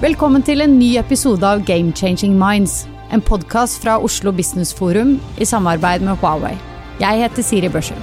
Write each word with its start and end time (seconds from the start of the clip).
Velkommen 0.00 0.40
til 0.40 0.62
en 0.64 0.78
ny 0.80 0.94
episode 0.96 1.44
av 1.44 1.58
Game 1.68 1.90
Changing 1.92 2.32
Minds. 2.40 2.86
En 3.12 3.20
podkast 3.20 3.82
fra 3.82 3.98
Oslo 4.00 4.30
Business 4.32 4.70
Forum 4.72 5.18
i 5.36 5.44
samarbeid 5.44 6.00
med 6.06 6.16
Huawei. 6.22 6.54
Jeg 7.02 7.20
heter 7.20 7.44
Siri 7.44 7.68
Børsel. 7.68 7.98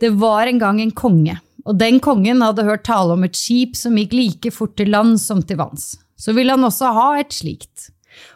Det 0.00 0.14
var 0.16 0.48
en 0.48 0.62
gang 0.62 0.80
en 0.80 0.94
konge, 0.96 1.34
og 1.68 1.76
den 1.76 2.00
kongen 2.00 2.40
hadde 2.40 2.64
hørt 2.64 2.86
tale 2.88 3.12
om 3.12 3.26
et 3.28 3.36
skip 3.36 3.76
som 3.76 4.00
gikk 4.00 4.16
like 4.16 4.54
fort 4.56 4.72
til 4.80 4.94
land 4.94 5.20
som 5.20 5.44
til 5.44 5.60
vanns. 5.60 5.90
Så 6.16 6.32
ville 6.32 6.56
han 6.56 6.64
også 6.64 6.94
ha 6.96 7.10
et 7.20 7.36
slikt. 7.36 7.90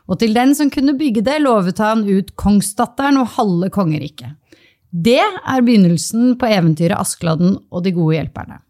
Og 0.04 0.20
til 0.20 0.36
den 0.36 0.52
som 0.52 0.68
kunne 0.68 0.93
bygge 1.00 1.25
det, 1.25 1.38
lovet 1.41 1.80
han 1.80 2.04
ut 2.04 2.34
kongsdatteren 2.36 3.22
og 3.22 3.32
halve 3.38 3.72
kongeriket. 3.72 4.36
Det 4.93 5.22
er 5.25 5.64
begynnelsen 5.64 6.36
på 6.36 6.52
eventyret 6.52 7.00
Askeladden 7.00 7.56
og 7.72 7.88
de 7.88 7.96
gode 7.96 8.20
hjelperne. 8.20 8.61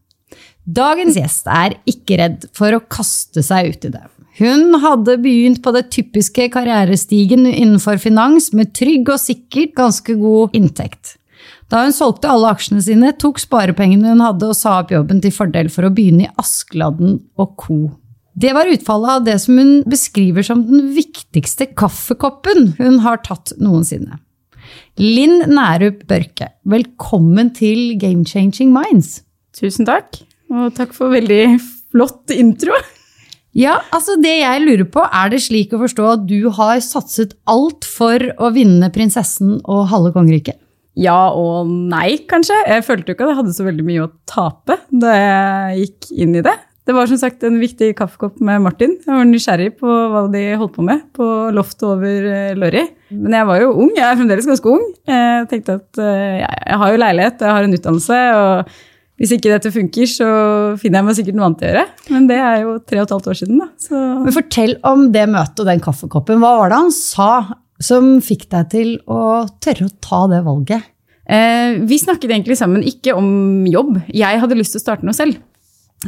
Dagens 0.65 1.19
gjest 1.19 1.49
er 1.53 1.75
ikke 1.89 2.17
redd 2.23 2.47
for 2.57 2.73
å 2.73 2.85
kaste 2.89 3.43
seg 3.45 3.75
ut 3.75 3.85
i 3.85 3.93
det. 3.93 4.05
Hun 4.39 4.79
hadde 4.83 5.19
begynt 5.23 5.61
på 5.63 5.71
det 5.77 5.91
typiske 5.95 6.49
karrierestigen 6.55 7.45
innenfor 7.47 8.01
finans 8.03 8.49
med 8.57 8.73
trygg 8.75 9.13
og 9.13 9.21
sikkert 9.23 9.77
ganske 9.77 10.17
god 10.19 10.57
inntekt. 10.57 11.19
Da 11.69 11.85
hun 11.85 11.95
solgte 11.95 12.33
alle 12.33 12.51
aksjene 12.55 12.83
sine, 12.83 13.13
tok 13.21 13.39
sparepengene 13.43 14.15
hun 14.15 14.25
hadde 14.25 14.49
og 14.51 14.57
sa 14.59 14.81
opp 14.81 14.91
jobben 14.95 15.21
til 15.23 15.35
fordel 15.37 15.71
for 15.73 15.87
å 15.87 15.93
begynne 15.95 16.27
i 16.27 16.33
Askeladden 16.41 17.21
og 17.37 17.55
co. 17.61 17.79
Det 18.35 18.51
var 18.57 18.73
utfallet 18.73 19.21
av 19.21 19.27
det 19.29 19.39
som 19.45 19.61
hun 19.61 19.75
beskriver 19.87 20.43
som 20.43 20.65
den 20.67 20.91
viktigste 20.97 21.69
kaffekoppen 21.77 22.73
hun 22.81 23.03
har 23.05 23.21
tatt 23.23 23.53
noensinne. 23.63 24.19
Linn 24.99 25.45
Nærup 25.51 26.07
Børke, 26.11 26.55
velkommen 26.67 27.53
til 27.55 27.99
Game 28.01 28.27
Changing 28.27 28.73
Minds. 28.75 29.21
Tusen 29.55 29.87
takk, 29.87 30.25
og 30.53 30.75
takk 30.77 30.93
for 30.97 31.15
veldig 31.15 31.45
flott 31.95 32.35
intro. 32.35 32.77
Ja, 33.55 33.79
altså 33.95 34.17
det 34.19 34.33
jeg 34.41 34.63
lurer 34.65 34.87
på, 34.91 35.05
er 35.07 35.31
det 35.31 35.45
slik 35.45 35.73
å 35.77 35.79
forstå 35.85 36.07
at 36.11 36.27
du 36.27 36.51
har 36.57 36.81
satset 36.83 37.37
alt 37.47 37.87
for 37.87 38.19
å 38.43 38.51
vinne 38.55 38.91
prinsessen 38.95 39.61
og 39.63 39.87
halve 39.93 40.11
kongeriket? 40.17 40.59
Ja 40.99 41.31
og 41.35 41.71
nei, 41.71 42.21
kanskje. 42.31 42.57
Jeg 42.71 42.85
følte 42.87 43.11
jo 43.11 43.17
ikke 43.17 43.27
at 43.27 43.33
jeg 43.33 43.41
hadde 43.41 43.55
så 43.57 43.67
veldig 43.67 43.87
mye 43.87 44.05
å 44.05 44.13
tape 44.31 44.79
da 44.91 45.15
jeg 45.19 45.85
gikk 45.85 46.11
inn 46.23 46.39
i 46.39 46.45
det. 46.47 46.55
Det 46.85 46.93
var 46.93 47.09
som 47.09 47.17
sagt 47.17 47.45
en 47.47 47.57
viktig 47.63 47.95
kaffekopp 47.97 48.43
med 48.45 48.61
Martin. 48.61 48.99
Jeg 49.01 49.09
var 49.09 49.25
nysgjerrig 49.25 49.71
på 49.79 49.89
hva 50.13 50.27
de 50.35 50.43
holdt 50.61 50.75
på 50.75 50.85
med 50.85 51.07
på 51.17 51.29
loftet 51.57 51.87
over 51.89 52.27
eh, 52.29 52.57
Lorry. 52.59 52.83
Men 53.15 53.39
jeg 53.39 53.49
var 53.49 53.63
jo 53.63 53.71
ung, 53.73 53.95
jeg 53.97 54.05
er 54.05 54.19
fremdeles 54.19 54.49
ganske 54.51 54.75
ung. 54.75 54.85
Jeg 55.09 55.47
tenkte 55.49 55.79
at 55.81 56.03
eh, 56.03 56.43
jeg 56.43 56.81
har 56.83 56.93
jo 56.93 57.01
leilighet, 57.01 57.47
jeg 57.47 57.57
har 57.57 57.69
en 57.69 57.79
utdannelse. 57.79 58.21
og 58.43 58.75
hvis 59.25 59.39
ikke 59.39 59.53
dette 59.55 59.73
funker, 59.73 60.09
så 60.11 60.27
finner 60.81 61.01
jeg 61.01 61.07
meg 61.07 61.17
sikkert 61.17 61.37
noe 61.39 61.47
annet 61.49 61.63
å 61.63 61.69
gjøre. 61.71 61.85
Men 62.13 62.27
det 62.29 62.37
er 62.45 62.57
jo 62.61 62.75
tre 62.85 62.99
og 63.01 63.07
et 63.07 63.15
halvt 63.15 63.29
år 63.33 63.39
siden. 63.41 63.63
da. 63.63 63.69
Så. 63.81 64.01
Men 64.21 64.35
Fortell 64.37 64.75
om 64.85 65.07
det 65.15 65.23
møtet 65.33 65.63
og 65.65 65.71
den 65.71 65.85
kaffekoppen. 65.85 66.43
Hva 66.43 66.51
var 66.61 66.73
det 66.73 66.81
han 66.83 66.93
sa 66.93 67.31
som 67.81 68.19
fikk 68.25 68.45
deg 68.53 68.69
til 68.75 68.93
å 69.09 69.23
tørre 69.65 69.89
å 69.89 69.95
ta 70.05 70.21
det 70.29 70.43
valget? 70.45 70.91
Eh, 71.25 71.81
vi 71.89 71.97
snakket 71.97 72.29
egentlig 72.29 72.59
sammen 72.61 72.85
ikke 72.85 73.17
om 73.17 73.65
jobb. 73.71 73.97
Jeg 74.13 74.43
hadde 74.43 74.59
lyst 74.59 74.77
til 74.77 74.83
å 74.83 74.85
starte 74.85 75.09
noe 75.09 75.17
selv 75.17 75.41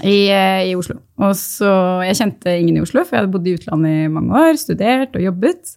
i, 0.02 0.28
eh, 0.28 0.66
i, 0.68 0.74
Oslo. 0.76 0.98
Og 1.24 1.32
så, 1.40 2.04
Jeg 2.04 2.20
kjente 2.20 2.58
ingen 2.60 2.76
i 2.76 2.84
Oslo, 2.84 3.00
for 3.00 3.16
jeg 3.16 3.24
hadde 3.24 3.32
bodd 3.32 3.48
i 3.48 3.56
utlandet 3.56 4.04
i 4.04 4.12
mange 4.12 4.36
år, 4.36 4.60
studert 4.60 5.16
og 5.16 5.24
jobbet. 5.24 5.76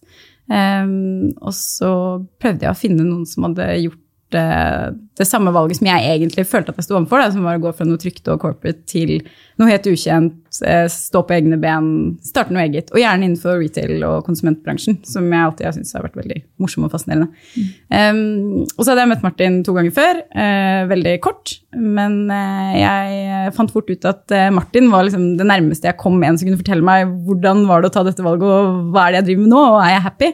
Um, 0.49 1.29
og 1.45 1.53
så 1.53 2.25
prøvde 2.41 2.65
jeg 2.65 2.73
å 2.73 2.77
finne 2.77 3.05
noen 3.05 3.27
som 3.29 3.45
hadde 3.45 3.67
gjort 3.83 4.01
det, 4.33 4.95
det 5.17 5.25
samme 5.27 5.51
valget 5.53 5.79
som 5.79 5.87
jeg 5.89 6.05
egentlig 6.13 6.45
følte 6.47 6.73
at 6.73 6.79
jeg 6.79 6.85
sto 6.85 6.97
overfor, 6.97 7.23
som 7.33 7.45
var 7.47 7.57
å 7.57 7.63
gå 7.63 7.71
fra 7.75 7.87
noe 7.87 7.99
trygt 8.01 8.27
og 8.29 8.41
corporate 8.43 8.85
til 8.89 9.15
noe 9.59 9.69
helt 9.71 9.87
ukjent, 9.89 10.59
eh, 10.63 10.85
stå 10.91 11.23
på 11.25 11.35
egne 11.35 11.57
ben, 11.61 11.89
starte 12.25 12.53
noe 12.53 12.63
eget. 12.67 12.93
Og 12.93 13.01
gjerne 13.01 13.25
innenfor 13.25 13.57
retail 13.59 14.05
og 14.07 14.21
konsumentbransjen, 14.27 14.99
som 15.07 15.27
jeg 15.27 15.47
alltid 15.47 15.67
har 15.67 15.75
syntes 15.75 15.95
har 15.97 16.05
vært 16.05 16.19
veldig 16.21 16.39
morsom 16.61 16.85
og 16.87 16.93
fascinerende. 16.93 17.27
Mm. 17.57 17.73
Um, 17.89 18.63
og 18.69 18.83
så 18.83 18.91
hadde 18.91 19.05
jeg 19.05 19.13
møtt 19.15 19.25
Martin 19.25 19.59
to 19.65 19.75
ganger 19.75 19.97
før, 19.97 20.23
uh, 20.29 20.85
veldig 20.93 21.17
kort. 21.25 21.57
Men 21.75 22.21
uh, 22.29 22.71
jeg 22.77 23.57
fant 23.57 23.73
fort 23.73 23.89
ut 23.89 24.09
at 24.13 24.23
uh, 24.35 24.47
Martin 24.55 24.93
var 24.93 25.09
liksom 25.09 25.31
det 25.41 25.49
nærmeste 25.49 25.89
jeg 25.89 25.99
kom 25.99 26.21
en 26.21 26.37
som 26.37 26.47
kunne 26.47 26.61
fortelle 26.61 26.85
meg 26.85 27.11
hvordan 27.27 27.65
var 27.69 27.81
det 27.81 27.91
å 27.91 27.97
ta 27.97 28.05
dette 28.07 28.25
valget, 28.25 28.49
og 28.49 28.89
hva 28.93 29.07
er 29.07 29.17
det 29.17 29.23
jeg 29.23 29.31
driver 29.31 29.47
med 29.47 29.55
nå, 29.57 29.69
og 29.73 29.83
er 29.83 29.95
jeg 29.97 30.09
happy? 30.11 30.33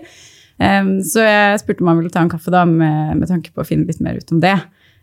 Så 0.56 1.20
jeg 1.20 1.60
spurte 1.60 1.84
om 1.84 1.90
han 1.92 1.98
ville 2.00 2.12
ta 2.14 2.22
en 2.24 2.30
kaffe 2.32 2.52
da, 2.54 2.62
med, 2.64 3.18
med, 3.20 3.28
tanke 3.28 3.52
på 3.52 3.60
å 3.60 3.68
finne 3.68 3.90
litt 3.90 4.00
mer 4.04 4.16
ut 4.22 4.30
om 4.32 4.40
det. 4.40 4.56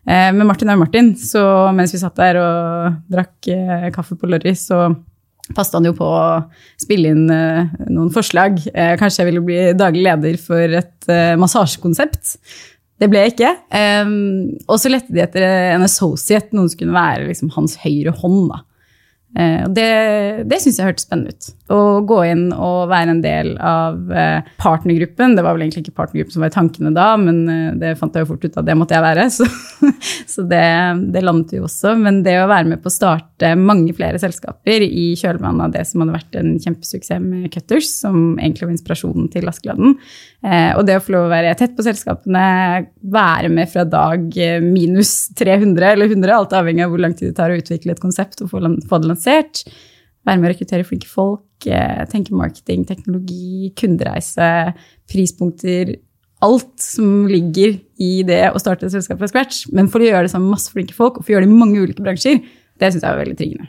Uh, 0.03 0.33
men 0.35 0.47
Martin 0.49 0.71
er 0.73 0.79
Martin, 0.81 1.13
så 1.19 1.43
mens 1.75 1.95
vi 1.95 2.01
satt 2.03 2.19
der 2.19 2.41
og 2.41 2.99
drakk 3.13 3.49
uh, 3.55 3.87
kaffe 3.95 4.19
på 4.19 4.31
Lorry, 4.31 4.55
så 4.59 4.89
passet 5.55 5.77
han 5.77 5.87
jo 5.87 5.95
på 5.95 6.07
å 6.07 6.41
spille 6.81 7.13
inn 7.15 7.31
uh, 7.31 7.71
noen 7.87 8.11
forslag. 8.15 8.59
Eh, 8.73 8.95
kanskje 8.99 9.23
jeg 9.23 9.31
ville 9.31 9.45
bli 9.47 9.61
daglig 9.79 10.05
leder 10.07 10.39
for 10.41 10.79
et 10.81 11.11
massasjekonsept. 11.39 12.37
Det 13.03 13.09
ble 13.11 13.25
jeg 13.25 13.33
ikke. 13.33 13.49
Og 14.71 14.77
så 14.79 14.91
lette 14.93 15.11
de 15.11 15.23
etter 15.25 15.43
en 15.43 15.83
associate, 15.83 16.55
noen 16.55 16.69
som 16.71 16.79
kunne 16.79 16.95
være 16.95 17.27
liksom, 17.27 17.51
hans 17.57 17.75
høyre 17.83 18.13
hånd. 18.21 18.53
da. 18.53 18.61
Eh, 19.39 19.65
det, 19.73 20.45
det 20.45 20.59
syns 20.61 20.79
jeg 20.79 20.89
hørtes 20.91 21.07
spennende 21.07 21.33
ut. 21.33 21.47
Å 21.73 21.79
gå 22.05 22.19
inn 22.29 22.45
og 22.53 22.91
være 22.91 23.15
en 23.15 23.23
del 23.25 23.55
av 23.57 24.13
eh, 24.13 24.49
partnergruppen. 24.61 25.37
Det 25.37 25.45
var 25.45 25.57
vel 25.57 25.65
egentlig 25.65 25.87
ikke 25.87 25.97
partnergruppen 26.03 26.35
som 26.35 26.45
var 26.45 26.53
i 26.53 26.57
tankene 26.57 26.93
da, 26.93 27.07
men 27.21 27.39
eh, 27.49 27.71
det 27.81 27.95
fant 28.01 28.13
jeg 28.13 28.27
jo 28.27 28.33
fort 28.35 28.45
ut 28.45 28.59
at 28.61 28.69
det 28.69 28.77
måtte 28.77 28.97
jeg 28.99 29.07
være. 29.07 29.29
Så, 29.33 29.47
så 30.29 30.43
det, 30.47 30.65
det, 31.15 31.23
landet 31.25 31.55
vi 31.55 31.63
også. 31.63 31.95
Men 31.99 32.21
det 32.27 32.37
å 32.43 32.51
være 32.51 32.69
med 32.75 32.83
på 32.83 32.91
å 32.91 32.93
starte 32.93 33.55
mange 33.59 33.95
flere 33.97 34.21
selskaper 34.21 34.85
i 34.85 35.13
kjølvannet 35.19 35.65
av 35.65 35.73
det 35.75 35.87
som 35.89 36.03
hadde 36.03 36.15
vært 36.15 36.39
en 36.39 36.53
kjempesuksess 36.61 37.23
med 37.23 37.49
Cutters, 37.55 37.89
som 38.03 38.37
egentlig 38.37 38.69
var 38.69 38.75
inspirasjonen 38.77 39.31
til 39.33 39.49
Askeladden, 39.51 39.97
og 40.43 40.83
det 40.87 40.97
å 40.99 41.03
få 41.03 41.15
lov 41.15 41.27
å 41.27 41.33
være 41.33 41.55
tett 41.59 41.75
på 41.77 41.85
selskapene, 41.87 42.45
være 43.15 43.51
med 43.53 43.71
fra 43.71 43.85
dag 43.89 44.25
minus 44.65 45.13
300 45.39 45.93
eller 45.93 46.11
100, 46.11 46.35
alt 46.35 46.55
avhengig 46.59 46.87
av 46.87 46.95
hvor 46.95 47.03
lang 47.03 47.17
tid 47.19 47.31
det 47.31 47.37
tar 47.39 47.55
å 47.55 47.59
utvikle 47.59 47.97
et 47.97 48.03
konsept 48.03 48.43
og 48.43 48.53
få 48.53 48.63
det 48.63 49.11
lansert 49.11 49.22
lansert. 49.23 49.65
Være 50.27 50.39
med 50.39 50.51
å 50.51 50.53
rekruttere 50.53 50.87
flinke 50.87 51.11
folk, 51.11 51.67
eh, 51.67 52.05
tenke 52.07 52.35
marketing, 52.35 52.87
teknologi, 52.87 53.73
kundereise, 53.75 54.75
prispunkter. 55.11 55.97
Alt 56.43 56.79
som 56.79 57.27
ligger 57.27 57.81
i 57.99 58.23
det 58.23 58.53
å 58.53 58.59
starte 58.59 58.87
et 58.87 58.93
selskap 58.93 59.19
fra 59.19 59.29
scratch. 59.29 59.67
Men 59.73 59.89
for 59.89 60.01
å 60.01 60.07
gjøre 60.07 60.27
det 60.27 60.31
sammen 60.31 60.51
med 60.51 60.59
masse 60.59 60.71
flinke 60.71 60.95
folk, 60.95 61.19
og 61.19 61.25
for 61.25 61.33
å 61.33 61.37
gjøre 61.37 61.47
det 61.47 61.53
i 61.53 61.59
mange 61.59 61.79
ulike 61.79 62.03
bransjer, 62.03 62.43
det 62.79 62.93
syns 62.93 63.03
jeg 63.03 63.13
er 63.13 63.25
veldig 63.25 63.39
triggende. 63.39 63.69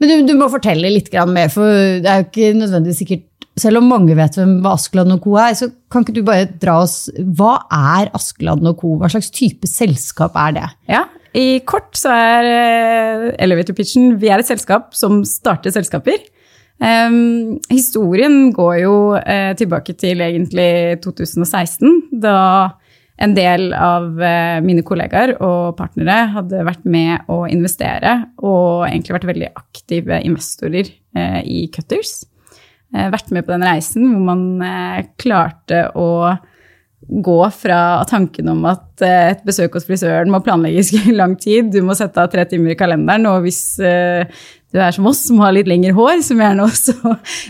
Men 0.00 0.08
du, 0.08 0.32
du, 0.32 0.38
må 0.38 0.48
fortelle 0.50 0.90
litt 0.90 1.12
mer, 1.28 1.48
for 1.48 1.66
det 2.02 2.06
er 2.08 2.22
jo 2.22 2.28
ikke 2.30 2.54
nødvendigvis 2.58 3.02
sikkert 3.02 3.24
selv 3.58 3.80
om 3.80 3.88
mange 3.90 4.14
vet 4.14 4.38
hvem 4.38 4.64
Askeladden 4.70 5.16
og 5.16 5.22
co. 5.24 5.36
er, 5.36 5.54
så 5.58 5.68
kan 5.90 6.04
ikke 6.04 6.14
du 6.14 6.22
bare 6.22 6.46
dra 6.62 6.78
oss 6.84 7.08
Hva 7.18 7.58
er 7.74 8.10
Askeladden 8.14 8.70
og 8.70 8.78
co.? 8.78 8.94
Hva 9.00 9.10
slags 9.10 9.32
type 9.34 9.66
selskap 9.66 10.38
er 10.38 10.54
det? 10.54 10.68
Ja, 10.88 11.04
i 11.38 11.46
kort 11.68 11.94
så 11.98 12.12
er 12.12 12.48
uh, 12.48 13.28
Elevator 13.38 13.76
Pitchen 13.76 14.16
Vi 14.20 14.30
er 14.32 14.42
et 14.42 14.48
selskap 14.48 14.92
som 14.96 15.20
starter 15.28 15.74
selskaper. 15.74 16.24
Um, 16.78 17.58
historien 17.72 18.52
går 18.54 18.74
jo 18.84 18.94
uh, 19.16 19.52
tilbake 19.58 19.96
til 19.98 20.22
egentlig 20.22 20.98
2016, 21.02 22.20
da 22.22 22.78
en 23.18 23.34
del 23.34 23.72
av 23.74 24.12
uh, 24.14 24.58
mine 24.62 24.84
kollegaer 24.86 25.34
og 25.42 25.74
partnere 25.78 26.20
hadde 26.36 26.62
vært 26.66 26.86
med 26.86 27.26
å 27.34 27.40
investere 27.50 28.14
og 28.38 28.86
egentlig 28.86 29.16
vært 29.16 29.30
veldig 29.32 29.52
aktive 29.58 30.20
investorer 30.26 30.94
i 31.18 31.64
Cutters. 31.74 32.20
vært 32.94 33.32
med 33.34 33.42
på 33.42 33.50
den 33.50 33.64
reisen 33.66 34.04
hvor 34.12 34.20
man 34.28 35.08
klarte 35.18 35.80
å 35.98 36.36
gå 37.08 37.38
fra 37.56 38.04
tanken 38.08 38.50
om 38.52 38.66
at 38.68 39.02
eh, 39.04 39.32
et 39.32 39.40
besøk 39.46 39.78
hos 39.78 39.86
frisøren 39.88 40.30
må 40.32 40.42
planlegges 40.44 40.92
i 40.92 41.14
lang 41.16 41.34
tid, 41.40 41.72
du 41.72 41.80
må 41.86 41.96
sette 41.96 42.20
av 42.20 42.30
tre 42.32 42.44
timer 42.48 42.74
i 42.74 42.78
kalenderen, 42.78 43.26
og 43.30 43.46
hvis 43.46 43.62
eh, 43.80 44.28
du 44.74 44.80
er 44.82 44.92
som 44.92 45.08
oss, 45.08 45.22
som 45.30 45.40
har 45.40 45.54
litt 45.56 45.70
lengre 45.70 45.94
hår, 45.96 46.20
som 46.26 46.40
gjerne 46.42 46.66
også 46.68 46.96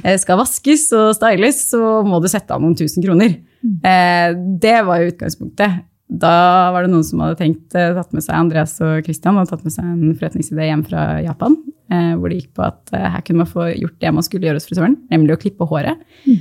eh, 0.05 0.14
skal 0.20 0.38
vaskes 0.38 0.88
og 0.94 1.10
styles, 1.19 1.64
så 1.72 2.00
må 2.06 2.22
du 2.22 2.31
sette 2.31 2.55
av 2.55 2.62
noen 2.62 2.78
tusen 2.78 3.05
kroner. 3.05 3.40
Mm. 3.58 4.58
Det 4.62 4.76
var 4.87 5.00
jo 5.02 5.08
utgangspunktet. 5.10 5.81
Da 6.08 6.37
var 6.72 6.87
det 6.87 6.93
noen 6.93 7.02
som 7.04 7.19
hadde 7.25 7.40
tenkt, 7.40 7.75
tatt 7.75 8.14
med 8.14 8.22
seg 8.22 8.37
Andreas 8.38 8.76
og 8.87 9.02
Christian 9.02 9.37
og 9.40 9.49
tatt 9.50 9.64
med 9.66 9.75
seg 9.75 9.88
en 9.90 10.14
forretningsidé 10.14 10.69
hjem 10.70 10.84
fra 10.87 11.02
Japan, 11.25 11.58
hvor 11.90 12.31
det 12.31 12.38
gikk 12.38 12.52
på 12.54 12.64
at 12.69 12.94
her 12.94 13.19
kunne 13.26 13.43
man 13.43 13.50
få 13.50 13.66
gjort 13.75 13.99
det 13.99 14.14
man 14.14 14.25
skulle 14.25 14.46
gjøre 14.46 14.62
hos 14.62 14.69
frisøren, 14.70 14.94
nemlig 15.11 15.34
å 15.34 15.40
klippe 15.43 15.66
håret. 15.69 15.99
Mm. 16.22 16.38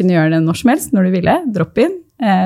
Kunne 0.00 0.16
gjøre 0.16 0.32
det 0.32 0.42
når 0.48 0.58
som 0.62 0.72
helst, 0.72 0.96
når 0.96 1.06
du 1.06 1.16
ville. 1.18 1.36
Drop 1.54 1.84
in 1.84 2.00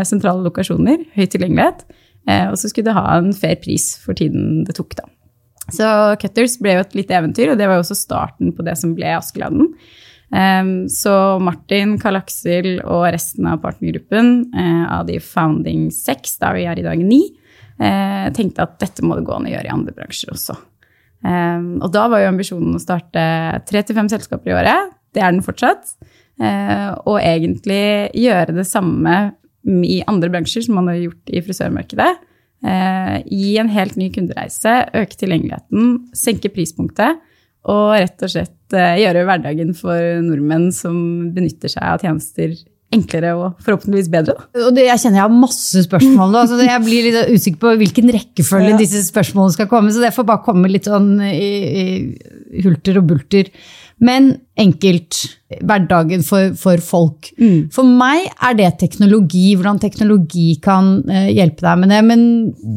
sentrale 0.08 0.42
lokasjoner, 0.42 1.04
høy 1.14 1.26
tilgjengelighet. 1.30 1.84
Eh, 2.28 2.46
og 2.50 2.58
så 2.60 2.68
skulle 2.68 2.90
det 2.90 2.98
ha 2.98 3.16
en 3.16 3.32
fair 3.36 3.58
pris 3.62 3.94
for 4.02 4.18
tiden 4.18 4.62
det 4.68 4.76
tok, 4.78 4.96
da. 4.98 5.08
Så 5.70 5.86
Cutters 6.20 6.56
ble 6.60 6.74
jo 6.76 6.84
et 6.84 6.96
lite 6.98 7.14
eventyr, 7.14 7.52
og 7.52 7.58
det 7.60 7.68
var 7.68 7.78
jo 7.78 7.84
også 7.84 7.98
starten 7.98 8.54
på 8.56 8.64
det 8.66 8.74
som 8.80 8.96
ble 8.96 9.12
Askeladden. 9.14 9.70
Um, 10.30 10.72
så 10.90 11.12
Martin, 11.42 11.96
Karl 11.98 12.18
Aksel 12.20 12.76
og 12.84 13.08
resten 13.14 13.46
av 13.50 13.62
partnergruppen 13.62 14.50
av 14.54 15.08
de 15.08 15.16
founding 15.22 15.88
seks, 15.94 16.36
da 16.42 16.52
vi 16.54 16.66
er 16.70 16.78
i 16.78 16.86
dag 16.86 17.02
ni, 17.02 17.22
tenkte 18.36 18.66
at 18.66 18.76
dette 18.82 19.02
må 19.06 19.16
det 19.16 19.24
gå 19.26 19.34
an 19.34 19.46
å 19.48 19.50
gjøre 19.50 19.70
i 19.70 19.72
andre 19.72 19.94
bransjer 19.96 20.34
også. 20.34 20.54
Og 21.24 21.88
da 21.94 22.02
var 22.12 22.22
jo 22.22 22.28
ambisjonen 22.28 22.76
å 22.76 22.82
starte 22.82 23.22
tre 23.66 23.82
til 23.86 23.96
fem 23.96 24.10
selskaper 24.12 24.52
i 24.52 24.56
året. 24.58 24.92
Det 25.14 25.22
er 25.22 25.32
den 25.32 25.42
fortsatt. 25.46 25.94
Og 27.08 27.16
egentlig 27.16 28.10
gjøre 28.20 28.58
det 28.58 28.66
samme 28.68 29.16
i 29.66 30.00
andre 30.08 30.30
bransjer 30.32 30.64
som 30.66 30.78
man 30.78 30.90
har 30.90 31.00
gjort 31.02 31.32
i 31.32 31.42
frisørmarkedet. 31.44 32.10
Uh, 32.60 33.16
gi 33.24 33.54
en 33.60 33.70
helt 33.72 33.96
ny 33.96 34.10
kundereise, 34.12 34.72
øke 34.96 35.16
tilgjengeligheten, 35.20 35.94
senke 36.16 36.52
prispunktet. 36.52 37.20
Og 37.70 37.92
rett 37.92 38.24
og 38.24 38.32
slett 38.32 38.76
uh, 38.76 38.96
gjøre 39.00 39.24
hverdagen 39.28 39.72
for 39.76 40.20
nordmenn 40.24 40.70
som 40.72 40.96
benytter 41.34 41.72
seg 41.72 41.84
av 41.84 42.04
tjenester 42.04 42.56
enklere 42.90 43.32
og 43.38 43.60
forhåpentligvis 43.62 44.10
bedre. 44.10 44.34
Da. 44.34 44.64
Og 44.66 44.74
det, 44.74 44.86
jeg 44.88 45.02
kjenner 45.04 45.20
jeg 45.20 45.26
har 45.28 45.34
masse 45.34 45.82
spørsmål 45.86 46.32
nå. 46.32 46.40
Altså 46.42 46.58
jeg 46.66 46.82
blir 46.82 47.06
litt 47.06 47.34
usikker 47.36 47.60
på 47.62 47.74
hvilken 47.84 48.10
rekkefølge 48.16 48.72
ja. 48.72 48.78
disse 48.80 49.04
spørsmålene 49.06 49.54
skal 49.54 49.68
komme. 49.70 49.92
Så 49.94 50.02
det 50.02 50.10
får 50.16 50.26
bare 50.26 50.42
komme 50.46 50.70
litt 50.72 50.88
sånn 50.90 51.12
i, 51.28 51.50
i 51.70 51.84
hulter 52.64 52.98
og 53.00 53.06
bulter. 53.10 53.50
Men 54.00 54.32
enkelt. 54.60 55.18
Hverdagen 55.60 56.22
for, 56.24 56.54
for 56.56 56.80
folk. 56.84 57.28
Mm. 57.40 57.68
For 57.74 57.84
meg 57.84 58.28
er 58.46 58.56
det 58.58 58.68
teknologi, 58.80 59.50
hvordan 59.58 59.80
teknologi 59.82 60.54
kan 60.62 60.92
uh, 61.08 61.28
hjelpe 61.28 61.64
deg 61.66 61.80
med 61.82 61.92
det. 61.92 62.00
Men 62.06 62.22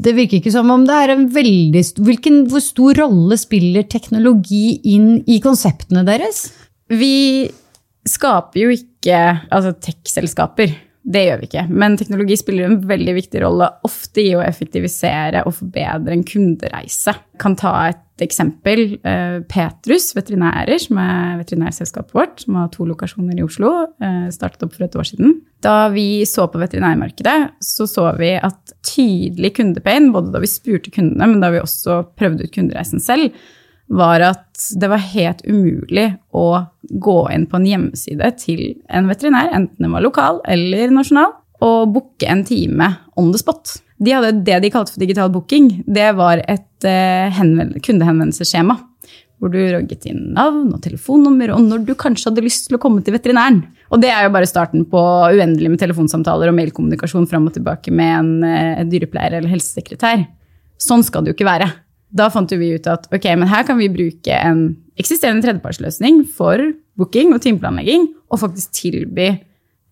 det 0.03 0.15
virker 0.17 0.39
ikke 0.39 0.53
som 0.55 0.71
om 0.73 0.87
det 0.87 0.97
er 0.99 1.15
en 1.15 1.27
veldig 1.33 1.83
hvilken, 2.03 2.43
Hvor 2.51 2.63
stor 2.63 3.03
rolle 3.05 3.37
spiller 3.39 3.87
teknologi 3.87 4.79
inn 4.95 5.21
i 5.29 5.39
konseptene 5.43 6.05
deres? 6.07 6.47
Vi 6.91 7.13
skaper 8.09 8.65
jo 8.65 8.73
ikke 8.73 9.19
altså 9.53 9.71
tech-selskaper. 9.79 10.73
Det 11.03 11.25
gjør 11.25 11.41
vi 11.41 11.47
ikke. 11.49 11.65
Men 11.67 11.97
teknologi 11.99 12.37
spiller 12.39 12.69
en 12.69 12.79
veldig 12.87 13.13
viktig 13.17 13.41
rolle, 13.43 13.67
ofte 13.83 14.23
i 14.23 14.31
å 14.37 14.43
effektivisere 14.43 15.43
og 15.43 15.57
forbedre 15.57 16.15
en 16.15 16.23
kundereise. 16.27 17.11
Jeg 17.11 17.41
kan 17.43 17.57
ta 17.59 17.73
et 17.89 18.23
eksempel. 18.23 18.95
Eh, 19.03 19.39
Petrus 19.51 20.13
veterinærer, 20.15 20.79
som 20.79 21.01
er 21.03 21.41
veterinærselskapet 21.41 22.15
vårt, 22.15 22.43
som 22.45 22.59
har 22.61 22.69
to 22.71 22.87
lokasjoner 22.87 23.41
i 23.41 23.43
Oslo, 23.43 23.73
eh, 23.99 24.29
startet 24.31 24.63
opp 24.63 24.77
for 24.77 24.85
et 24.85 24.95
år 24.95 25.09
siden. 25.09 25.41
Da 25.65 25.89
vi 25.91 26.23
så 26.29 26.47
på 26.47 26.61
veterinærmarkedet, 26.61 27.51
så 27.59 27.87
så 27.89 28.07
vi 28.17 28.35
at 28.39 28.73
tydelig 28.83 29.55
kundepain, 29.59 30.11
både 30.13 30.31
da 30.31 30.39
vi 30.39 30.47
spurte 30.47 30.93
kundene, 30.93 31.27
men 31.27 31.41
da 31.43 31.51
vi 31.51 31.59
også 31.59 32.15
prøvde 32.15 32.47
ut 32.47 32.55
kundereisen 32.55 33.03
selv, 33.03 33.33
var 33.91 34.23
at 34.25 34.67
det 34.79 34.89
var 34.89 35.01
helt 35.11 35.41
umulig 35.45 36.07
å 36.33 36.47
gå 36.89 37.17
inn 37.33 37.47
på 37.49 37.59
en 37.59 37.67
hjemmeside 37.67 38.29
til 38.41 38.61
en 38.89 39.09
veterinær, 39.11 39.51
enten 39.53 39.85
den 39.85 39.93
var 39.93 40.05
lokal 40.05 40.39
eller 40.49 40.93
nasjonal, 40.93 41.35
og 41.63 41.93
booke 41.95 42.27
en 42.27 42.43
time 42.47 42.89
on 43.19 43.31
the 43.31 43.39
spot. 43.39 43.77
De 44.03 44.11
hadde 44.11 44.41
det 44.43 44.59
de 44.63 44.71
kalte 44.73 44.93
for 44.93 45.03
digital 45.03 45.29
booking. 45.31 45.69
Det 45.87 46.09
var 46.17 46.41
et 46.49 46.87
uh, 46.87 47.43
kundehenvendelsesskjema. 47.85 48.75
Hvor 49.39 49.51
du 49.51 49.59
rogget 49.59 50.05
inn 50.07 50.29
navn 50.37 50.69
og 50.71 50.79
telefonnummer, 50.85 51.51
og 51.51 51.63
når 51.65 51.81
du 51.87 51.93
kanskje 51.99 52.29
hadde 52.29 52.45
lyst 52.45 52.69
til 52.69 52.77
å 52.77 52.81
komme 52.83 53.03
til 53.03 53.15
veterinæren. 53.15 53.61
Og 53.91 53.99
det 53.99 54.11
er 54.13 54.23
jo 54.23 54.31
bare 54.35 54.47
starten 54.47 54.85
på 54.87 55.01
uendelig 55.35 55.73
med 55.73 55.81
telefonsamtaler 55.81 56.51
og 56.51 56.55
mailkommunikasjon 56.55 57.27
fram 57.27 57.49
og 57.49 57.57
tilbake 57.57 57.91
med 57.91 58.13
en, 58.21 58.31
en 58.47 58.85
eh, 58.85 58.87
dyrepleier 58.87 59.35
eller 59.41 59.51
helsesekretær. 59.51 60.23
Sånn 60.79 61.03
skal 61.03 61.25
det 61.25 61.33
jo 61.33 61.37
ikke 61.37 61.49
være 61.49 61.67
da 62.13 62.29
fant 62.33 62.51
vi 62.53 62.75
ut 62.75 62.87
at 62.89 63.07
ok, 63.13 63.25
men 63.39 63.49
her 63.49 63.65
kan 63.67 63.79
vi 63.79 63.89
bruke 63.91 64.37
en 64.37 64.67
eksisterende 64.99 65.45
tredjepartsløsning 65.45 66.21
for 66.29 66.61
booking 66.99 67.33
og 67.33 67.41
timeplanlegging, 67.41 68.11
og 68.29 68.41
faktisk 68.43 68.73
tilby 68.77 69.31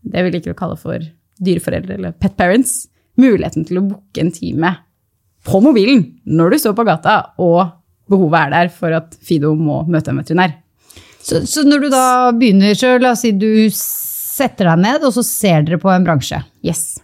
det 0.02 0.24
vi 0.26 0.34
liker 0.34 0.54
å 0.54 0.58
kalle 0.58 0.78
for 0.80 1.02
dyreforeldre 1.42 1.98
eller 1.98 2.16
pet 2.22 2.38
parents, 2.38 2.86
muligheten 3.20 3.66
til 3.68 3.82
å 3.82 3.86
booke 3.90 4.22
en 4.22 4.32
time 4.34 4.76
på 5.46 5.62
mobilen 5.64 6.04
når 6.30 6.54
du 6.54 6.62
står 6.62 6.76
på 6.78 6.86
gata 6.88 7.16
og 7.42 7.74
behovet 8.12 8.46
er 8.46 8.54
der 8.54 8.74
for 8.74 8.94
at 8.96 9.16
Fido 9.24 9.54
må 9.58 9.82
møte 9.90 10.12
en 10.12 10.22
veterinær. 10.22 10.58
Så, 11.22 11.44
så 11.48 11.64
når 11.66 11.86
du 11.86 11.90
da 11.94 12.06
begynner, 12.36 12.76
så 12.78 12.96
la 13.00 13.14
oss 13.16 13.24
si 13.26 13.32
du 13.38 13.70
setter 13.74 14.72
deg 14.72 14.82
ned, 14.82 15.06
og 15.06 15.14
så 15.16 15.24
ser 15.26 15.66
dere 15.68 15.80
på 15.82 15.92
en 15.94 16.06
bransje. 16.06 16.42
Yes. 16.66 17.00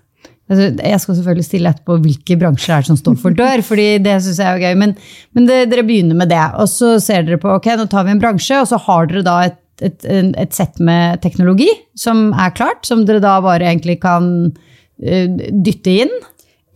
Altså, 0.48 0.68
jeg 0.80 1.00
skal 1.04 1.18
selvfølgelig 1.18 1.46
stille 1.48 1.72
etterpå 1.74 1.98
hvilke 2.06 2.38
bransjer 2.40 2.78
er 2.78 2.84
det 2.84 2.90
som 2.92 3.00
står 3.00 3.18
for 3.20 3.36
dør, 3.36 3.64
fordi 3.68 3.88
det 4.04 4.16
synes 4.24 4.40
jeg 4.40 4.48
er 4.48 4.64
gøy. 4.64 4.78
Men, 4.80 4.94
men 5.36 5.50
det, 5.50 5.58
dere 5.74 5.84
begynner 5.88 6.16
med 6.20 6.32
det, 6.32 6.44
og 6.56 6.70
så 6.72 6.94
ser 7.04 7.28
dere 7.28 7.40
på 7.42 7.52
ok, 7.58 7.74
nå 7.76 7.88
tar 7.92 8.08
vi 8.08 8.16
en 8.16 8.22
bransje, 8.24 8.62
og 8.62 8.70
så 8.70 8.80
har 8.86 9.10
dere 9.12 9.26
da 9.28 9.36
et, 9.50 9.60
et, 9.84 10.08
et 10.08 10.56
sett 10.56 10.80
med 10.80 11.20
teknologi 11.26 11.68
som 12.00 12.30
er 12.32 12.56
klart, 12.56 12.88
som 12.88 13.04
dere 13.08 13.24
da 13.24 13.36
bare 13.44 13.68
egentlig 13.68 14.00
kan 14.06 14.32
uh, 14.48 15.28
dytte 15.52 16.00
inn. 16.06 16.18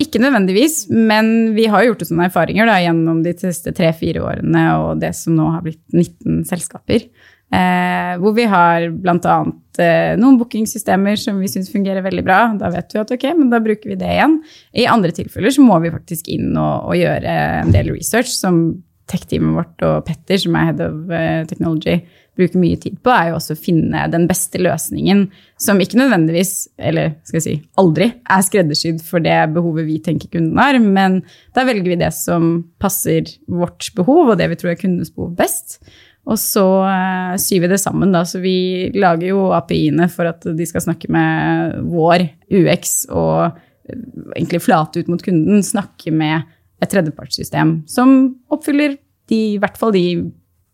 Ikke 0.01 0.19
nødvendigvis, 0.19 0.87
men 0.91 1.53
vi 1.55 1.67
har 1.71 1.85
gjort 1.85 2.03
sånne 2.07 2.27
erfaringer 2.27 2.67
da, 2.67 2.79
gjennom 2.81 3.21
de 3.23 3.35
siste 3.39 3.71
tre-fire 3.77 4.23
årene 4.25 4.65
og 4.81 5.01
det 5.03 5.13
som 5.15 5.37
nå 5.37 5.47
har 5.53 5.63
blitt 5.63 5.83
19 5.93 6.43
selskaper. 6.49 7.05
Eh, 7.51 8.13
hvor 8.21 8.35
vi 8.37 8.45
har 8.47 8.87
bl.a. 8.95 9.37
Eh, 9.81 10.13
noen 10.19 10.37
bookingsystemer 10.39 11.17
som 11.19 11.39
vi 11.41 11.49
syns 11.51 11.71
fungerer 11.73 12.05
veldig 12.05 12.23
bra. 12.27 12.39
Da 12.59 12.71
vet 12.71 12.95
vi 12.95 13.01
at 13.01 13.11
ok, 13.11 13.27
men 13.39 13.51
da 13.51 13.59
bruker 13.63 13.91
vi 13.91 13.99
det 13.99 14.13
igjen. 14.13 14.39
I 14.71 14.87
andre 14.91 15.11
tilfeller 15.15 15.51
så 15.51 15.65
må 15.65 15.79
vi 15.83 15.91
faktisk 15.91 16.31
inn 16.31 16.53
og, 16.55 16.91
og 16.91 16.95
gjøre 16.99 17.35
en 17.65 17.75
del 17.75 17.91
research, 17.91 18.31
som 18.31 18.63
tech-teamet 19.11 19.57
vårt 19.57 19.83
og 19.83 20.05
Petter, 20.07 20.39
som 20.39 20.55
er 20.55 20.69
head 20.69 20.83
of 20.85 21.11
eh, 21.11 21.43
technology, 21.49 21.99
bruker 22.39 22.61
mye 22.61 22.77
tid 22.79 22.95
på, 23.03 23.11
er 23.11 23.29
jo 23.29 23.37
også 23.37 23.57
å 23.57 23.59
finne 23.59 24.05
den 24.13 24.23
beste 24.29 24.61
løsningen 24.61 25.25
som 25.59 25.81
ikke 25.83 25.99
nødvendigvis, 25.99 26.53
eller 26.79 27.17
skal 27.27 27.41
jeg 27.41 27.45
si 27.45 27.55
aldri, 27.81 28.07
er 28.07 28.45
skreddersydd 28.47 29.01
for 29.03 29.23
det 29.23 29.35
behovet 29.55 29.89
vi 29.89 29.97
tenker 30.03 30.31
kunden 30.31 30.61
har, 30.61 30.79
men 30.79 31.19
da 31.57 31.65
velger 31.67 31.91
vi 31.91 31.99
det 31.99 32.13
som 32.15 32.53
passer 32.81 33.27
vårt 33.51 33.91
behov 33.97 34.31
og 34.31 34.39
det 34.39 34.47
vi 34.53 34.61
tror 34.61 34.73
er 34.73 34.79
kundenes 34.79 35.11
behov 35.11 35.35
best. 35.41 35.81
Og 36.29 36.37
så 36.37 36.63
uh, 36.85 37.33
syr 37.41 37.63
vi 37.63 37.69
det 37.71 37.79
sammen, 37.81 38.13
da. 38.13 38.23
Så 38.27 38.41
vi 38.43 38.91
lager 38.93 39.31
jo 39.31 39.49
API-ene 39.57 40.07
for 40.11 40.29
at 40.29 40.45
de 40.45 40.67
skal 40.69 40.83
snakke 40.85 41.09
med 41.11 41.79
vår 41.89 42.27
UX 42.61 43.05
og 43.09 43.57
eh, 43.89 44.03
egentlig 44.35 44.61
flate 44.61 45.01
ut 45.01 45.09
mot 45.11 45.23
kunden, 45.25 45.63
snakke 45.65 46.13
med 46.13 46.45
et 46.81 46.91
tredjepartssystem 46.93 47.81
som 47.89 48.13
oppfyller 48.53 48.95
de, 49.31 49.41
i 49.55 49.59
hvert 49.61 49.77
fall 49.79 49.93
de 49.95 50.05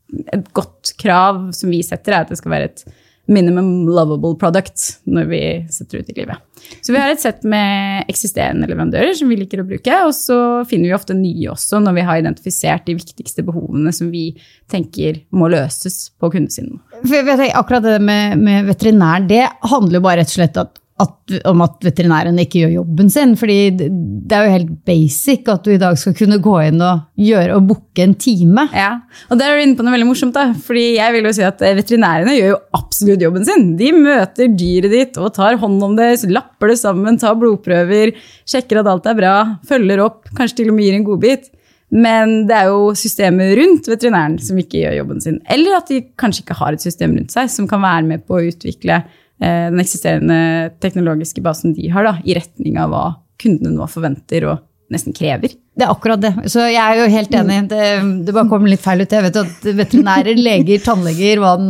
Et 0.08 0.46
godt 0.56 0.94
krav 1.02 1.50
som 1.52 1.68
vi 1.68 1.82
setter, 1.84 2.14
er 2.14 2.24
at 2.24 2.30
det 2.32 2.38
skal 2.40 2.54
være 2.54 2.70
et 2.70 2.84
minimum 3.28 3.90
lovable 3.92 4.38
product 4.40 5.02
når 5.04 5.26
vi 5.28 5.42
setter 5.68 6.00
ut 6.00 6.12
i 6.14 6.16
livet. 6.16 6.47
Så 6.82 6.94
vi 6.94 7.00
har 7.02 7.12
et 7.12 7.22
sett 7.22 7.46
med 7.48 8.08
eksisterende 8.12 8.70
leverandører 8.70 9.14
som 9.18 9.30
vi 9.32 9.40
liker 9.40 9.62
å 9.64 9.68
bruke, 9.68 10.02
og 10.08 10.14
så 10.16 10.40
finner 10.70 10.92
vi 10.92 10.98
ofte 10.98 11.18
nye 11.18 11.52
også 11.54 11.82
når 11.84 11.98
vi 11.98 12.08
har 12.10 12.22
identifisert 12.22 12.88
de 12.88 12.98
viktigste 12.98 13.46
behovene 13.48 13.94
som 13.96 14.12
vi 14.14 14.30
tenker 14.72 15.22
må 15.36 15.50
løses 15.52 16.10
på 16.20 16.32
kundesiden. 16.34 16.80
For 17.04 17.20
jeg 17.20 17.28
vet, 17.28 17.46
akkurat 17.58 17.86
det 17.86 18.00
med, 18.04 18.42
med 18.42 18.68
veterinær, 18.72 19.26
det 19.30 19.46
handler 19.72 20.00
jo 20.00 20.06
bare 20.08 20.22
rett 20.22 20.34
og 20.34 20.40
slett 20.40 20.62
at 20.62 20.84
at, 20.98 21.34
om 21.46 21.62
at 21.62 21.84
veterinærene 21.86 22.42
ikke 22.42 22.64
gjør 22.64 22.72
jobben 22.80 23.10
sin. 23.14 23.36
fordi 23.38 23.58
det 23.78 24.34
er 24.34 24.48
jo 24.48 24.54
helt 24.56 24.72
basic 24.88 25.50
at 25.52 25.66
du 25.66 25.76
i 25.76 25.82
dag 25.82 25.98
skal 26.00 26.16
kunne 26.18 26.40
gå 26.42 26.56
inn 26.66 26.82
og 26.82 27.04
gjøre 27.22 27.58
og 27.58 27.68
booke 27.70 28.02
en 28.02 28.16
time. 28.18 28.66
Ja, 28.74 29.04
og 29.30 29.38
der 29.38 29.52
er 29.52 29.60
du 29.60 29.66
inne 29.66 29.78
på 29.78 29.86
noe 29.86 29.94
veldig 29.94 30.08
morsomt. 30.10 30.34
da, 30.34 30.50
fordi 30.58 30.88
jeg 30.96 31.14
vil 31.14 31.30
jo 31.30 31.34
si 31.38 31.46
at 31.46 31.62
Veterinærene 31.62 32.34
gjør 32.34 32.50
jo 32.56 32.62
absolutt 32.80 33.26
jobben 33.28 33.46
sin. 33.46 33.68
De 33.78 33.92
møter 33.94 34.50
dyret 34.58 34.96
ditt 34.96 35.20
og 35.22 35.36
tar 35.38 35.60
hånd 35.62 35.86
om 35.86 35.94
det, 36.00 36.10
lapper 36.34 36.74
det 36.74 36.80
sammen, 36.82 37.22
tar 37.22 37.38
blodprøver, 37.38 38.16
sjekker 38.50 38.82
at 38.82 38.90
alt 38.90 39.12
er 39.12 39.20
bra, 39.22 39.36
følger 39.70 40.02
opp, 40.08 40.26
kanskje 40.34 40.64
til 40.64 40.74
og 40.74 40.80
med 40.80 40.88
gir 40.88 40.98
en 40.98 41.08
godbit. 41.12 41.48
Men 41.94 42.42
det 42.50 42.58
er 42.58 42.74
jo 42.74 42.90
systemet 43.00 43.54
rundt 43.56 43.86
veterinæren 43.88 44.42
som 44.44 44.58
ikke 44.60 44.82
gjør 44.82 44.98
jobben 44.98 45.22
sin. 45.24 45.38
Eller 45.48 45.78
at 45.78 45.94
de 45.94 46.02
kanskje 46.20 46.44
ikke 46.44 46.58
har 46.58 46.76
et 46.76 46.84
system 46.84 47.14
rundt 47.16 47.38
seg 47.38 47.54
som 47.54 47.70
kan 47.70 47.86
være 47.86 48.04
med 48.10 48.26
på 48.28 48.42
å 48.42 48.44
utvikle 48.50 49.04
Eh, 49.04 49.27
den 49.44 49.82
eksisterende 49.84 50.38
teknologiske 50.82 51.44
basen 51.46 51.76
de 51.78 51.92
har, 51.94 52.08
da, 52.08 52.16
i 52.26 52.34
retning 52.38 52.80
av 52.82 52.90
hva 52.90 53.06
kundene 53.42 53.76
nå 53.76 53.86
forventer 53.92 54.48
og 54.50 54.64
nesten 54.94 55.14
krever. 55.14 55.54
Det 55.78 55.86
er 55.86 55.92
akkurat 55.94 56.22
det. 56.22 56.32
Så 56.50 56.64
jeg 56.66 56.82
er 56.82 56.98
jo 56.98 57.10
helt 57.14 57.34
enig. 57.38 57.58
Det, 57.70 57.82
det 58.26 58.34
bare 58.34 58.50
kom 58.50 58.66
litt 58.66 58.82
feil 58.82 59.04
ut. 59.04 59.12
Jeg 59.14 59.26
vet 59.28 59.36
at 59.44 59.68
veterinærer, 59.78 60.40
leger, 60.42 60.82
tannleger, 60.82 61.42
og 61.46 61.68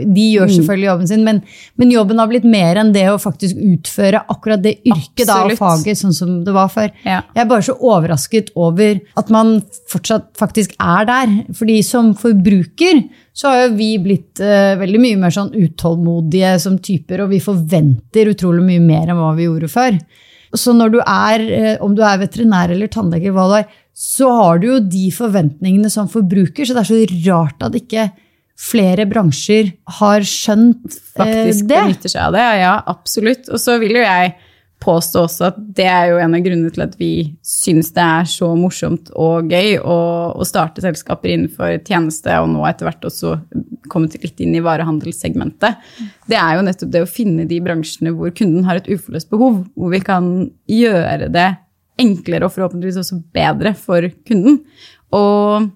de 0.00 0.24
gjør 0.32 0.48
mm. 0.48 0.54
selvfølgelig 0.54 0.88
jobben 0.88 1.10
sin, 1.10 1.26
men, 1.26 1.42
men, 1.76 1.92
jobben 1.92 2.22
har 2.22 2.30
blitt 2.30 2.46
mer 2.48 2.80
enn 2.80 2.94
det 2.94 3.04
å 3.10 3.18
faktisk 3.20 3.58
utføre 3.60 4.22
akkurat 4.32 4.62
det 4.64 4.78
yrket 4.88 5.28
da, 5.28 5.42
og 5.44 5.52
faget 5.60 6.00
sånn 6.00 6.16
som 6.16 6.38
det 6.46 6.54
var 6.56 6.72
før. 6.72 6.88
Ja. 7.04 7.20
Jeg 7.36 7.44
er 7.44 7.50
bare 7.50 7.66
så 7.68 7.76
overrasket 7.76 8.48
over 8.56 9.02
at 9.20 9.34
man 9.34 9.58
fortsatt 9.92 10.30
faktisk 10.40 10.72
er 10.80 11.10
der. 11.10 11.36
Fordi 11.60 11.80
som 11.84 12.14
forbruker 12.16 13.04
så 13.36 13.52
har 13.52 13.62
jo 13.66 13.76
vi 13.76 13.90
blitt 14.00 14.40
uh, 14.40 14.72
veldig 14.80 15.04
mye 15.04 15.20
mer 15.20 15.36
sånn 15.36 15.52
utålmodige 15.52 16.56
som 16.64 16.80
typer, 16.80 17.26
og 17.26 17.34
vi 17.34 17.44
forventer 17.44 18.32
utrolig 18.32 18.64
mye 18.72 18.88
mer 18.88 19.12
enn 19.12 19.20
hva 19.20 19.34
vi 19.36 19.50
gjorde 19.50 19.68
før. 19.72 20.00
Så 20.56 20.74
når 20.74 20.94
du 20.94 20.98
er, 21.04 21.44
eh, 21.54 21.76
om 21.84 21.94
du 21.94 22.02
er 22.02 22.18
veterinær 22.22 22.72
eller 22.74 22.90
tannlege, 22.90 23.30
hva 23.34 23.46
det 23.52 23.60
er, 23.62 23.78
så 23.94 24.30
har 24.34 24.58
du 24.58 24.66
jo 24.66 24.80
de 24.80 25.10
forventningene 25.14 25.90
som 25.92 26.08
forbruker. 26.10 26.66
Så 26.66 26.74
det 26.74 26.82
er 26.82 26.90
så 26.90 27.00
rart 27.28 27.66
at 27.66 27.76
ikke 27.78 28.08
flere 28.60 29.06
bransjer 29.08 29.72
har 30.00 30.26
skjønt 30.26 30.84
eh, 30.90 31.02
Faktisk 31.16 31.68
det. 31.70 31.80
benytter 31.80 32.12
seg 32.12 32.22
av 32.26 32.36
det, 32.36 32.46
ja, 32.60 32.74
absolutt. 32.92 33.48
Og 33.48 33.62
så 33.62 33.78
vil 33.80 34.00
jo 34.00 34.04
jeg 34.04 34.34
påstå 34.80 35.24
også 35.26 35.46
at 35.50 35.58
det 35.76 35.86
er 35.88 36.10
jo 36.10 36.20
en 36.22 36.34
av 36.36 36.42
grunnene 36.44 36.72
til 36.72 36.84
at 36.84 36.94
vi 37.00 37.10
syns 37.46 37.92
det 37.96 38.04
er 38.04 38.28
så 38.30 38.48
morsomt 38.56 39.10
og 39.12 39.50
gøy 39.52 39.76
å, 39.78 39.96
å 40.32 40.46
starte 40.48 40.82
selskaper 40.84 41.34
innenfor 41.34 41.76
tjeneste, 41.86 42.32
og 42.40 42.48
nå 42.52 42.64
etter 42.68 42.88
hvert 42.88 43.04
også 43.08 43.36
kommet 43.92 44.16
litt 44.22 44.40
inn 44.40 44.54
i 44.56 44.62
varehandelssegmentet. 44.64 45.82
Det 46.30 46.38
er 46.38 46.56
jo 46.56 46.64
nettopp 46.66 46.94
det 46.94 47.04
å 47.04 47.10
finne 47.10 47.48
de 47.50 47.60
bransjene 47.64 48.14
hvor 48.16 48.32
kunden 48.36 48.64
har 48.68 48.80
et 48.80 48.88
uforløst 48.90 49.30
behov, 49.32 49.62
hvor 49.76 49.92
vi 49.92 50.02
kan 50.04 50.30
gjøre 50.70 51.28
det 51.34 51.50
enklere 52.00 52.46
og 52.46 52.54
forhåpentligvis 52.54 53.02
også 53.02 53.20
bedre 53.34 53.74
for 53.76 54.08
kunden. 54.28 54.62
Og 55.12 55.68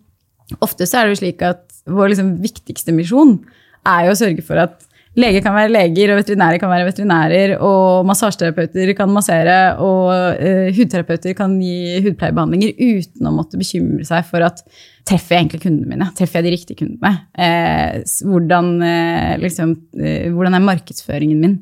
ofte 0.64 0.88
så 0.88 1.00
er 1.00 1.06
det 1.06 1.16
jo 1.16 1.22
slik 1.24 1.44
at 1.44 1.64
vår 1.90 2.14
liksom 2.14 2.34
viktigste 2.40 2.94
misjon 2.96 3.38
er 3.84 4.06
jo 4.06 4.14
å 4.14 4.18
sørge 4.18 4.44
for 4.46 4.62
at 4.62 4.86
Leger 5.14 5.44
kan 5.44 5.54
være 5.54 5.70
leger, 5.70 6.10
og 6.10 6.18
veterinærer 6.18 6.58
kan 6.58 6.72
være 6.72 6.88
veterinærer, 6.88 7.52
og 7.62 8.06
massasjeterapeuter 8.08 8.90
kan 8.98 9.12
massere, 9.14 9.58
og 9.78 10.08
uh, 10.10 10.72
hudterapeuter 10.74 11.36
kan 11.38 11.54
gi 11.62 12.00
hudpleiebehandlinger 12.02 12.74
uten 12.74 13.30
å 13.30 13.34
måtte 13.36 13.60
bekymre 13.60 14.06
seg 14.08 14.26
for 14.26 14.42
at 14.46 14.64
treffer 15.06 15.36
jeg 15.36 15.44
egentlig 15.44 15.62
kundene 15.66 15.90
mine? 15.90 16.08
Treffer 16.16 16.40
jeg 16.40 16.46
de 16.46 16.54
riktige 16.54 16.80
kundene? 16.80 17.12
Eh, 17.36 18.00
hvordan, 18.24 18.70
eh, 18.82 19.34
liksom, 19.42 19.76
eh, 20.00 20.30
hvordan, 20.32 20.56
er 20.56 20.64
markedsføringen 20.64 21.40
min? 21.40 21.58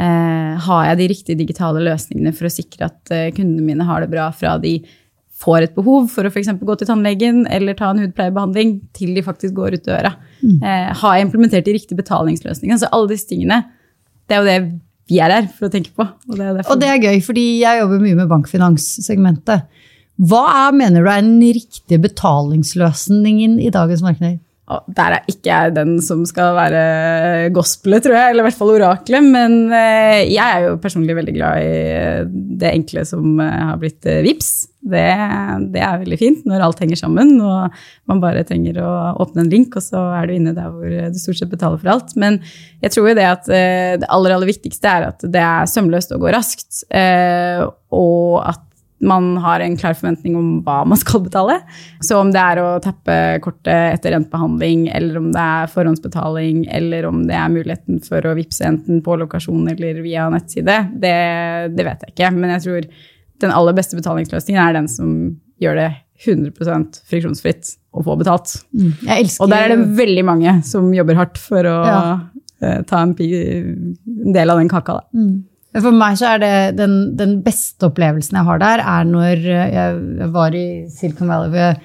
Eh, 0.00 0.56
har 0.66 0.84
jeg 0.88 0.98
de 0.98 1.08
riktige 1.12 1.38
digitale 1.38 1.82
løsningene 1.84 2.34
for 2.34 2.48
å 2.48 2.52
sikre 2.52 2.88
at 2.88 3.12
eh, 3.14 3.30
kundene 3.36 3.66
mine 3.66 3.86
har 3.86 4.00
det 4.02 4.10
bra 4.10 4.30
fra 4.32 4.56
de 4.58 4.78
får 5.40 5.64
et 5.64 5.76
behov 5.76 6.10
for 6.12 6.26
å 6.26 6.30
f.eks. 6.32 6.52
gå 6.60 6.76
til 6.76 6.88
tannlegen 6.90 7.42
eller 7.52 7.76
ta 7.78 7.90
en 7.92 8.02
hudpleiebehandling, 8.02 8.76
til 8.96 9.14
de 9.16 9.24
faktisk 9.24 9.56
går 9.56 9.78
ut 9.78 9.86
døra. 9.88 10.12
Mm. 10.42 10.58
Eh, 10.58 10.90
har 11.00 11.16
jeg 11.16 11.26
implementert 11.26 11.66
de 11.66 11.76
riktige 11.78 12.00
betalingsløsningene? 12.00 12.80
Så 12.82 12.90
alle 12.92 13.12
disse 13.14 13.30
tingene, 13.30 13.62
det 14.28 14.36
er 14.36 14.42
jo 14.42 14.50
det 14.50 14.58
vi 15.10 15.18
er 15.18 15.34
her 15.34 15.48
for 15.56 15.66
å 15.66 15.72
tenke 15.72 15.94
på. 15.96 16.06
Og 16.30 16.36
det 16.38 16.50
og 16.62 16.82
det 16.82 16.90
er 16.90 17.00
gøy, 17.02 17.22
fordi 17.24 17.46
jeg 17.64 17.80
jobber 17.80 18.04
mye 18.04 18.18
med 18.20 18.30
bankfinanssegmentet. 18.30 19.66
Hva 20.30 20.44
er, 20.66 20.76
mener 20.76 21.02
du 21.02 21.08
er 21.10 21.24
den 21.24 21.40
riktige 21.40 22.02
betalingsløsningen 22.04 23.56
i 23.64 23.72
dagens 23.74 24.04
marked? 24.04 24.38
Der 24.70 25.16
er 25.16 25.30
ikke 25.30 25.50
jeg 25.50 25.74
den 25.74 25.96
som 26.04 26.22
skal 26.28 26.54
være 26.54 26.80
gospelet, 27.54 28.04
tror 28.04 28.14
jeg, 28.14 28.32
eller 28.32 28.44
i 28.44 28.46
hvert 28.46 28.58
fall 28.58 28.72
oraklet. 28.76 29.26
Men 29.34 29.56
eh, 29.74 30.30
jeg 30.30 30.44
er 30.44 30.66
jo 30.68 30.80
personlig 30.82 31.16
veldig 31.18 31.34
glad 31.34 31.64
i 31.64 32.50
det 32.60 32.70
enkle 32.76 33.04
som 33.08 33.40
eh, 33.42 33.56
har 33.70 33.80
blitt 33.80 34.06
eh, 34.06 34.22
VIPS. 34.26 34.52
Det, 34.80 35.08
det, 35.74 35.80
er 35.84 35.98
veldig 36.00 36.16
fint 36.16 36.46
når 36.48 36.62
alt 36.64 36.78
henger 36.80 36.96
sammen 36.96 37.34
og 37.44 37.74
man 38.08 38.22
bare 38.22 38.46
trenger 38.48 38.78
å 38.80 38.92
åpne 39.20 39.42
en 39.44 39.50
link, 39.52 39.74
og 39.76 39.84
så 39.84 40.06
er 40.16 40.30
du 40.30 40.36
inne 40.38 40.54
der 40.56 40.70
hvor 40.72 40.86
du 40.88 41.18
stort 41.20 41.42
sett 41.42 41.52
betaler 41.52 41.82
for 41.82 41.92
alt. 41.96 42.14
Men 42.20 42.38
jeg 42.80 42.94
tror 42.94 43.10
jo 43.10 43.18
det 43.18 43.26
at 43.28 43.50
det 43.50 44.08
aller, 44.08 44.38
aller 44.38 44.48
viktigste 44.48 44.94
er 44.94 45.10
at 45.10 45.26
det 45.26 45.42
er 45.44 45.68
sømløst 45.68 46.14
og 46.16 46.24
går 46.24 46.36
raskt, 46.38 46.84
og 46.88 48.40
at 48.40 48.64
man 49.00 49.36
har 49.40 49.60
en 49.64 49.76
klar 49.80 49.94
forventning 49.96 50.36
om 50.36 50.48
hva 50.64 50.82
man 50.88 50.98
skal 51.00 51.22
betale. 51.24 51.56
Så 52.04 52.18
om 52.20 52.32
det 52.34 52.40
er 52.40 52.60
å 52.62 52.72
tappe 52.84 53.14
kortet 53.44 53.96
etter 53.96 54.16
endt 54.16 54.30
behandling, 54.32 54.88
eller 54.92 55.20
om 55.20 55.30
det 55.34 55.44
er 55.44 55.72
forhåndsbetaling, 55.72 56.66
eller 56.80 57.08
om 57.08 57.22
det 57.28 57.38
er 57.38 57.52
muligheten 57.52 58.02
for 58.04 58.26
å 58.28 58.36
vippse 58.38 58.66
enten 58.68 59.00
på 59.04 59.16
lokasjon 59.22 59.70
eller 59.72 60.02
via 60.04 60.28
nettside, 60.32 60.76
det, 61.00 61.16
det 61.76 61.86
vet 61.86 62.04
jeg 62.04 62.14
ikke. 62.14 62.32
Men 62.36 62.54
jeg 62.56 62.66
tror 62.66 62.90
den 63.40 63.56
aller 63.56 63.76
beste 63.76 63.96
betalingsløsningen 63.96 64.62
er 64.62 64.76
den 64.76 64.88
som 64.92 65.14
gjør 65.60 65.80
det 65.80 65.90
100% 66.20 67.00
friksjonsfritt 67.08 67.74
å 67.96 68.04
få 68.04 68.16
betalt. 68.20 68.52
Mm, 68.76 68.92
og 69.40 69.50
der 69.50 69.64
er 69.64 69.72
det 69.72 69.86
veldig 69.98 70.24
mange 70.28 70.58
som 70.68 70.90
jobber 70.94 71.16
hardt 71.18 71.40
for 71.40 71.66
å 71.68 71.76
ja. 71.86 72.02
uh, 72.64 72.80
ta 72.88 73.04
en, 73.06 73.14
en, 73.16 74.34
del 74.34 74.52
av 74.52 74.60
den 74.60 74.68
kaka. 74.70 75.00
Da. 75.00 75.08
Mm. 75.16 75.38
For 75.78 75.94
meg 75.94 76.16
så 76.18 76.32
er 76.32 76.40
det 76.42 76.54
den, 76.80 76.94
den, 77.18 77.36
beste 77.46 77.86
opplevelsen 77.86 78.40
jeg 78.40 78.48
har 78.48 78.62
der, 78.62 78.80
er 78.82 79.04
når 79.06 79.44
jeg 79.46 80.30
var 80.34 80.56
i 80.58 80.66
Silicon 80.90 81.30
Valley. 81.30 81.52
hvor 81.52 81.62
jeg 81.62 81.76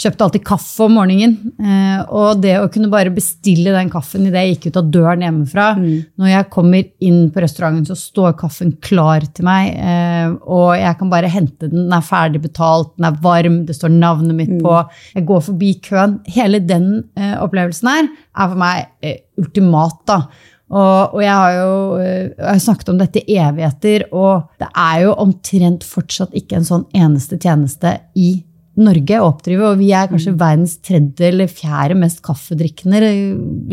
kjøpte 0.00 0.26
alltid 0.26 0.44
kaffe 0.46 0.86
om 0.86 0.94
morgenen. 0.96 1.34
Eh, 1.60 2.02
og 2.16 2.40
det 2.42 2.54
å 2.60 2.68
kunne 2.72 2.90
bare 2.92 3.12
bestille 3.14 3.72
den 3.74 3.90
kaffen 3.92 4.26
idet 4.28 4.44
jeg 4.44 4.54
gikk 4.54 4.68
ut 4.70 4.78
av 4.80 4.92
døren 4.94 5.24
hjemmefra 5.24 5.66
mm. 5.78 5.88
Når 6.20 6.30
jeg 6.30 6.48
kommer 6.54 7.08
inn 7.08 7.18
på 7.32 7.42
restauranten, 7.44 7.88
så 7.88 7.96
står 7.98 8.36
kaffen 8.40 8.72
klar 8.84 9.26
til 9.34 9.48
meg. 9.48 9.72
Eh, 9.76 10.36
og 10.44 10.70
jeg 10.78 11.00
kan 11.00 11.12
bare 11.12 11.32
hente 11.32 11.68
den. 11.68 11.86
Den 11.86 11.96
er 11.96 12.06
ferdig 12.06 12.42
betalt, 12.44 12.94
den 12.96 13.10
er 13.10 13.18
varm, 13.24 13.60
det 13.68 13.76
står 13.76 13.92
navnet 13.96 14.36
mitt 14.36 14.54
mm. 14.56 14.62
på. 14.64 14.78
Jeg 15.16 15.28
går 15.32 15.44
forbi 15.50 15.74
køen. 15.88 16.20
Hele 16.30 16.62
den 16.64 16.92
eh, 17.18 17.36
opplevelsen 17.40 17.92
her 17.92 18.08
er 18.08 18.54
for 18.54 18.62
meg 18.62 18.88
eh, 19.04 19.20
ultimat. 19.40 20.00
da. 20.08 20.22
Og, 20.70 21.16
og, 21.16 21.22
jeg 21.24 21.34
har 21.34 21.56
jo 21.56 21.72
eh, 21.98 22.28
jeg 22.30 22.46
har 22.46 22.60
snakket 22.62 22.92
om 22.92 23.00
dette 23.00 23.24
i 23.24 23.40
evigheter, 23.42 24.06
og 24.14 24.46
det 24.62 24.68
er 24.70 25.00
jo 25.06 25.16
omtrent 25.18 25.86
fortsatt 25.86 26.36
ikke 26.38 26.60
en 26.60 26.68
sånn 26.68 26.86
eneste 26.94 27.40
tjeneste 27.42 27.96
i 28.14 28.36
Norge 28.80 29.18
å 29.18 29.26
oppdrive, 29.32 29.72
og 29.72 29.80
vi 29.80 29.90
er 29.92 30.06
kanskje 30.08 30.32
mm. 30.32 30.36
verdens 30.40 30.76
tredje 30.86 31.26
eller 31.26 31.50
fjerde 31.50 31.96
mest 31.98 32.22
kaffedrikkende 32.24 33.00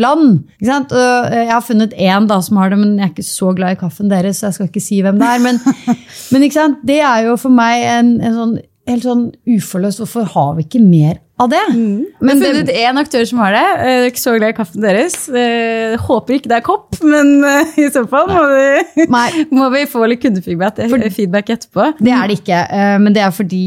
land. 0.02 0.40
Eh, 0.60 1.36
jeg 1.38 1.52
har 1.52 1.64
funnet 1.64 1.94
én 1.94 2.28
da 2.28 2.40
som 2.44 2.58
har 2.60 2.74
det, 2.74 2.80
men 2.82 2.98
jeg 2.98 3.06
er 3.06 3.14
ikke 3.14 3.28
så 3.30 3.54
glad 3.56 3.78
i 3.78 3.80
kaffen 3.84 4.10
deres, 4.12 4.42
så 4.42 4.50
jeg 4.50 4.58
skal 4.58 4.72
ikke 4.72 4.84
si 4.88 5.04
hvem 5.06 5.22
det 5.22 5.30
er. 5.36 5.44
Men, 5.46 5.62
men 6.34 6.48
det 6.90 7.00
er 7.00 7.30
jo 7.30 7.38
for 7.40 7.54
meg 7.54 7.86
en, 7.94 8.18
en 8.26 8.42
sånn 8.42 8.58
helt 8.88 9.06
sånn 9.06 9.24
uforløst. 9.48 10.02
Hvorfor 10.02 10.28
har 10.34 10.54
vi 10.58 10.66
ikke 10.66 10.84
mer 10.84 11.22
av 11.38 11.50
det? 11.52 11.62
Mm. 11.70 12.06
Men 12.20 12.40
det 12.40 12.48
har 12.48 12.56
funnet 12.56 12.72
én 12.74 13.00
aktør 13.00 13.26
som 13.30 13.42
har 13.44 13.54
det. 13.54 13.64
Jeg 13.64 13.98
er 13.98 14.08
ikke 14.10 14.22
så 14.22 14.34
glad 14.38 14.54
i 14.54 14.56
kaffen 14.58 14.86
deres. 14.86 15.18
Jeg 15.30 15.92
eh, 15.94 16.06
håper 16.08 16.38
ikke 16.38 16.52
det 16.52 16.58
er 16.58 16.64
kopp, 16.66 16.98
men 17.06 17.30
eh, 17.46 17.76
i 17.84 17.88
så 17.94 18.04
fall 18.10 18.32
må 18.32 18.46
vi, 18.50 19.06
må 19.60 19.68
vi 19.74 19.84
få 19.90 20.08
litt 20.10 20.24
kundefeedback 20.24 20.82
feedback 21.14 21.52
etterpå. 21.54 21.92
Det 22.00 22.14
er 22.14 22.32
det 22.32 22.40
ikke, 22.40 22.64
eh, 22.80 22.96
men 23.04 23.14
det 23.16 23.22
er 23.26 23.36
fordi 23.36 23.66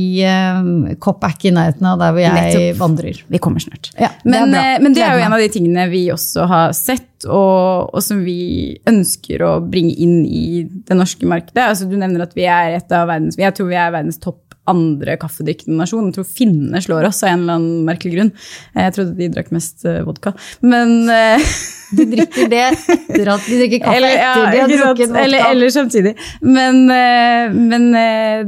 kopp 1.02 1.22
er 1.26 1.36
ikke 1.36 1.50
i 1.52 1.54
nærheten 1.54 1.86
av 1.92 2.02
der 2.02 2.16
hvor 2.16 2.24
jeg 2.24 2.34
Nettopp. 2.40 2.80
vandrer. 2.82 3.22
Vi 3.30 3.42
kommer 3.42 3.62
snart. 3.62 3.92
Ja, 4.00 4.10
men, 4.24 4.50
det 4.54 4.66
men, 4.82 4.96
det 4.96 5.06
er 5.06 5.16
jo 5.16 5.24
en 5.28 5.38
av 5.38 5.44
de 5.44 5.48
tingene 5.54 5.86
vi 5.92 6.04
også 6.14 6.50
har 6.50 6.76
sett, 6.76 7.06
og, 7.28 7.92
og, 7.92 8.00
som 8.02 8.24
vi 8.24 8.80
ønsker 8.88 9.44
å 9.46 9.56
bringe 9.62 9.94
inn 10.00 10.22
i 10.26 10.64
det 10.66 10.96
norske 10.96 11.28
markedet. 11.28 11.70
Altså, 11.70 11.86
du 11.86 11.98
nevner 12.00 12.24
at 12.26 12.34
vi 12.34 12.48
er 12.50 12.80
et 12.80 12.94
av 12.96 13.06
verdens, 13.10 13.38
jeg 13.38 13.54
tror 13.54 13.70
vi 13.70 13.78
er 13.78 13.92
verdens 13.94 14.18
topp 14.22 14.49
andre 14.68 15.16
kaffedrikkende 15.20 15.80
nasjon. 15.80 16.08
Jeg 16.10 16.18
tror 16.18 16.28
finnene 16.28 16.82
slår 16.84 17.08
oss 17.08 17.22
av 17.24 17.32
en 17.32 17.44
eller 17.44 17.58
annen 17.58 17.84
merkelig 17.88 18.16
grunn. 18.16 18.32
Jeg 18.76 18.94
trodde 18.96 19.16
de 19.18 19.28
drakk 19.32 19.50
mest 19.54 19.86
eh, 19.88 20.02
vodka. 20.06 20.34
Men 20.60 20.96
eh, 21.10 21.50
De 21.98 22.04
drikker 22.06 22.46
det 22.46 22.62
etter 22.70 23.28
at 23.32 23.46
de 23.50 23.56
drikker 23.58 23.80
kaffe 23.82 23.96
eller, 23.98 24.12
ja, 24.14 24.28
etter 24.30 24.52
de 24.52 24.60
har 24.60 24.68
drukket 24.70 25.08
vodka. 25.10 25.22
Eller, 25.24 25.46
eller 25.50 25.72
samtidig. 25.74 26.12
Men, 26.46 26.84
eh, 26.94 27.56
men, 27.56 27.88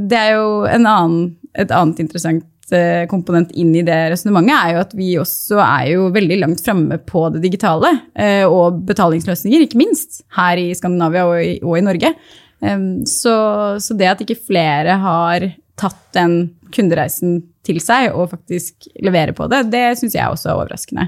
det 0.07 0.19
er 0.19 0.37
jo 0.37 0.45
annen, 0.63 1.33
et 1.59 1.73
annet 1.75 1.99
interessant 2.05 2.45
komponent 3.11 3.51
inn 3.59 3.73
i 3.75 3.83
det 3.85 3.97
resonnementet 4.09 4.55
er 4.55 4.71
jo 4.71 4.77
at 4.81 4.93
vi 4.97 5.09
også 5.21 5.59
er 5.61 5.89
jo 5.91 6.05
veldig 6.15 6.37
langt 6.39 6.63
framme 6.63 6.95
på 7.05 7.25
det 7.35 7.43
digitale. 7.43 7.91
Og 8.47 8.79
betalingsløsninger, 8.87 9.67
ikke 9.67 9.77
minst. 9.77 10.23
Her 10.33 10.57
i 10.57 10.71
Skandinavia 10.73 11.27
og 11.27 11.43
i, 11.43 11.51
og 11.59 11.75
i 11.77 11.83
Norge. 11.85 12.13
Så, 13.11 13.35
så, 13.83 13.99
det 13.99 14.09
at 14.09 14.23
ikke 14.23 14.39
flere 14.47 14.95
har 15.03 15.45
tatt 15.79 16.01
den 16.15 16.53
kundereisen 16.73 17.41
til 17.63 17.79
seg 17.79 18.11
og 18.11 18.31
faktisk 18.33 18.89
levere 19.05 19.33
på 19.35 19.47
det, 19.51 19.61
det 19.71 19.85
syns 19.99 20.17
jeg 20.17 20.27
også 20.27 20.49
er 20.51 20.57
overraskende. 20.59 21.05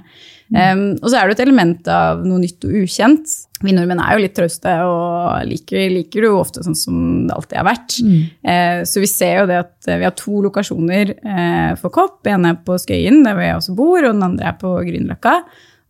Mm. 0.47 0.55
Um, 0.55 0.83
og 1.01 1.09
så 1.09 1.19
er 1.19 1.27
det 1.27 1.35
et 1.35 1.43
element 1.43 1.89
av 1.91 2.23
noe 2.23 2.39
nytt 2.39 2.63
og 2.67 2.77
ukjent. 2.83 3.33
Vi 3.65 3.73
nordmenn 3.75 3.99
er 4.03 4.15
jo 4.15 4.23
litt 4.23 4.35
trauste 4.37 4.75
og 4.87 5.49
liker, 5.49 5.89
liker 5.91 6.23
det 6.23 6.29
jo 6.31 6.39
ofte 6.39 6.63
sånn 6.63 6.77
som 6.79 6.97
det 7.27 7.35
alltid 7.35 7.59
har 7.59 7.67
vært. 7.67 7.97
Mm. 8.05 8.17
Uh, 8.47 8.81
så 8.87 9.03
vi 9.03 9.11
ser 9.11 9.39
jo 9.41 9.47
det 9.51 9.61
at 9.65 9.89
vi 9.91 10.07
har 10.07 10.15
to 10.15 10.41
lokasjoner 10.47 11.15
uh, 11.17 11.71
for 11.81 11.93
Kopp. 11.95 12.21
En 12.31 12.47
er 12.47 12.59
på 12.65 12.77
Skøyen, 12.81 13.23
der 13.27 13.39
vi 13.39 13.51
også 13.51 13.75
bor, 13.77 13.99
og 13.99 14.13
den 14.13 14.27
andre 14.29 14.51
er 14.53 14.59
på 14.61 14.77
Grünerløkka. 14.87 15.39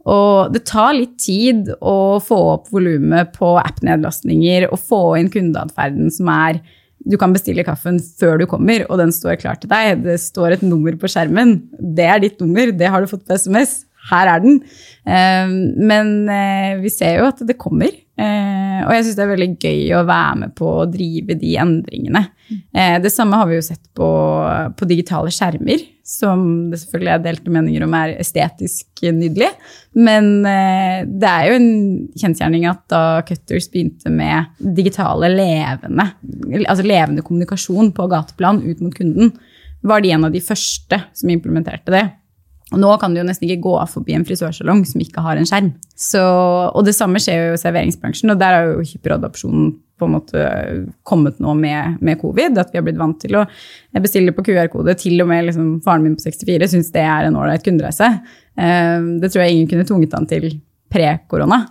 Og 0.06 0.54
det 0.54 0.66
tar 0.70 0.94
litt 0.94 1.16
tid 1.22 1.72
å 1.82 2.18
få 2.22 2.38
opp 2.56 2.74
volumet 2.74 3.34
på 3.38 3.56
app-nedlastninger 3.58 4.68
og 4.70 4.82
få 4.82 5.02
inn 5.20 5.32
kundeatferden 5.34 6.12
som 6.14 6.30
er 6.30 6.62
du 7.06 7.18
kan 7.22 7.34
bestille 7.36 7.66
kaffen 7.66 8.00
før 8.20 8.40
du 8.42 8.46
kommer, 8.50 8.86
og 8.90 9.00
den 9.02 9.12
står 9.14 9.38
klar 9.42 9.60
til 9.62 9.70
deg. 9.72 10.02
Det 10.06 10.18
står 10.22 10.56
et 10.56 10.64
nummer 10.66 10.96
på 10.98 11.10
skjermen. 11.12 11.58
Det 11.78 12.08
er 12.08 12.24
ditt 12.24 12.40
nummer, 12.42 12.72
det 12.74 12.90
har 12.90 13.04
du 13.04 13.12
fått 13.12 13.26
på 13.28 13.38
SMS. 13.38 13.84
Her 14.12 14.36
er 14.36 14.44
den. 14.44 14.60
Eh, 15.06 15.54
men 15.92 16.16
eh, 16.30 16.76
vi 16.84 16.92
ser 16.94 17.20
jo 17.20 17.30
at 17.32 17.42
det 17.48 17.58
kommer. 17.62 17.92
Eh, 18.16 18.80
og 18.86 18.94
jeg 18.96 19.06
syns 19.06 19.18
det 19.18 19.24
er 19.26 19.32
veldig 19.34 19.50
gøy 19.60 19.82
å 19.98 20.06
være 20.08 20.38
med 20.44 20.54
på 20.56 20.70
å 20.72 20.88
drive 20.88 21.36
de 21.40 21.56
endringene. 21.60 22.22
Det 22.76 23.10
samme 23.10 23.40
har 23.40 23.48
vi 23.50 23.56
jo 23.58 23.64
sett 23.66 23.82
på, 23.98 24.08
på 24.78 24.86
digitale 24.86 25.32
skjermer, 25.34 25.82
som 26.06 26.44
det 26.70 26.78
selvfølgelig 26.78 27.12
er 27.16 27.24
delte 27.24 27.54
meninger 27.56 27.86
om 27.86 27.96
er 27.98 28.14
estetisk 28.22 29.02
nydelig. 29.02 29.48
Men 29.98 30.30
det 30.46 31.32
er 31.32 31.48
jo 31.50 31.56
en 31.58 31.72
kjensgjerning 32.14 32.68
at 32.70 32.84
da 32.94 33.02
Cutters 33.26 33.72
begynte 33.74 34.14
med 34.14 34.54
digitale 34.78 35.32
levende, 35.34 36.06
altså 36.68 36.86
levende 36.86 37.26
kommunikasjon 37.26 37.90
på 37.98 38.06
gateplan 38.14 38.62
ut 38.68 38.86
mot 38.86 38.94
kunden, 38.94 39.34
var 39.82 40.06
de 40.06 40.14
en 40.14 40.30
av 40.30 40.38
de 40.38 40.44
første 40.46 41.02
som 41.18 41.34
implementerte 41.34 41.98
det. 41.98 42.06
Og 42.76 42.82
nå 42.84 42.92
kan 43.00 43.14
du 43.16 43.22
jo 43.22 43.26
nesten 43.28 43.48
ikke 43.48 43.64
gå 43.64 43.74
forbi 43.88 44.18
en 44.18 44.26
frisørsalong 44.28 44.84
som 44.88 45.02
ikke 45.04 45.24
har 45.24 45.40
en 45.40 45.48
skjerm. 45.48 45.72
Så, 45.96 46.22
og 46.22 46.84
det 46.84 46.96
samme 46.98 47.22
skjer 47.24 47.50
jo 47.50 47.56
i 47.56 47.62
serveringsbransjen, 47.62 48.34
og 48.34 48.42
der 48.42 48.58
har 48.58 48.72
jo 48.74 48.84
hyperadopsjonen 48.84 49.72
på 49.96 50.10
en 50.10 50.12
måte 50.12 50.42
kommet 51.08 51.38
nå 51.40 51.54
med, 51.56 52.02
med, 52.04 52.20
covid. 52.20 52.60
At 52.60 52.74
vi 52.74 52.82
har 52.82 52.84
blitt 52.84 53.00
vant 53.00 53.16
til 53.22 53.38
å 53.40 53.46
bestille 54.04 54.36
på 54.36 54.44
QR-kode. 54.44 54.98
Til 55.00 55.24
og 55.24 55.30
med 55.32 55.48
liksom, 55.48 55.78
faren 55.86 56.04
min 56.04 56.18
på 56.20 56.26
64 56.26 56.68
syns 56.74 56.92
det 56.92 57.06
er 57.08 57.30
en 57.30 57.40
ålreit 57.40 57.64
kundereise. 57.64 58.12
Eh, 58.60 59.08
det 59.22 59.32
tror 59.32 59.46
jeg 59.46 59.56
ingen 59.56 59.72
kunne 59.72 59.88
tvunget 59.88 60.18
han 60.20 60.28
til 60.28 60.50
pre-korona. 60.92 61.64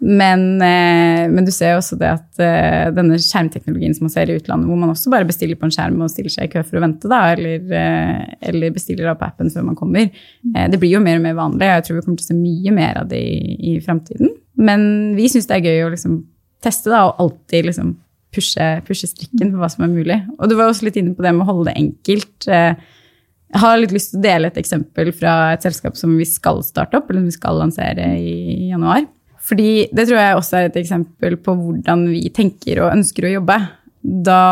Men, 0.00 0.62
eh, 0.64 1.26
men, 1.28 1.44
du 1.44 1.50
ser 1.52 1.74
jo 1.74 1.80
også 1.82 1.98
det 2.00 2.08
at 2.08 2.40
uh, 2.40 2.88
denne 2.96 3.18
skjermteknologien 3.20 3.92
som 3.92 4.06
man 4.06 4.12
ser 4.14 4.30
i 4.32 4.38
utlandet, 4.38 4.70
hvor 4.70 4.78
man 4.80 4.92
også 4.94 5.12
bare 5.12 5.28
bestiller 5.28 5.58
på 5.60 5.68
en 5.68 5.74
skjerm 5.74 5.98
og 6.00 6.08
stiller 6.12 6.32
seg 6.32 6.48
i 6.48 6.52
kø 6.54 6.62
for 6.64 6.80
å 6.80 6.84
vente, 6.86 7.10
da, 7.10 7.18
eller, 7.34 7.66
uh, 7.68 8.22
eller 8.48 8.72
bestiller 8.72 9.10
på 9.12 9.28
appen 9.28 9.52
før 9.52 9.66
man 9.68 9.76
kommer, 9.76 10.08
det 10.40 10.80
blir 10.80 10.94
jo 10.94 11.02
mer 11.04 11.20
og 11.20 11.26
mer 11.26 11.36
vanlig. 11.36 11.66
og 11.66 11.74
Jeg 11.74 11.86
tror 11.86 11.98
vi 11.98 12.04
kommer 12.06 12.22
til 12.22 12.28
å 12.28 12.30
se 12.30 12.38
mye 12.38 12.76
mer 12.78 13.02
av 13.02 13.10
det 13.10 13.20
i, 13.20 13.56
i 13.72 13.74
framtiden. 13.84 14.32
Men 14.60 14.86
vi 15.18 15.28
syns 15.32 15.50
det 15.50 15.58
er 15.58 15.68
gøy 15.68 15.84
å 15.84 15.92
liksom, 15.92 16.16
teste 16.64 16.92
da, 16.92 17.04
og 17.10 17.20
alltid 17.26 17.68
liksom, 17.68 17.92
pushe, 18.32 18.72
pushe, 18.88 19.10
strikken 19.10 19.52
på 19.52 19.60
hva 19.60 19.68
som 19.72 19.84
er 19.84 19.92
mulig. 19.92 20.18
Og 20.38 20.48
du 20.48 20.56
var 20.56 20.72
også 20.72 20.88
litt 20.88 20.96
inne 21.00 21.12
på 21.16 21.26
det 21.26 21.36
med 21.36 21.44
å 21.44 21.50
holde 21.52 21.68
det 21.68 21.76
enkelt. 21.82 22.48
Jeg 22.48 23.62
har 23.66 23.80
litt 23.80 23.92
lyst 23.92 24.14
til 24.14 24.22
å 24.22 24.24
dele 24.24 24.48
et 24.48 24.60
eksempel 24.60 25.12
fra 25.12 25.38
et 25.52 25.64
selskap 25.66 25.96
som 25.98 26.16
vi 26.16 26.24
skal 26.28 26.64
starte 26.64 26.96
opp, 26.96 27.10
eller 27.10 27.24
som 27.24 27.32
vi 27.32 27.40
skal 27.40 27.64
lansere 27.66 28.12
i 28.16 28.70
januar. 28.70 29.04
Fordi 29.50 29.88
det 29.90 30.06
tror 30.06 30.20
jeg 30.20 30.38
også 30.38 30.58
er 30.58 30.68
et 30.68 30.78
eksempel 30.78 31.36
på 31.42 31.56
hvordan 31.58 32.06
vi 32.12 32.28
tenker 32.34 32.84
og 32.84 32.94
ønsker 32.94 33.26
å 33.26 33.32
jobbe. 33.34 33.56
Da 34.00 34.42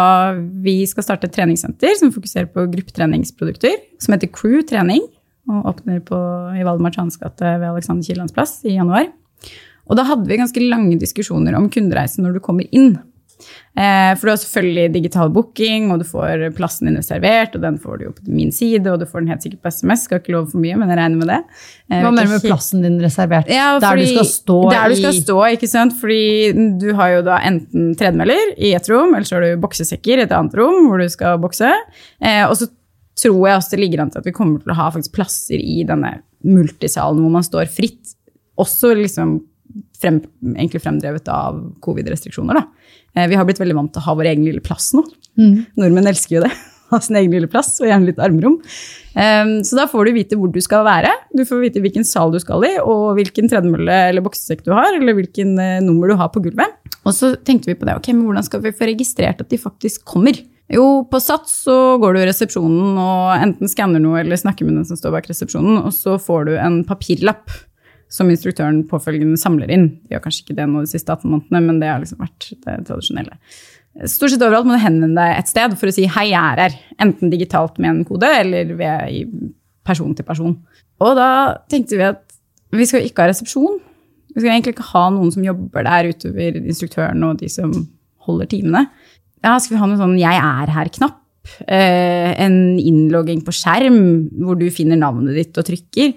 vi 0.64 0.80
skal 0.90 1.06
starte 1.06 1.28
et 1.28 1.36
treningssenter 1.36 1.94
som 2.00 2.10
fokuserer 2.12 2.50
på 2.52 2.66
gruppetreningsprodukter, 2.72 3.78
som 4.02 4.16
heter 4.16 4.32
Crew 4.34 4.64
trening, 4.66 5.04
og 5.48 5.70
åpner 5.70 6.02
på, 6.04 6.18
i 6.58 6.64
Valdemar 6.66 6.92
Trans 6.92 7.16
gate 7.20 7.54
ved 7.60 7.70
Alexander 7.70 8.04
Kiellands 8.04 8.34
plass 8.36 8.58
i 8.68 8.74
januar. 8.74 9.06
Og 9.88 9.96
da 9.96 10.04
hadde 10.04 10.28
vi 10.28 10.40
ganske 10.40 10.64
lange 10.66 10.98
diskusjoner 11.00 11.56
om 11.56 11.70
kundereisen 11.72 12.26
når 12.26 12.36
du 12.36 12.42
kommer 12.44 12.68
inn. 12.76 12.98
Eh, 13.78 14.12
for 14.18 14.26
du 14.26 14.32
har 14.32 14.40
selvfølgelig 14.42 14.92
digital 14.96 15.30
booking, 15.34 15.90
og 15.92 16.00
du 16.02 16.06
får 16.08 16.48
plassen 16.56 16.88
din 16.88 16.98
reservert, 16.98 17.54
og 17.54 17.62
den 17.62 17.76
får 17.82 18.00
du 18.00 18.06
jo 18.08 18.12
på 18.16 18.24
min 18.34 18.50
side, 18.54 18.86
og 18.90 18.98
du 19.02 19.06
får 19.06 19.22
den 19.22 19.30
helt 19.32 19.44
sikkert 19.46 19.62
på 19.62 19.72
SMS. 19.74 20.06
Skal 20.08 20.22
ikke 20.22 20.34
love 20.34 20.50
for 20.50 20.62
mye, 20.62 20.78
men 20.80 20.90
jeg 20.90 20.98
regner 21.00 21.20
med 21.20 21.30
det. 21.30 21.38
Eh, 21.90 22.02
Hva 22.02 22.10
mener 22.10 22.30
du 22.30 22.34
med 22.36 22.46
plassen 22.48 22.82
din 22.86 22.98
reservert? 23.02 23.52
Ja, 23.52 23.68
der 23.82 24.00
du 24.02 24.06
skal 24.08 24.28
stå 24.32 24.58
Der 24.72 24.94
du 24.94 24.98
skal 24.98 25.20
stå, 25.20 25.38
ikke 25.58 25.70
sant. 25.70 25.94
Fordi 26.00 26.24
du 26.82 26.88
har 26.98 27.14
jo 27.18 27.22
da 27.28 27.38
enten 27.46 27.92
tredemøller 27.98 28.56
i 28.56 28.74
et 28.78 28.90
rom, 28.90 29.14
eller 29.14 29.28
så 29.28 29.38
har 29.38 29.46
du 29.46 29.62
boksesekker 29.62 30.22
i 30.22 30.26
et 30.26 30.34
annet 30.34 30.56
rom 30.58 30.88
hvor 30.88 31.02
du 31.02 31.08
skal 31.12 31.38
bokse. 31.42 31.70
Eh, 32.22 32.44
og 32.48 32.56
så 32.58 32.70
tror 33.18 33.40
jeg 33.48 33.58
også 33.60 33.74
det 33.74 33.82
ligger 33.82 34.02
an 34.02 34.10
til 34.14 34.22
at 34.22 34.28
vi 34.28 34.34
kommer 34.34 34.62
til 34.62 34.74
å 34.74 34.78
ha 34.78 34.90
faktisk 34.94 35.16
plasser 35.16 35.58
i 35.58 35.80
denne 35.86 36.18
multisalen 36.46 37.22
hvor 37.22 37.34
man 37.34 37.46
står 37.46 37.70
fritt. 37.70 38.14
Også 38.58 38.92
liksom 38.98 39.38
frem, 39.98 40.20
egentlig 40.54 40.82
fremdrevet 40.82 41.28
av 41.32 41.58
covid-restriksjoner. 41.84 42.60
Eh, 42.62 42.77
vi 43.14 43.38
har 43.38 43.46
blitt 43.48 43.60
veldig 43.60 43.76
vant 43.78 43.92
til 43.94 44.02
å 44.02 44.08
ha 44.08 44.16
vår 44.18 44.32
egen 44.32 44.44
lille 44.46 44.62
plass 44.64 44.92
nå. 44.96 45.04
Mm. 45.38 45.54
Nordmenn 45.78 46.10
elsker 46.10 46.38
jo 46.38 46.48
det. 46.48 46.54
Ha 46.88 46.96
sin 47.04 47.18
egen 47.20 47.34
lille 47.34 47.50
plass, 47.52 47.74
og 47.82 47.84
gjerne 47.84 48.08
litt 48.08 48.20
armrom. 48.24 48.54
Um, 49.12 49.50
så 49.60 49.76
da 49.76 49.84
får 49.90 50.08
du 50.08 50.14
vite 50.16 50.38
hvor 50.40 50.48
du 50.48 50.56
skal 50.64 50.86
være. 50.86 51.10
Du 51.36 51.42
får 51.44 51.60
vite 51.60 51.82
hvilken 51.84 52.06
sal 52.08 52.32
du 52.32 52.38
skal 52.40 52.64
i, 52.64 52.70
og 52.80 53.18
hvilken 53.18 53.50
tredemølle 53.52 53.98
eller 54.08 54.24
boksesekk 54.24 54.62
du 54.64 54.70
har, 54.72 54.94
eller 54.96 55.18
hvilken 55.18 55.50
uh, 55.60 55.82
nummer 55.84 56.08
du 56.08 56.16
har 56.16 56.30
på 56.32 56.40
gulvet. 56.46 56.78
Og 57.04 57.12
så 57.12 57.34
tenkte 57.44 57.68
vi 57.68 57.76
på 57.76 57.84
det, 57.84 57.98
ok, 58.00 58.08
men 58.14 58.24
hvordan 58.24 58.46
skal 58.46 58.64
vi 58.64 58.72
få 58.72 58.88
registrert 58.88 59.44
at 59.44 59.52
de 59.52 59.60
faktisk 59.60 60.08
kommer? 60.08 60.40
Jo, 60.72 61.04
på 61.08 61.20
Sats 61.20 61.62
så 61.64 61.76
går 62.00 62.16
du 62.16 62.22
i 62.22 62.26
resepsjonen 62.28 62.96
og 63.00 63.36
enten 63.36 63.68
skanner 63.68 64.00
noe 64.00 64.20
eller 64.20 64.40
snakker 64.40 64.64
med 64.64 64.76
den 64.76 64.88
som 64.88 64.96
står 65.00 65.14
bak 65.16 65.28
resepsjonen, 65.30 65.78
og 65.80 65.94
så 65.96 66.16
får 66.20 66.48
du 66.48 66.54
en 66.56 66.82
papirlapp 66.88 67.52
som 68.12 68.30
instruktøren 68.32 68.82
påfølgende 68.88 69.38
samler 69.40 69.70
inn. 69.72 69.88
De 70.06 70.14
gjør 70.14 70.24
kanskje 70.24 70.44
ikke 70.44 70.56
det 70.58 70.68
nå 70.70 70.84
de 70.84 70.90
siste 70.90 71.12
18 71.12 71.28
månedene, 71.28 71.60
men 71.66 71.80
det 71.82 71.90
har 71.90 72.00
liksom 72.02 72.22
vært 72.22 72.48
det 72.64 72.76
tradisjonelle. 72.88 73.36
Stort 74.08 74.32
sett 74.32 74.44
overalt 74.46 74.68
må 74.68 74.76
du 74.76 74.82
henvende 74.82 75.18
deg 75.18 75.40
et 75.40 75.50
sted 75.50 75.74
for 75.78 75.90
å 75.90 75.94
si 75.94 76.06
'hei, 76.06 76.30
jeg 76.30 76.38
er 76.38 76.62
her'. 76.62 76.78
Enten 77.02 77.30
digitalt 77.30 77.78
med 77.78 77.90
en 77.90 78.04
kode 78.04 78.28
eller 78.30 78.74
ved 78.78 79.52
person 79.84 80.14
til 80.14 80.24
person. 80.24 80.56
Og 81.00 81.16
da 81.16 81.58
tenkte 81.68 81.96
vi 81.96 82.06
at 82.06 82.22
vi 82.72 82.86
skal 82.86 83.02
ikke 83.02 83.24
ha 83.24 83.28
resepsjon. 83.28 83.78
Vi 84.34 84.40
skal 84.40 84.52
egentlig 84.52 84.76
ikke 84.76 84.92
ha 84.92 85.08
noen 85.10 85.32
som 85.32 85.44
jobber 85.44 85.82
der 85.82 86.12
utover 86.12 86.58
instruktøren 86.60 87.24
og 87.24 87.38
de 87.40 87.48
som 87.48 87.72
holder 88.28 88.46
timene. 88.46 88.86
Ja, 89.42 89.58
skal 89.58 89.76
vi 89.76 89.80
ha 89.80 89.86
noe 89.86 90.00
sånn 90.00 90.18
'jeg 90.18 90.36
er 90.36 90.68
her'-knapp? 90.72 91.16
Eh, 91.66 92.34
en 92.44 92.78
innlogging 92.78 93.40
på 93.42 93.54
skjerm 93.56 94.28
hvor 94.44 94.58
du 94.58 94.68
finner 94.70 94.96
navnet 95.00 95.34
ditt 95.34 95.58
og 95.58 95.64
trykker. 95.64 96.14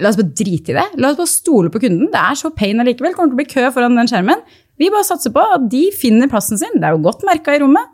La 0.00 0.10
oss 0.10 0.18
bare 0.20 0.34
drite 0.38 0.72
i 0.72 0.76
det. 0.78 0.86
La 1.02 1.12
oss 1.12 1.18
bare 1.20 1.30
stole 1.30 1.72
på 1.72 1.82
kunden. 1.82 2.10
Det 2.12 2.20
er 2.20 2.38
så 2.38 2.52
pain 2.54 2.80
allikevel. 2.82 3.16
Kommer 3.16 3.32
til 3.32 3.38
å 3.38 3.42
bli 3.42 3.50
kø 3.50 3.66
foran 3.74 3.98
den 3.98 4.10
skjermen. 4.10 4.44
Vi 4.80 4.90
bare 4.92 5.06
satser 5.06 5.34
på 5.34 5.42
at 5.56 5.68
de 5.72 5.86
finner 5.94 6.30
plassen 6.32 6.60
sin. 6.60 6.78
Det 6.78 6.88
er 6.88 6.96
jo 6.96 7.04
godt 7.04 7.26
merka 7.28 7.54
i 7.56 7.60
rommet. 7.62 7.92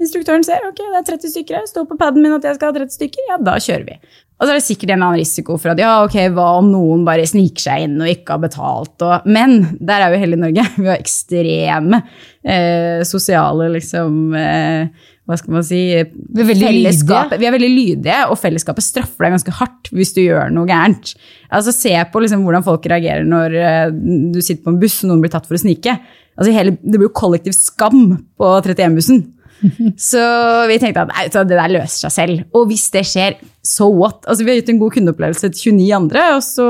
Instruktøren 0.00 0.44
ser 0.46 0.64
ok, 0.64 0.78
det 0.80 0.96
er 0.96 1.06
30 1.10 1.32
stykker 1.34 1.58
her, 1.58 1.64
står 1.68 1.84
på 1.90 1.96
paden 2.00 2.24
min 2.24 2.32
at 2.32 2.44
jeg 2.46 2.56
skal 2.56 2.70
ha 2.70 2.76
30 2.78 2.94
stykker, 2.94 3.24
ja, 3.28 3.36
da 3.44 3.58
kjører 3.60 3.82
vi. 3.84 3.96
Og 4.40 4.46
så 4.46 4.54
er 4.54 4.56
det 4.56 4.64
sikkert 4.64 4.88
en 4.88 4.94
eller 4.94 5.08
annen 5.10 5.20
risiko 5.20 5.56
for 5.60 5.74
at 5.74 5.82
ja, 5.82 5.90
ok, 6.06 6.16
hva 6.32 6.46
om 6.62 6.70
noen 6.72 7.02
bare 7.04 7.26
sniker 7.28 7.60
seg 7.66 7.84
inn 7.84 7.98
og 8.00 8.08
ikke 8.08 8.38
har 8.38 8.40
betalt, 8.46 8.94
og 9.04 9.28
Men 9.28 9.58
der 9.76 10.06
er 10.06 10.14
jo 10.14 10.22
hele 10.22 10.38
Norge. 10.40 10.64
Vi 10.80 10.88
har 10.88 10.96
ekstreme 10.96 12.00
eh, 12.40 13.04
sosiale 13.04 13.68
liksom 13.76 14.32
eh, 14.40 15.09
hva 15.30 15.38
skal 15.38 15.54
man 15.56 15.66
si, 15.66 15.80
vi 15.94 16.44
er, 16.44 17.34
vi 17.40 17.48
er 17.48 17.54
veldig 17.54 17.70
lydige, 17.70 18.18
og 18.28 18.38
fellesskapet 18.40 18.84
straffer 18.84 19.26
deg 19.26 19.36
ganske 19.36 19.56
hardt 19.60 19.90
hvis 19.94 20.14
du 20.16 20.22
gjør 20.24 20.52
noe 20.54 20.68
gærent. 20.68 21.14
Altså, 21.48 21.74
Se 21.74 21.94
på 22.12 22.22
liksom 22.22 22.44
hvordan 22.46 22.66
folk 22.66 22.86
reagerer 22.90 23.26
når 23.26 23.56
uh, 23.56 23.92
du 24.34 24.40
sitter 24.42 24.64
på 24.66 24.74
en 24.74 24.80
buss 24.82 25.00
og 25.04 25.12
noen 25.12 25.22
blir 25.24 25.32
tatt 25.32 25.48
for 25.48 25.58
å 25.58 25.62
snike. 25.62 25.96
Altså, 26.36 26.54
hele, 26.54 26.76
det 26.82 26.96
blir 26.96 27.08
jo 27.08 27.18
kollektiv 27.20 27.56
skam 27.56 28.02
på 28.40 28.50
31-bussen. 28.60 29.24
Så 30.10 30.20
vi 30.70 30.78
tenkte 30.80 31.04
at 31.04 31.10
nei, 31.12 31.26
det 31.28 31.56
der 31.56 31.72
løser 31.74 32.06
seg 32.06 32.14
selv. 32.14 32.44
Og 32.56 32.70
hvis 32.70 32.86
det 32.94 33.04
skjer, 33.08 33.36
so 33.66 33.90
what? 33.92 34.22
Altså, 34.24 34.44
vi 34.44 34.54
har 34.54 34.60
gitt 34.60 34.72
en 34.72 34.80
god 34.82 34.94
kundeopplevelse 34.96 35.52
til 35.52 35.76
29 35.76 35.90
andre, 35.98 36.28
og 36.38 36.44
så 36.46 36.68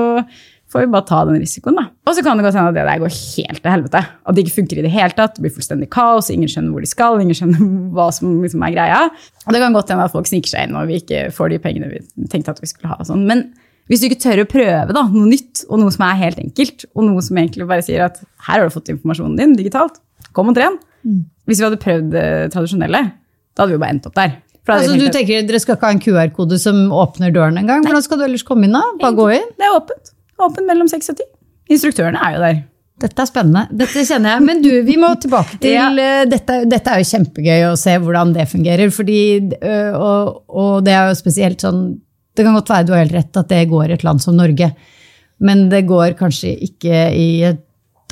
får 0.71 0.85
vi 0.85 0.91
bare 0.93 1.07
ta 1.09 1.21
den 1.27 1.41
risikoen, 1.43 1.79
da. 1.81 1.87
Og 2.07 2.15
så 2.17 2.23
kan 2.25 2.39
det 2.39 2.45
godt 2.47 2.59
hende 2.59 2.71
at 2.71 2.77
det 2.79 2.85
der 2.87 3.01
går 3.03 3.15
helt 3.15 3.63
til 3.63 3.73
helvete. 3.75 4.03
At 4.07 4.37
det 4.37 4.45
ikke 4.45 4.57
funker 4.61 4.81
i 4.81 4.85
det 4.87 4.93
hele 4.95 5.17
tatt. 5.17 5.35
Det 5.37 5.45
blir 5.45 5.55
fullstendig 5.55 5.89
kaos, 5.93 6.31
ingen 6.31 6.51
skjønner 6.51 6.75
hvor 6.75 6.85
de 6.85 6.91
skal, 6.91 7.19
ingen 7.23 7.37
skjønner 7.37 7.73
hva 7.97 8.11
som 8.15 8.37
liksom 8.45 8.63
er 8.67 8.77
greia. 8.77 9.01
Og 9.47 9.57
det 9.57 9.63
kan 9.65 9.75
godt 9.77 9.91
hende 9.95 10.07
at 10.07 10.15
folk 10.15 10.31
sniker 10.31 10.53
seg 10.53 10.69
inn 10.69 10.79
og 10.79 10.91
vi 10.91 11.01
ikke 11.03 11.25
får 11.35 11.55
de 11.55 11.61
pengene 11.65 11.91
vi 11.91 12.05
tenkte 12.31 12.55
at 12.55 12.63
vi 12.63 12.71
skulle 12.71 12.93
ha. 12.93 13.01
sånn. 13.07 13.27
Men 13.29 13.49
hvis 13.91 14.05
du 14.05 14.07
ikke 14.07 14.21
tør 14.23 14.45
å 14.45 14.51
prøve 14.51 14.95
da, 14.95 15.03
noe 15.11 15.27
nytt, 15.27 15.65
og 15.67 15.81
noe 15.83 15.91
som 15.95 16.05
er 16.07 16.21
helt 16.21 16.39
enkelt, 16.43 16.87
og 16.95 17.09
noe 17.09 17.25
som 17.27 17.41
egentlig 17.41 17.67
bare 17.67 17.83
sier 17.83 18.05
at 18.07 18.21
her 18.47 18.61
har 18.61 18.69
du 18.69 18.77
fått 18.77 18.93
informasjonen 18.93 19.35
din 19.41 19.57
digitalt, 19.59 19.99
kom 20.37 20.53
og 20.53 20.55
tren. 20.55 20.79
Mm. 21.03 21.25
Hvis 21.51 21.59
vi 21.59 21.67
hadde 21.67 21.81
prøvd 21.83 22.13
det 22.15 22.29
tradisjonelle, 22.55 23.03
da 23.11 23.65
hadde 23.65 23.73
vi 23.73 23.79
jo 23.81 23.83
bare 23.83 23.97
endt 23.97 24.07
opp 24.07 24.15
der. 24.21 24.39
Altså, 24.71 24.95
du 24.95 25.09
tenker 25.11 25.43
Dere 25.49 25.59
skal 25.59 25.75
ikke 25.75 25.89
ha 25.89 25.95
en 25.97 26.03
QR-kode 26.05 26.59
som 26.63 26.93
åpner 26.95 27.33
døren 27.35 27.59
engang? 27.59 27.83
Hvordan 27.83 28.05
skal 28.05 28.21
du 28.21 28.27
ellers 28.29 28.45
komme 28.47 28.69
inn? 28.69 28.77
da? 28.77 28.85
Bare 29.01 29.17
gå 29.19 29.27
inn? 29.35 29.49
Det 29.59 29.67
er 29.67 29.75
åpent. 29.75 30.13
Åpen 30.41 30.69
mellom 30.69 30.89
seks 30.91 31.13
og 31.13 31.21
ti. 31.21 31.27
Instruktørene 31.71 32.21
er 32.27 32.37
jo 32.37 32.43
der. 32.45 32.61
Dette 33.01 33.25
er 33.25 33.29
spennende. 33.31 33.65
Dette 33.73 34.05
kjenner 34.05 34.35
jeg. 34.35 34.45
Men 34.45 34.61
du, 34.65 34.71
vi 34.85 34.97
må 35.01 35.13
tilbake 35.21 35.59
til 35.63 35.77
ja. 35.77 35.89
Eh, 35.91 36.27
dette, 36.29 36.63
dette, 36.69 36.93
er 36.93 37.03
jo 37.03 37.11
kjempegøy 37.15 37.67
å 37.71 37.77
se 37.81 37.97
hvordan 38.03 38.35
det 38.37 38.49
fungerer. 38.51 38.93
Fordi, 38.95 39.21
og, 39.97 40.43
og, 40.49 40.73
det 40.87 40.97
er 40.97 41.11
jo 41.11 41.19
spesielt 41.19 41.65
sånn 41.65 41.85
Det 42.37 42.45
kan 42.47 42.57
godt 42.57 42.71
være 42.73 42.87
du 42.89 42.93
har 42.95 43.05
helt 43.05 43.17
rett 43.17 43.41
at 43.41 43.51
det 43.51 43.65
går 43.71 43.91
i 43.91 43.97
et 43.97 44.07
land 44.07 44.23
som 44.23 44.37
Norge. 44.39 44.71
Men 45.41 45.69
det 45.73 45.87
går 45.89 46.19
kanskje 46.19 46.53
ikke 46.69 47.09
i 47.17 47.29
et 47.49 47.65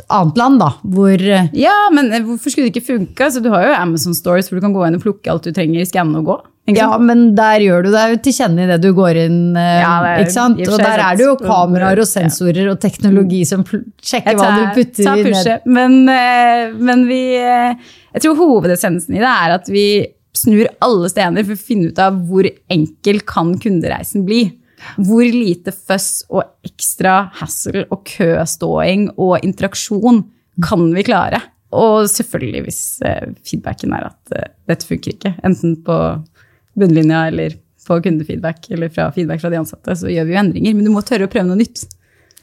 annet 0.06 0.38
land, 0.40 0.60
da, 0.62 0.72
hvor 0.94 1.24
Ja, 1.56 1.76
men 1.94 2.12
hvorfor 2.26 2.52
skulle 2.52 2.68
det 2.68 2.76
ikke 2.76 2.88
funke? 2.92 3.26
Altså, 3.26 3.42
du 3.44 3.50
har 3.52 3.66
jo 3.66 3.74
Amazon 3.76 4.16
Stories 4.16 4.50
hvor 4.50 4.60
du 4.60 4.64
kan 4.64 4.76
gå 4.76 4.86
inn 4.86 4.98
og 4.98 5.04
plukke 5.04 5.32
alt 5.32 5.48
du 5.48 5.52
trenger, 5.54 5.86
skanne 5.88 6.22
og 6.22 6.30
gå. 6.30 6.38
Ja, 6.76 6.90
men 7.00 7.30
der 7.36 7.62
gjør 7.64 7.86
du 7.86 7.90
deg 7.94 8.18
til 8.24 8.34
kjenne 8.36 8.66
i 8.66 8.68
det 8.68 8.76
du 8.82 8.90
går 8.96 9.22
inn. 9.22 9.40
Eh, 9.56 9.78
ja, 9.80 9.92
er, 10.04 10.24
ikke 10.24 10.34
sant? 10.34 10.60
Og 10.66 10.76
der 10.82 11.00
er 11.00 11.16
det 11.16 11.24
jo 11.24 11.36
kameraer 11.40 12.02
og 12.02 12.08
sensorer 12.08 12.68
og 12.68 12.76
teknologi 12.82 13.40
som 13.48 13.64
sjekker 13.64 14.36
tar, 14.36 14.42
hva 14.42 14.50
du 14.52 14.76
putter 14.76 15.22
i 15.22 15.32
ned. 15.32 15.64
Men, 15.78 15.96
eh, 16.12 16.76
men 16.76 17.06
vi 17.08 17.22
eh, 17.40 17.90
Jeg 18.12 18.24
tror 18.24 18.38
hovedessensen 18.40 19.16
i 19.16 19.22
det 19.22 19.32
er 19.32 19.56
at 19.56 19.72
vi 19.72 19.88
snur 20.36 20.68
alle 20.84 21.08
stener 21.10 21.46
for 21.46 21.56
å 21.56 21.66
finne 21.70 21.90
ut 21.90 22.00
av 22.02 22.20
hvor 22.28 22.46
enkel 22.70 23.22
kan 23.26 23.54
kundereisen 23.62 24.26
bli. 24.28 24.44
Hvor 24.96 25.24
lite 25.24 25.74
føss 25.74 26.24
og 26.28 26.44
ekstra 26.66 27.28
hassle 27.40 27.84
og 27.88 28.04
køståing 28.08 29.08
og 29.16 29.38
interaksjon 29.44 30.24
kan 30.64 30.88
vi 30.94 31.06
klare? 31.06 31.42
Og 31.76 32.08
selvfølgelig 32.08 32.64
hvis 32.64 32.82
feedbacken 33.44 33.92
er 33.96 34.08
at 34.08 34.36
dette 34.70 34.88
funker 34.88 35.14
ikke. 35.16 35.34
Enten 35.44 35.76
på 35.84 35.96
bunnlinja 36.78 37.26
eller 37.28 37.58
på 37.88 37.98
kundefeedback 38.04 38.70
eller 38.70 38.90
fra 38.92 39.08
feedback 39.14 39.42
fra 39.42 39.50
de 39.52 39.60
ansatte, 39.60 39.96
så 39.96 40.10
gjør 40.12 40.28
vi 40.28 40.34
jo 40.34 40.40
endringer. 40.42 40.76
Men 40.76 40.88
du 40.88 40.92
må 40.94 41.02
tørre 41.06 41.28
å 41.28 41.32
prøve 41.32 41.48
noe 41.48 41.60
nytt. 41.60 41.86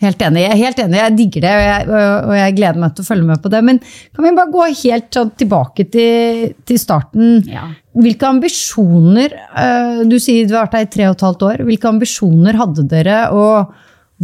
Helt 0.04 0.22
enig. 0.28 0.42
Jeg 0.44 0.52
er 0.52 0.60
helt 0.60 0.80
enig, 0.84 0.98
jeg 1.00 1.16
digger 1.16 1.44
det, 1.46 1.54
og 1.56 1.64
jeg, 1.64 1.86
og 2.28 2.34
jeg, 2.36 2.56
gleder 2.58 2.82
meg 2.82 2.96
til 2.96 3.06
å 3.06 3.08
følge 3.08 3.28
med 3.30 3.42
på 3.44 3.52
det. 3.54 3.62
Men 3.64 3.80
kan 3.86 4.26
vi 4.26 4.34
bare 4.36 4.52
gå 4.52 4.66
helt 4.82 5.08
sånn 5.16 5.32
tilbake 5.40 5.86
til, 5.94 6.42
til 6.68 6.80
starten? 6.82 7.38
Ja. 7.48 7.70
Hvilke 7.96 8.28
ambisjoner 8.28 9.32
eh, 9.32 10.02
Du 10.12 10.18
sier 10.20 10.50
du 10.50 10.58
har 10.58 10.66
vært 10.66 10.76
her 10.76 10.88
i 10.88 10.92
tre 10.98 11.08
og 11.08 11.16
et 11.16 11.26
halvt 11.30 11.46
år. 11.48 11.64
Hvilke 11.70 11.92
ambisjoner 11.94 12.60
hadde 12.60 12.88
dere, 12.92 13.22
og 13.32 13.72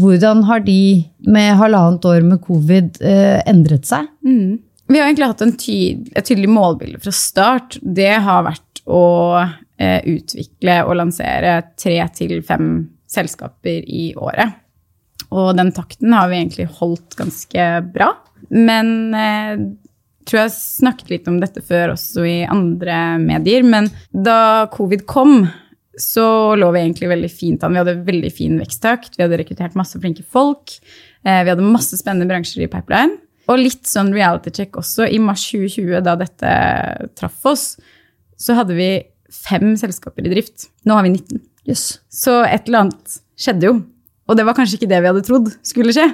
hvordan 0.02 0.44
har 0.48 0.64
de 0.68 0.82
med 1.32 1.56
halvannet 1.60 2.08
år 2.08 2.28
med 2.28 2.44
covid 2.44 3.00
eh, 3.04 3.40
endret 3.48 3.88
seg? 3.88 4.12
Mm. 4.28 4.60
Vi 4.92 5.00
har 5.00 5.08
egentlig 5.08 5.30
hatt 5.32 5.44
tydelig, 5.44 6.12
et 6.12 6.28
tydelig 6.28 6.52
målbilde 6.52 7.00
fra 7.00 7.16
start. 7.16 7.80
Det 7.80 8.12
har 8.26 8.44
vært 8.48 8.84
å 8.92 9.06
eh, 9.40 10.02
utvikle 10.18 10.82
og 10.84 10.98
lansere 11.00 11.62
tre 11.80 12.02
til 12.16 12.42
fem 12.44 12.74
selskaper 13.12 13.88
i 13.88 14.12
året. 14.20 14.61
Og 15.32 15.54
den 15.58 15.72
takten 15.76 16.14
har 16.16 16.30
vi 16.32 16.42
egentlig 16.42 16.68
holdt 16.80 17.16
ganske 17.20 17.68
bra. 17.94 18.12
Men 18.52 19.16
eh, 19.16 19.64
tror 20.28 20.44
jeg 20.44 20.54
snakket 20.56 21.12
litt 21.14 21.30
om 21.32 21.40
dette 21.42 21.64
før 21.66 21.96
også 21.96 22.26
i 22.28 22.38
andre 22.50 23.18
medier. 23.22 23.66
Men 23.68 23.90
da 24.12 24.68
covid 24.74 25.06
kom, 25.10 25.46
så 26.00 26.56
lå 26.60 26.72
vi 26.76 26.84
egentlig 26.84 27.12
veldig 27.12 27.32
fint 27.32 27.64
an. 27.64 27.76
Vi 27.76 27.82
hadde 27.82 28.02
veldig 28.08 28.32
fin 28.36 28.60
veksttakt. 28.62 29.18
Vi 29.18 29.26
hadde 29.26 29.40
rekruttert 29.42 29.78
masse 29.80 30.00
flinke 30.02 30.26
folk. 30.28 30.78
Eh, 31.24 31.42
vi 31.46 31.54
hadde 31.54 31.68
masse 31.68 32.00
spennende 32.00 32.30
bransjer 32.30 32.66
i 32.66 32.72
pipeline. 32.72 33.20
Og 33.50 33.60
litt 33.60 33.90
sånn 33.90 34.14
reality 34.16 34.54
check 34.56 34.78
også. 34.80 35.08
I 35.10 35.20
mars 35.22 35.44
2020, 35.52 35.98
da 36.06 36.16
dette 36.20 36.52
traff 37.20 37.48
oss, 37.50 37.66
så 38.40 38.56
hadde 38.58 38.78
vi 38.78 38.92
fem 39.32 39.74
selskaper 39.80 40.28
i 40.28 40.34
drift. 40.34 40.70
Nå 40.88 40.98
har 40.98 41.08
vi 41.08 41.16
19. 41.16 41.42
Yes. 41.70 42.00
Så 42.12 42.42
et 42.46 42.68
eller 42.68 42.86
annet 42.86 43.20
skjedde 43.40 43.70
jo. 43.70 43.80
Og 44.32 44.38
det 44.40 44.48
var 44.48 44.56
kanskje 44.58 44.80
ikke 44.80 44.92
det 44.92 45.02
vi 45.04 45.12
hadde 45.12 45.26
trodd 45.28 45.50
skulle 45.68 45.94
skje. 45.96 46.08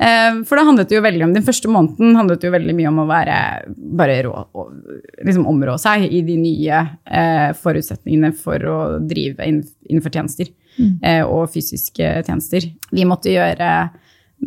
Eh, 0.00 0.38
for 0.48 0.56
det 0.56 0.64
handlet 0.64 0.92
jo 0.94 1.02
veldig 1.04 1.26
om, 1.26 1.32
Den 1.36 1.44
første 1.44 1.68
måneden 1.68 2.16
handlet 2.16 2.44
jo 2.46 2.52
veldig 2.54 2.74
mye 2.76 2.88
om 2.88 3.02
å 3.02 3.08
være, 3.10 3.36
bare 4.00 4.20
rå, 4.24 4.32
liksom 5.26 5.48
områ 5.50 5.76
seg 5.80 6.06
i 6.08 6.22
de 6.24 6.38
nye 6.40 6.84
eh, 7.04 7.50
forutsetningene 7.60 8.32
for 8.32 8.64
å 8.64 8.78
drive 9.04 9.44
innenfor 9.44 10.14
tjenester. 10.14 10.48
Mm. 10.78 10.94
Eh, 11.04 11.24
og 11.26 11.50
fysiske 11.52 12.14
tjenester. 12.24 12.70
Vi 12.94 13.04
måtte 13.08 13.34
gjøre 13.34 13.90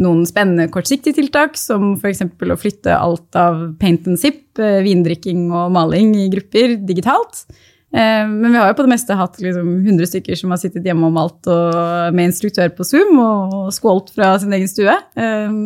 noen 0.02 0.24
spennende 0.26 0.72
kortsiktige 0.74 1.20
tiltak, 1.20 1.58
som 1.60 1.94
f.eks. 2.00 2.24
å 2.26 2.58
flytte 2.58 2.98
alt 2.98 3.38
av 3.38 3.62
paint 3.82 4.08
and 4.10 4.18
zip, 4.18 4.48
eh, 4.58 4.82
vindrikking 4.86 5.52
og 5.52 5.70
maling 5.76 6.16
i 6.18 6.32
grupper 6.34 6.80
digitalt. 6.82 7.46
Eh, 7.94 8.26
men 8.26 8.50
vi 8.50 8.58
har 8.58 8.72
jo 8.72 8.78
på 8.80 8.86
det 8.88 8.90
meste 8.90 9.16
hatt 9.18 9.38
liksom 9.44 9.68
100 9.86 10.10
stykker 10.10 10.38
som 10.40 10.54
har 10.54 10.62
sittet 10.62 10.88
hjemme 10.88 11.06
og 11.06 11.14
malt 11.14 11.50
og 11.52 12.16
med 12.18 12.32
instruktør 12.32 12.72
på 12.74 12.88
Zoom 12.90 13.20
og 13.22 13.68
skålt 13.76 14.10
fra 14.16 14.32
sin 14.42 14.54
egen 14.58 14.70
stue. 14.72 14.96
Eh, 14.98 15.58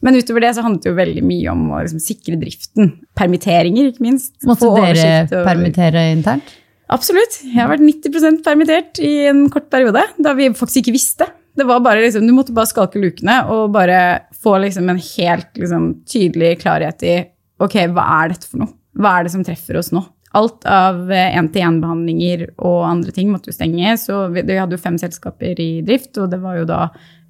men 0.00 0.16
utover 0.16 0.46
det 0.46 0.54
så 0.56 0.64
handlet 0.64 0.86
det 0.86 0.92
jo 0.94 1.00
veldig 1.00 1.24
mye 1.26 1.52
om 1.52 1.66
å 1.76 1.82
liksom 1.84 2.00
sikre 2.00 2.38
driften. 2.40 2.94
Permitteringer, 3.18 3.90
ikke 3.92 4.06
minst. 4.06 4.32
Måtte 4.48 4.72
dere 4.78 5.26
og... 5.26 5.42
permittere 5.44 6.08
internt? 6.14 6.54
Absolutt. 6.92 7.40
Jeg 7.42 7.58
har 7.58 7.68
vært 7.72 7.82
90% 7.82 8.44
permittert 8.46 9.00
i 9.02 9.26
en 9.28 9.48
kort 9.52 9.66
periode, 9.72 10.04
da 10.22 10.32
vi 10.38 10.52
faktisk 10.54 10.84
ikke 10.84 10.96
visste. 10.96 11.28
Det 11.56 11.64
var 11.66 11.80
bare 11.84 12.04
liksom, 12.04 12.26
Du 12.28 12.34
måtte 12.36 12.54
bare 12.56 12.68
skalke 12.70 13.00
lukene 13.00 13.40
og 13.52 13.72
bare 13.74 14.28
få 14.36 14.56
liksom 14.62 14.88
en 14.92 15.00
helt 15.00 15.60
liksom, 15.60 15.88
tydelig 16.08 16.56
klarhet 16.62 17.04
i 17.04 17.16
ok, 17.60 17.78
hva 17.96 18.04
er 18.20 18.34
dette 18.34 18.48
for 18.48 18.62
noe? 18.62 18.76
Hva 18.96 19.18
er 19.18 19.26
det 19.26 19.32
som 19.34 19.44
treffer 19.44 19.80
oss 19.80 19.90
nå? 19.92 20.04
Alt 20.36 20.66
av 20.68 21.06
én-til-én-behandlinger 21.08 22.46
og 22.56 22.80
andre 22.88 23.14
ting 23.14 23.30
måtte 23.32 23.50
jo 23.50 23.56
stenge. 23.56 23.94
Så 24.00 24.26
vi, 24.34 24.42
vi, 24.44 24.58
hadde 24.60 24.76
jo 24.76 24.82
fem 24.82 24.98
selskaper 25.00 25.60
i 25.62 25.70
drift, 25.86 26.12
og 26.20 26.30
det 26.32 26.40
var 26.42 26.58
jo 26.58 26.66
da 26.68 26.80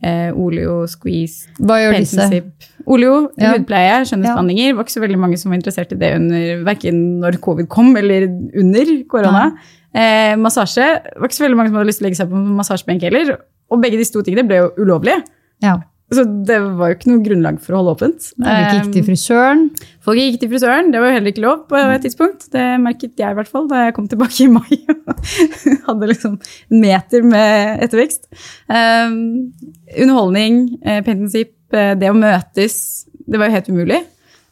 eh, 0.02 0.30
Olio, 0.32 0.80
Squeeze 0.90 1.52
Hva 1.60 1.78
gjør 1.82 1.98
disse? 2.00 2.42
Olio, 2.86 3.14
ja. 3.38 3.54
hudpleie, 3.54 4.02
skjønnhetsbehandlinger. 4.08 4.72
Det 4.72 4.78
var 4.78 4.88
ikke 4.88 4.96
så 4.96 5.04
veldig 5.06 5.22
mange 5.22 5.40
som 5.40 5.52
var 5.52 5.60
interessert 5.60 5.94
i 5.94 6.00
det 6.02 6.12
under 6.18 6.62
verken 6.66 7.02
når 7.22 7.40
covid 7.46 7.70
kom 7.72 7.94
eller 7.98 8.28
under 8.28 8.94
korona. 9.10 9.48
Eh, 9.96 10.34
massasje. 10.40 10.86
Det 11.06 11.18
var 11.20 11.30
ikke 11.30 11.38
så 11.38 11.46
veldig 11.46 11.60
mange 11.60 11.70
som 11.72 11.80
hadde 11.80 11.90
lyst 11.90 12.02
til 12.02 12.06
å 12.06 12.10
legge 12.10 12.20
seg 12.20 12.32
på 12.32 12.46
massasjebenk 12.60 13.06
heller. 13.08 13.36
Og 13.72 13.82
begge 13.82 14.00
de 14.00 14.08
to 14.10 14.22
tingene 14.26 14.46
ble 14.48 14.64
jo 14.64 14.72
ulovlige. 14.82 15.22
Ja. 15.64 15.78
Så 16.14 16.22
det 16.46 16.56
var 16.78 16.92
jo 16.92 16.94
ikke 16.94 17.08
noe 17.10 17.22
grunnlag 17.24 17.56
for 17.62 17.74
å 17.74 17.80
holde 17.80 17.94
åpent. 17.96 18.28
Folk 18.38 18.74
gikk 18.76 18.90
til 18.94 19.04
frisøren? 19.08 19.62
Folk 20.06 20.20
gikk 20.20 20.36
til 20.38 20.52
frisøren, 20.52 20.92
Det 20.94 21.00
var 21.02 21.10
jo 21.10 21.16
heller 21.16 21.32
ikke 21.32 21.42
lov 21.42 21.64
på 21.66 21.80
et 21.80 22.04
tidspunkt. 22.06 22.46
Det 22.52 22.66
merket 22.82 23.18
jeg 23.18 23.34
i 23.34 23.38
hvert 23.38 23.50
fall 23.50 23.66
da 23.70 23.88
jeg 23.88 23.96
kom 23.96 24.06
tilbake 24.10 24.44
i 24.44 24.52
mai 24.52 24.76
og 24.86 25.10
hadde 25.88 26.10
liksom 26.12 26.38
en 26.38 26.84
meter 26.84 27.26
med 27.26 27.82
ettervekst. 27.88 28.30
Um, 28.70 29.50
underholdning, 29.96 30.62
paintensip, 30.84 31.56
uh, 31.74 31.96
det 31.98 32.12
å 32.12 32.18
møtes, 32.18 32.78
det 33.26 33.42
var 33.42 33.50
jo 33.50 33.58
helt 33.58 33.72
umulig. 33.74 34.04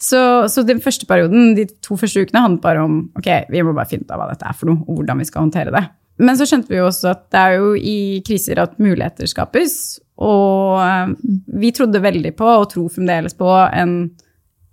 Så, 0.04 0.20
så, 0.50 0.64
den 0.66 0.82
første 0.82 1.06
perioden, 1.06 1.54
de 1.54 1.68
to 1.84 1.96
første 1.96 2.24
ukene 2.26 2.42
handlet 2.42 2.64
bare 2.64 2.82
om 2.82 2.96
ok, 3.16 3.30
vi 3.52 3.62
må 3.62 3.72
bare 3.76 3.88
finne 3.88 4.04
ut 4.04 4.10
av 4.12 4.20
hva 4.20 4.32
dette 4.32 4.48
er 4.50 4.56
for 4.58 4.72
noe, 4.72 4.82
og 4.88 4.98
hvordan 4.98 5.22
vi 5.22 5.28
skal 5.30 5.46
håndtere 5.46 5.72
det. 5.74 5.86
Men 6.22 6.38
så 6.38 6.46
skjønte 6.46 6.70
vi 6.70 6.78
jo 6.78 6.88
også 6.88 7.10
at 7.14 7.28
det 7.34 7.40
er 7.40 7.56
jo 7.58 7.70
i 7.78 7.98
kriser 8.26 8.60
at 8.62 8.76
muligheter 8.82 9.30
skapes. 9.30 10.00
Og 10.22 10.82
eh, 10.82 11.14
vi 11.60 11.72
trodde 11.74 12.02
veldig 12.02 12.34
på, 12.38 12.46
og 12.46 12.68
tror 12.72 12.92
fremdeles 12.92 13.34
på, 13.38 13.48
en, 13.50 13.96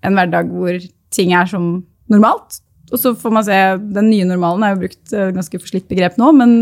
en 0.05 0.19
hverdag 0.19 0.51
hvor 0.53 0.77
ting 1.13 1.33
er 1.37 1.49
som 1.49 1.73
normalt. 2.11 2.61
Og 2.91 2.99
så 2.99 3.13
får 3.15 3.33
man 3.33 3.45
se, 3.47 3.57
Den 3.95 4.09
nye 4.11 4.27
normalen 4.27 4.65
er 4.65 4.75
jo 4.75 4.83
brukt 4.83 5.13
eh, 5.15 5.33
ganske 5.35 5.61
forslitt 5.63 5.87
begrep 5.91 6.17
nå, 6.21 6.31
men 6.37 6.55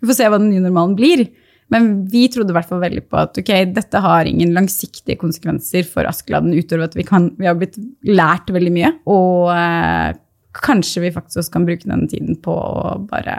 vi 0.00 0.10
får 0.10 0.20
se 0.20 0.28
hva 0.30 0.40
den 0.40 0.52
nye 0.52 0.64
normalen 0.64 0.96
blir. 0.98 1.26
Men 1.72 2.04
vi 2.12 2.26
trodde 2.28 2.52
i 2.52 2.56
hvert 2.56 2.68
fall 2.68 2.82
veldig 2.82 3.06
på 3.08 3.18
at 3.22 3.38
ok, 3.40 3.52
dette 3.72 4.00
har 4.04 4.28
ingen 4.28 4.52
langsiktige 4.56 5.16
konsekvenser 5.20 5.86
for 5.88 6.06
Askeladden 6.08 6.52
utover 6.52 6.86
at 6.86 6.96
vi, 6.96 7.06
kan, 7.08 7.30
vi 7.40 7.48
har 7.48 7.56
blitt 7.58 7.78
lært 8.04 8.52
veldig 8.52 8.72
mye. 8.74 8.92
Og 9.10 9.52
eh, 9.54 10.16
kanskje 10.54 11.06
vi 11.06 11.14
faktisk 11.14 11.42
også 11.42 11.56
kan 11.56 11.68
bruke 11.68 11.88
den 11.88 12.06
tiden 12.10 12.38
på 12.44 12.54
å 12.54 12.98
bare 13.08 13.38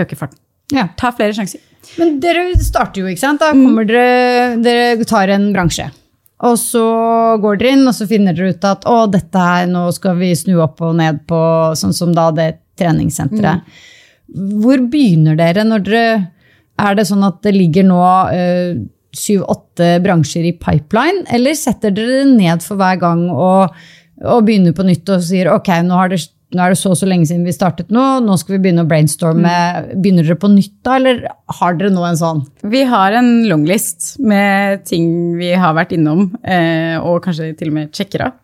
øke 0.00 0.18
farten. 0.18 0.40
Ja. 0.72 0.88
Ta 0.98 1.12
flere 1.14 1.36
sjanser. 1.36 1.62
Men 2.00 2.16
dere 2.22 2.46
starter 2.62 3.02
jo, 3.02 3.10
ikke 3.10 3.22
sant? 3.22 3.42
Da 3.42 3.52
mm. 3.54 3.62
kommer 3.66 3.88
dere 3.88 4.56
Dere 4.64 5.08
tar 5.08 5.32
en 5.34 5.50
bransje. 5.54 5.88
Og 6.44 6.58
så 6.60 6.84
går 7.40 7.60
dere 7.60 7.74
inn, 7.76 7.86
og 7.88 7.94
så 7.96 8.08
finner 8.10 8.36
dere 8.36 8.54
ut 8.54 8.66
at 8.68 8.86
å, 8.90 9.04
dette 9.10 9.40
her, 9.40 9.68
nå 9.70 9.86
skal 9.96 10.18
vi 10.18 10.32
snu 10.36 10.58
opp 10.64 10.82
og 10.84 10.96
ned 10.98 11.22
på 11.28 11.40
sånn 11.78 11.94
som 11.96 12.12
da 12.16 12.28
det 12.34 12.50
treningssenteret. 12.80 13.62
Mm. 13.62 14.54
Hvor 14.64 14.82
begynner 14.90 15.38
dere 15.38 15.62
når 15.66 15.82
dere 15.86 16.06
Er 16.80 16.96
det 16.98 17.04
sånn 17.06 17.22
at 17.22 17.36
det 17.44 17.52
ligger 17.54 17.84
nå 17.86 18.00
øh, 18.34 18.80
syv-åtte 19.14 20.00
bransjer 20.02 20.48
i 20.48 20.56
pipeline, 20.58 21.22
eller 21.30 21.54
setter 21.54 21.94
dere 21.94 22.24
det 22.24 22.32
ned 22.32 22.64
for 22.64 22.80
hver 22.80 22.98
gang 22.98 23.28
og, 23.30 23.76
og 24.24 24.46
begynner 24.48 24.74
på 24.74 24.82
nytt 24.88 25.12
og 25.14 25.22
sier 25.22 25.52
ok, 25.52 25.70
nå 25.86 26.00
har 26.00 26.10
det 26.10 26.18
nå 26.54 26.64
er 26.64 26.74
det 26.74 26.80
så 26.80 26.92
og 26.94 26.98
så 26.98 27.08
lenge 27.08 27.28
siden 27.28 27.46
vi 27.46 27.54
startet 27.54 27.92
nå, 27.94 28.02
nå 28.24 28.36
skal 28.40 28.56
vi 28.56 28.60
begynne 28.64 28.84
å 28.84 28.90
brainstorme. 28.90 29.42
Mm. 29.50 29.88
Begynner 30.04 30.28
dere 30.28 30.40
på 30.40 30.50
nytt 30.52 30.76
da, 30.86 30.98
eller 31.00 31.24
har 31.58 31.78
dere 31.78 31.92
nå 31.94 32.04
en 32.08 32.20
sånn? 32.20 32.44
Vi 32.74 32.84
har 32.90 33.18
en 33.18 33.32
longlist 33.50 34.14
med 34.22 34.84
ting 34.88 35.08
vi 35.40 35.52
har 35.58 35.74
vært 35.76 35.96
innom, 35.96 36.28
eh, 36.42 36.94
og 37.00 37.24
kanskje 37.26 37.52
til 37.58 37.72
og 37.72 37.78
med 37.80 37.90
sjekker 37.94 38.28
av. 38.28 38.38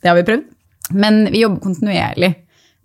Det 0.00 0.10
har 0.10 0.18
vi 0.18 0.28
prøvd. 0.30 0.46
Men 1.00 1.24
vi 1.30 1.44
jobber 1.44 1.62
kontinuerlig 1.62 2.32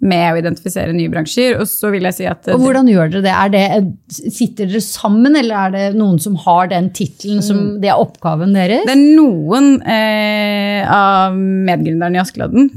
med 0.06 0.25
å 0.34 0.39
identifisere 0.41 0.93
nye 0.95 1.12
bransjer. 1.12 1.56
Og 1.62 1.69
så 1.69 1.89
vil 1.93 2.06
jeg 2.10 2.17
si 2.17 2.28
at... 2.30 2.49
Og 2.54 2.62
hvordan 2.62 2.89
gjør 2.91 3.13
dere 3.15 3.23
det? 3.25 3.36
det? 3.56 4.25
Sitter 4.34 4.69
dere 4.69 4.84
sammen, 4.84 5.38
eller 5.39 5.62
er 5.62 5.75
det 5.75 5.86
noen 5.99 6.19
som 6.21 6.36
har 6.45 6.69
den 6.73 6.91
tittelen 6.95 7.41
som 7.45 7.62
mm. 7.62 7.69
det 7.84 7.93
er 7.93 8.01
oppgaven 8.01 8.56
deres? 8.58 8.84
Det 8.88 8.95
er 8.95 9.06
noen 9.17 9.71
eh, 9.82 10.84
av 10.89 11.38
medgründerne 11.38 12.19
i 12.19 12.23
Askeladden 12.23 12.69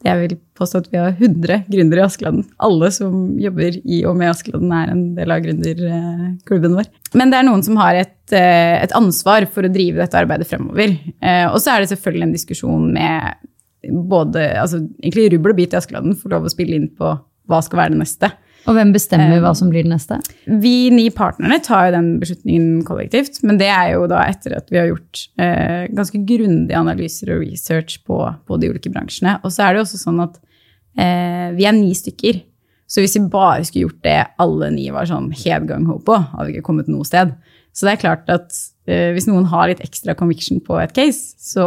jeg 0.00 0.16
vil 0.16 0.36
påstå 0.56 0.80
at 0.80 0.88
vi 0.92 0.98
har 1.00 1.12
100 1.12 1.66
gründere 1.68 2.00
i 2.00 2.06
Askeladden. 2.06 2.44
Alle 2.64 2.88
som 2.94 3.34
jobber 3.40 3.76
i 3.84 4.00
og 4.08 4.16
med 4.16 4.30
Askeladden, 4.30 4.72
er 4.72 4.92
en 4.94 5.02
del 5.16 5.34
av 5.34 5.42
gründerklubben 5.44 6.76
vår. 6.78 6.88
Men 7.20 7.32
det 7.32 7.40
er 7.40 7.46
noen 7.48 7.64
som 7.66 7.76
har 7.80 7.98
et, 8.00 8.32
eh, 8.32 8.80
et, 8.80 8.94
ansvar 8.96 9.44
for 9.52 9.66
å 9.66 9.72
drive 9.72 10.00
dette 10.00 10.16
arbeidet 10.16 10.48
fremover. 10.48 10.96
Eh, 11.20 11.46
og 11.50 11.58
så 11.60 11.74
er 11.74 11.80
det 11.80 11.92
selvfølgelig 11.92 12.26
en 12.28 12.36
diskusjon 12.36 12.86
med 12.96 13.48
både 14.08 14.46
altså, 14.60 14.80
egentlig 15.02 15.34
rubbel 15.34 15.52
og 15.52 15.60
bit 15.60 15.76
i 15.76 15.80
Askeladden, 15.80 16.16
for 16.16 16.32
lov 16.32 16.48
å 16.48 16.52
spille 16.52 16.80
inn 16.80 16.88
på 16.88 17.12
hva 17.50 17.60
skal 17.64 17.84
være 17.84 17.94
det 17.96 18.00
neste. 18.00 18.32
Og 18.68 18.76
hvem 18.76 18.92
bestemmer 18.94 19.40
hva 19.42 19.52
som 19.56 19.70
blir 19.72 19.86
det 19.86 19.92
neste? 19.92 20.18
Vi 20.60 20.90
ni 20.92 21.06
partnerne 21.14 21.60
tar 21.64 21.88
jo 21.88 21.94
den 21.96 22.10
beslutningen 22.20 22.82
kollektivt. 22.86 23.40
Men 23.46 23.60
det 23.60 23.70
er 23.72 23.94
jo 23.94 24.04
da 24.10 24.24
etter 24.28 24.58
at 24.58 24.68
vi 24.72 24.80
har 24.80 24.90
gjort 24.90 25.24
eh, 25.40 25.88
ganske 25.96 26.20
grundige 26.28 26.78
analyser 26.78 27.32
og 27.34 27.44
research 27.44 28.00
på, 28.06 28.20
på, 28.46 28.60
de 28.60 28.70
ulike 28.72 28.92
bransjene. 28.92 29.38
Og 29.44 29.54
så 29.54 29.64
er 29.64 29.72
det 29.72 29.80
jo 29.80 29.86
også 29.88 30.02
sånn 30.02 30.20
at 30.26 30.36
eh, 31.00 31.48
vi 31.56 31.66
er 31.68 31.76
ni 31.76 31.94
stykker. 31.96 32.42
Så 32.90 33.04
hvis 33.04 33.16
vi 33.16 33.24
bare 33.30 33.62
skulle 33.64 33.86
gjort 33.86 34.02
det 34.04 34.18
alle 34.42 34.72
ni 34.74 34.88
var 34.92 35.08
sånn 35.08 35.30
helt 35.44 35.68
gang 35.70 35.86
ho 35.88 36.00
på, 36.02 36.18
hadde 36.32 36.50
vi 36.50 36.58
ikke 36.58 36.68
kommet 36.72 36.90
noe 36.90 37.06
sted. 37.06 37.32
Så 37.70 37.86
det 37.86 37.94
er 37.94 38.02
klart 38.02 38.30
at 38.32 38.50
eh, 38.90 39.10
hvis 39.14 39.28
noen 39.30 39.46
har 39.50 39.70
litt 39.70 39.82
ekstra 39.84 40.16
conviction 40.18 40.58
på 40.64 40.78
et 40.82 40.92
case, 40.96 41.36
så 41.38 41.64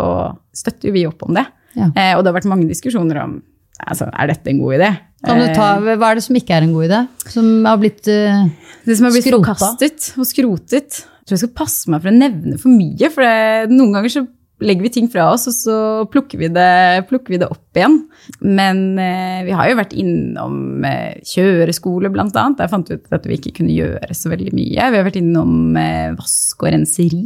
støtter 0.56 0.94
vi 0.94 1.08
opp 1.08 1.24
om 1.26 1.34
det. 1.38 1.46
Ja. 1.74 1.90
Eh, 1.90 2.14
og 2.18 2.22
det 2.22 2.30
har 2.30 2.38
vært 2.38 2.52
mange 2.52 2.70
diskusjoner 2.70 3.22
om 3.24 3.40
altså, 3.88 4.10
er 4.12 4.32
dette 4.34 4.52
en 4.52 4.62
god 4.64 4.78
idé. 4.80 4.92
Kan 5.24 5.40
du 5.40 5.48
ta, 5.56 5.70
eh, 5.80 5.96
Hva 5.96 6.12
er 6.12 6.20
det 6.20 6.26
som 6.26 6.38
ikke 6.38 6.56
er 6.58 6.66
en 6.66 6.76
god 6.76 6.90
idé? 6.90 7.02
Som 7.32 7.50
har 7.68 7.80
blitt 7.80 8.08
uh, 8.12 8.46
Det 8.84 8.98
som 9.00 9.08
har 9.08 9.16
blitt 9.16 9.28
skrota. 9.30 9.56
forkastet 9.56 10.14
og 10.20 10.28
skrotet. 10.28 11.04
Jeg 11.04 11.30
tror 11.30 11.38
jeg 11.38 11.44
skal 11.46 11.58
passe 11.64 11.92
meg 11.92 12.04
for 12.04 12.12
å 12.12 12.16
nevne 12.18 12.58
for 12.60 12.74
mye. 12.74 13.12
For 13.14 13.24
det, 13.24 13.72
noen 13.72 13.94
ganger 13.96 14.12
så 14.12 14.26
legger 14.64 14.86
vi 14.86 14.92
ting 14.96 15.08
fra 15.12 15.28
oss, 15.34 15.46
og 15.50 15.56
så 15.56 15.78
plukker 16.12 16.40
vi 16.42 16.50
det, 16.54 17.06
plukker 17.10 17.36
vi 17.36 17.40
det 17.42 17.50
opp 17.52 17.80
igjen. 17.80 17.98
Men 18.44 19.00
eh, 19.02 19.42
vi 19.48 19.56
har 19.56 19.70
jo 19.70 19.80
vært 19.80 19.96
innom 20.00 20.86
eh, 20.88 21.20
kjøreskole, 21.28 22.12
blant 22.14 22.38
annet. 22.40 22.60
Der 22.62 22.72
fant 22.72 22.92
vi 22.92 23.00
ut 23.00 23.16
at 23.16 23.28
vi 23.28 23.40
ikke 23.40 23.56
kunne 23.60 23.76
gjøre 23.76 24.16
så 24.18 24.32
veldig 24.34 24.54
mye. 24.56 24.92
Vi 24.94 25.00
har 25.00 25.08
vært 25.08 25.20
innom 25.20 25.80
eh, 25.80 26.14
vask 26.18 26.64
og 26.64 26.72
renseri. 26.76 27.26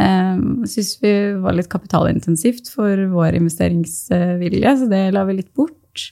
Um, 0.00 0.62
Syns 0.70 0.94
vi 1.02 1.12
var 1.42 1.56
litt 1.56 1.68
kapitalintensivt 1.72 2.70
for 2.72 3.04
vår 3.12 3.36
investeringsvilje, 3.40 4.76
så 4.80 4.88
det 4.88 5.02
la 5.12 5.26
vi 5.28 5.40
litt 5.40 5.52
bort. 5.56 6.06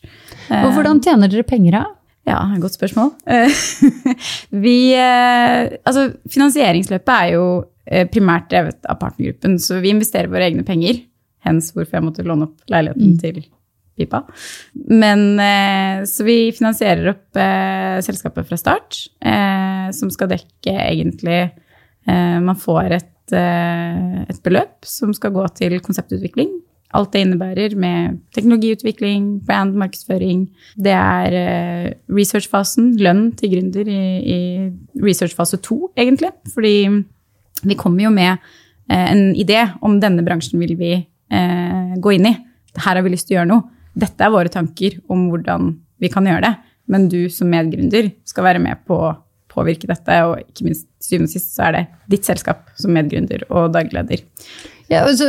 Og 0.53 0.75
hvordan 0.75 1.01
tjener 1.05 1.31
dere 1.33 1.47
penger, 1.49 1.79
da? 1.79 1.85
Ja, 2.29 2.41
godt 2.61 2.77
spørsmål. 2.77 3.15
vi, 4.65 4.79
eh, 4.93 5.77
altså, 5.89 6.09
finansieringsløpet 6.29 7.13
er 7.15 7.31
jo 7.37 7.45
eh, 7.89 8.09
primært 8.11 8.51
drevet 8.53 8.89
av 8.89 8.99
partnergruppen, 9.01 9.57
så 9.63 9.81
vi 9.81 9.95
investerer 9.95 10.29
våre 10.33 10.51
egne 10.51 10.67
penger. 10.67 11.01
Hens 11.47 11.71
hvorfor 11.73 11.99
jeg 11.99 12.05
måtte 12.05 12.27
låne 12.27 12.51
opp 12.51 12.69
leiligheten 12.69 13.15
mm. 13.15 13.21
til 13.23 13.41
pipa. 13.99 14.25
Men 14.93 15.25
eh, 15.41 16.05
så 16.11 16.27
vi 16.27 16.39
finansierer 16.55 17.15
opp 17.15 17.41
selskapet 18.05 18.51
fra 18.51 18.59
start, 18.61 18.99
eh, 19.25 19.89
som 19.97 20.13
skal 20.13 20.31
dekke 20.35 20.75
egentlig 20.75 21.41
eh, 21.47 22.39
Man 22.45 22.59
får 22.61 22.99
et, 22.99 23.13
et 23.37 24.41
beløp 24.45 24.87
som 24.89 25.13
skal 25.17 25.35
gå 25.35 25.45
til 25.59 25.79
konseptutvikling 25.85 26.53
alt 26.97 27.13
det 27.13 27.23
innebærer 27.25 27.75
med 27.77 28.19
teknologiutvikling, 28.35 29.41
brand, 29.47 29.77
markedsføring. 29.77 30.47
Det 30.77 30.95
er 30.95 31.37
uh, 31.37 31.91
researchfasen, 32.17 32.95
lønn 33.01 33.33
til 33.37 33.53
gründer 33.53 33.91
i, 33.93 34.05
i 34.25 34.39
researchfase 35.05 35.61
to, 35.65 35.91
egentlig. 35.99 36.33
Fordi 36.55 36.75
vi 37.65 37.77
kommer 37.77 38.07
jo 38.07 38.15
med 38.15 38.39
uh, 38.39 39.07
en 39.11 39.35
idé 39.37 39.67
om 39.83 39.99
denne 40.01 40.25
bransjen 40.25 40.61
vil 40.61 40.77
vi 40.81 40.97
gå 41.29 42.13
inn 42.15 42.25
i. 42.25 42.31
Her 42.81 42.97
har 42.97 43.05
vi 43.05 43.11
lyst 43.13 43.27
til 43.29 43.35
å 43.35 43.43
gjøre 43.43 43.49
noe. 43.51 43.67
Dette 44.01 44.25
er 44.25 44.33
våre 44.33 44.49
tanker 44.49 44.95
om 45.13 45.27
hvordan 45.29 45.75
vi 46.01 46.09
kan 46.09 46.25
gjøre 46.25 46.41
det. 46.47 46.55
Men 46.89 47.05
du 47.13 47.19
som 47.29 47.51
medgründer 47.53 48.09
skal 48.25 48.47
være 48.47 48.63
med 48.65 48.81
på 48.89 48.97
påvirke 49.59 49.91
dette, 49.91 50.23
og 50.25 50.41
ikke 50.47 50.71
minst 50.71 50.87
syvende 51.03 51.29
og 51.29 51.35
sist 51.35 51.55
så 51.55 51.69
er 51.69 51.77
det 51.77 51.85
ditt 52.15 52.29
selskap 52.29 52.67
som 52.79 52.95
medgründer 52.97 53.45
og 53.51 53.73
dagleder. 53.75 54.25
Ja, 54.89 55.03
altså, 55.05 55.27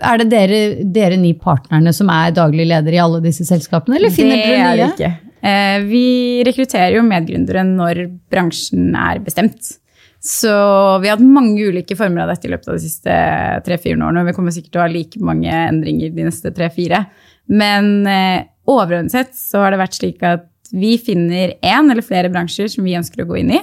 er 0.00 0.20
det 0.22 0.28
dere, 0.32 0.60
dere 0.96 1.18
ni 1.20 1.34
partnerne 1.36 1.92
som 1.92 2.08
er 2.12 2.32
daglig 2.36 2.70
leder 2.70 2.94
i 2.94 3.02
alle 3.02 3.20
disse 3.24 3.44
selskapene, 3.48 3.98
eller 3.98 4.14
finner 4.14 4.38
dere 4.40 4.46
nye? 4.48 4.62
Det 4.62 4.68
er 4.68 4.78
det 4.80 4.92
ikke. 4.94 5.10
Eh, 5.48 5.82
vi 5.86 6.06
rekrutterer 6.48 6.96
jo 6.96 7.04
medgründere 7.06 7.66
når 7.68 8.06
bransjen 8.32 8.96
er 8.96 9.20
bestemt. 9.22 9.76
Så 10.24 10.50
vi 10.98 11.06
har 11.06 11.14
hatt 11.14 11.22
mange 11.22 11.68
ulike 11.68 11.94
former 11.98 12.24
av 12.24 12.32
dette 12.32 12.48
i 12.48 12.50
løpet 12.50 12.72
av 12.72 12.78
de 12.78 12.82
siste 12.82 13.18
tre-fire 13.66 14.00
årene. 14.00 14.24
Og 14.24 14.30
vi 14.30 14.34
kommer 14.34 14.54
sikkert 14.54 14.72
til 14.74 14.80
å 14.80 14.86
ha 14.86 14.90
like 14.90 15.22
mange 15.22 15.52
endringer 15.52 16.14
de 16.16 16.26
neste 16.26 16.50
tre-fire. 16.56 17.04
Men 17.48 17.92
eh, 18.10 18.48
overordnet 18.68 19.14
sett 19.14 19.36
så 19.38 19.62
har 19.62 19.74
det 19.74 19.82
vært 19.84 20.00
slik 20.00 20.24
at 20.26 20.48
vi 20.72 20.96
finner 21.00 21.54
én 21.64 21.90
eller 21.90 22.04
flere 22.04 22.30
bransjer 22.32 22.70
som 22.72 22.86
vi 22.86 22.96
ønsker 22.98 23.24
å 23.24 23.28
gå 23.28 23.40
inn 23.40 23.54
i. 23.56 23.60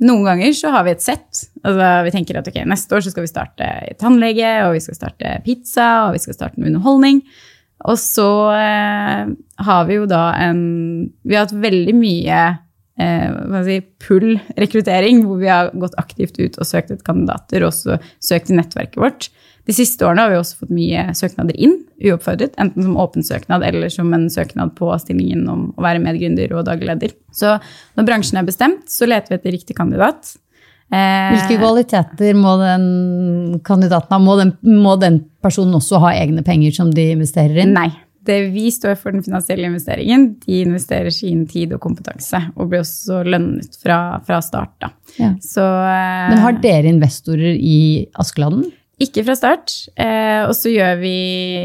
Noen 0.00 0.24
ganger 0.24 0.54
så 0.56 0.72
har 0.72 0.86
vi 0.86 0.94
et 0.94 1.04
sett. 1.04 1.44
Altså, 1.60 1.88
vi 2.06 2.12
tenker 2.14 2.38
at 2.40 2.48
okay, 2.48 2.64
neste 2.68 2.96
år 2.96 3.04
så 3.04 3.12
skal 3.12 3.26
vi 3.26 3.32
starte 3.32 3.68
tannlege, 4.00 4.52
og 4.64 4.74
vi 4.78 4.82
skal 4.84 4.96
starte 4.96 5.34
pizza, 5.44 5.88
og 6.06 6.16
vi 6.16 6.22
skal 6.24 6.38
starte 6.38 6.60
med 6.60 6.72
underholdning. 6.72 7.20
Og 7.88 7.96
så 8.00 8.30
eh, 8.56 9.28
har 9.66 9.86
vi 9.88 9.96
jo 9.96 10.08
da 10.08 10.24
en 10.36 10.58
Vi 11.24 11.36
har 11.36 11.46
hatt 11.46 11.54
veldig 11.56 11.94
mye 11.96 12.40
eh, 13.00 13.60
si, 13.68 13.78
pull-rekruttering, 14.04 15.22
hvor 15.24 15.40
vi 15.40 15.52
har 15.52 15.72
gått 15.76 15.96
aktivt 16.00 16.40
ut 16.40 16.58
og 16.58 16.68
søkt 16.68 16.92
etter 16.92 17.04
kandidater, 17.06 17.64
og 17.64 17.72
også 17.72 18.00
søkt 18.24 18.52
i 18.52 18.56
nettverket 18.56 19.00
vårt. 19.00 19.30
De 19.70 19.74
siste 19.76 20.02
årene 20.02 20.24
har 20.24 20.32
vi 20.32 20.38
også 20.40 20.64
fått 20.64 20.74
mye 20.74 21.04
søknader 21.14 21.54
inn, 21.54 21.76
uoppfordret. 22.02 22.56
Enten 22.58 22.82
som 22.82 22.96
åpen 22.98 23.22
søknad 23.22 23.62
eller 23.62 23.92
som 23.92 24.08
en 24.16 24.26
søknad 24.32 24.72
på 24.74 24.88
stillingen 24.98 25.44
om 25.52 25.68
å 25.76 25.84
være 25.84 26.02
medgründer 26.02 26.56
og 26.58 26.64
dagleder. 26.66 27.12
Så 27.30 27.52
når 27.94 28.08
bransjen 28.08 28.40
er 28.40 28.48
bestemt, 28.48 28.88
så 28.90 29.06
leter 29.06 29.30
vi 29.30 29.38
etter 29.38 29.54
riktig 29.54 29.76
kandidat. 29.78 30.32
Eh, 30.90 31.36
Hvilke 31.36 31.60
kvaliteter 31.60 32.34
må 32.34 32.56
den 32.58 33.60
kandidaten 33.66 34.10
ha? 34.16 34.18
Må 34.18 34.34
den, 34.40 34.56
må 34.66 34.96
den, 34.98 35.20
personen 35.40 35.78
også 35.78 36.00
ha 36.02 36.16
egne 36.18 36.42
penger 36.46 36.74
som 36.74 36.90
de 36.94 37.12
investerer 37.14 37.62
inn? 37.62 37.76
Nei. 37.76 37.92
Det 38.26 38.40
vi 38.52 38.66
står 38.74 38.98
for 39.00 39.14
den 39.14 39.22
finansielle 39.24 39.70
investeringen, 39.70 40.26
de 40.42 40.58
investerer 40.66 41.14
sin 41.14 41.46
tid 41.48 41.70
og 41.72 41.80
kompetanse. 41.86 42.42
Og 42.58 42.68
blir 42.68 42.82
også 42.82 43.22
lønnet 43.24 43.78
fra, 43.80 44.18
fra 44.26 44.42
start. 44.44 44.90
Ja. 45.14 45.30
Så, 45.40 45.62
eh, 45.62 46.26
Men 46.34 46.42
har 46.42 46.58
dere 46.60 46.90
investorer 46.90 47.54
i 47.54 48.10
Askeladden? 48.18 48.66
Ikke 49.00 49.24
fra 49.24 49.36
start. 49.38 49.72
Eh, 49.96 50.42
og 50.44 50.52
så 50.56 50.72
gjør 50.72 50.98
vi, 51.00 51.14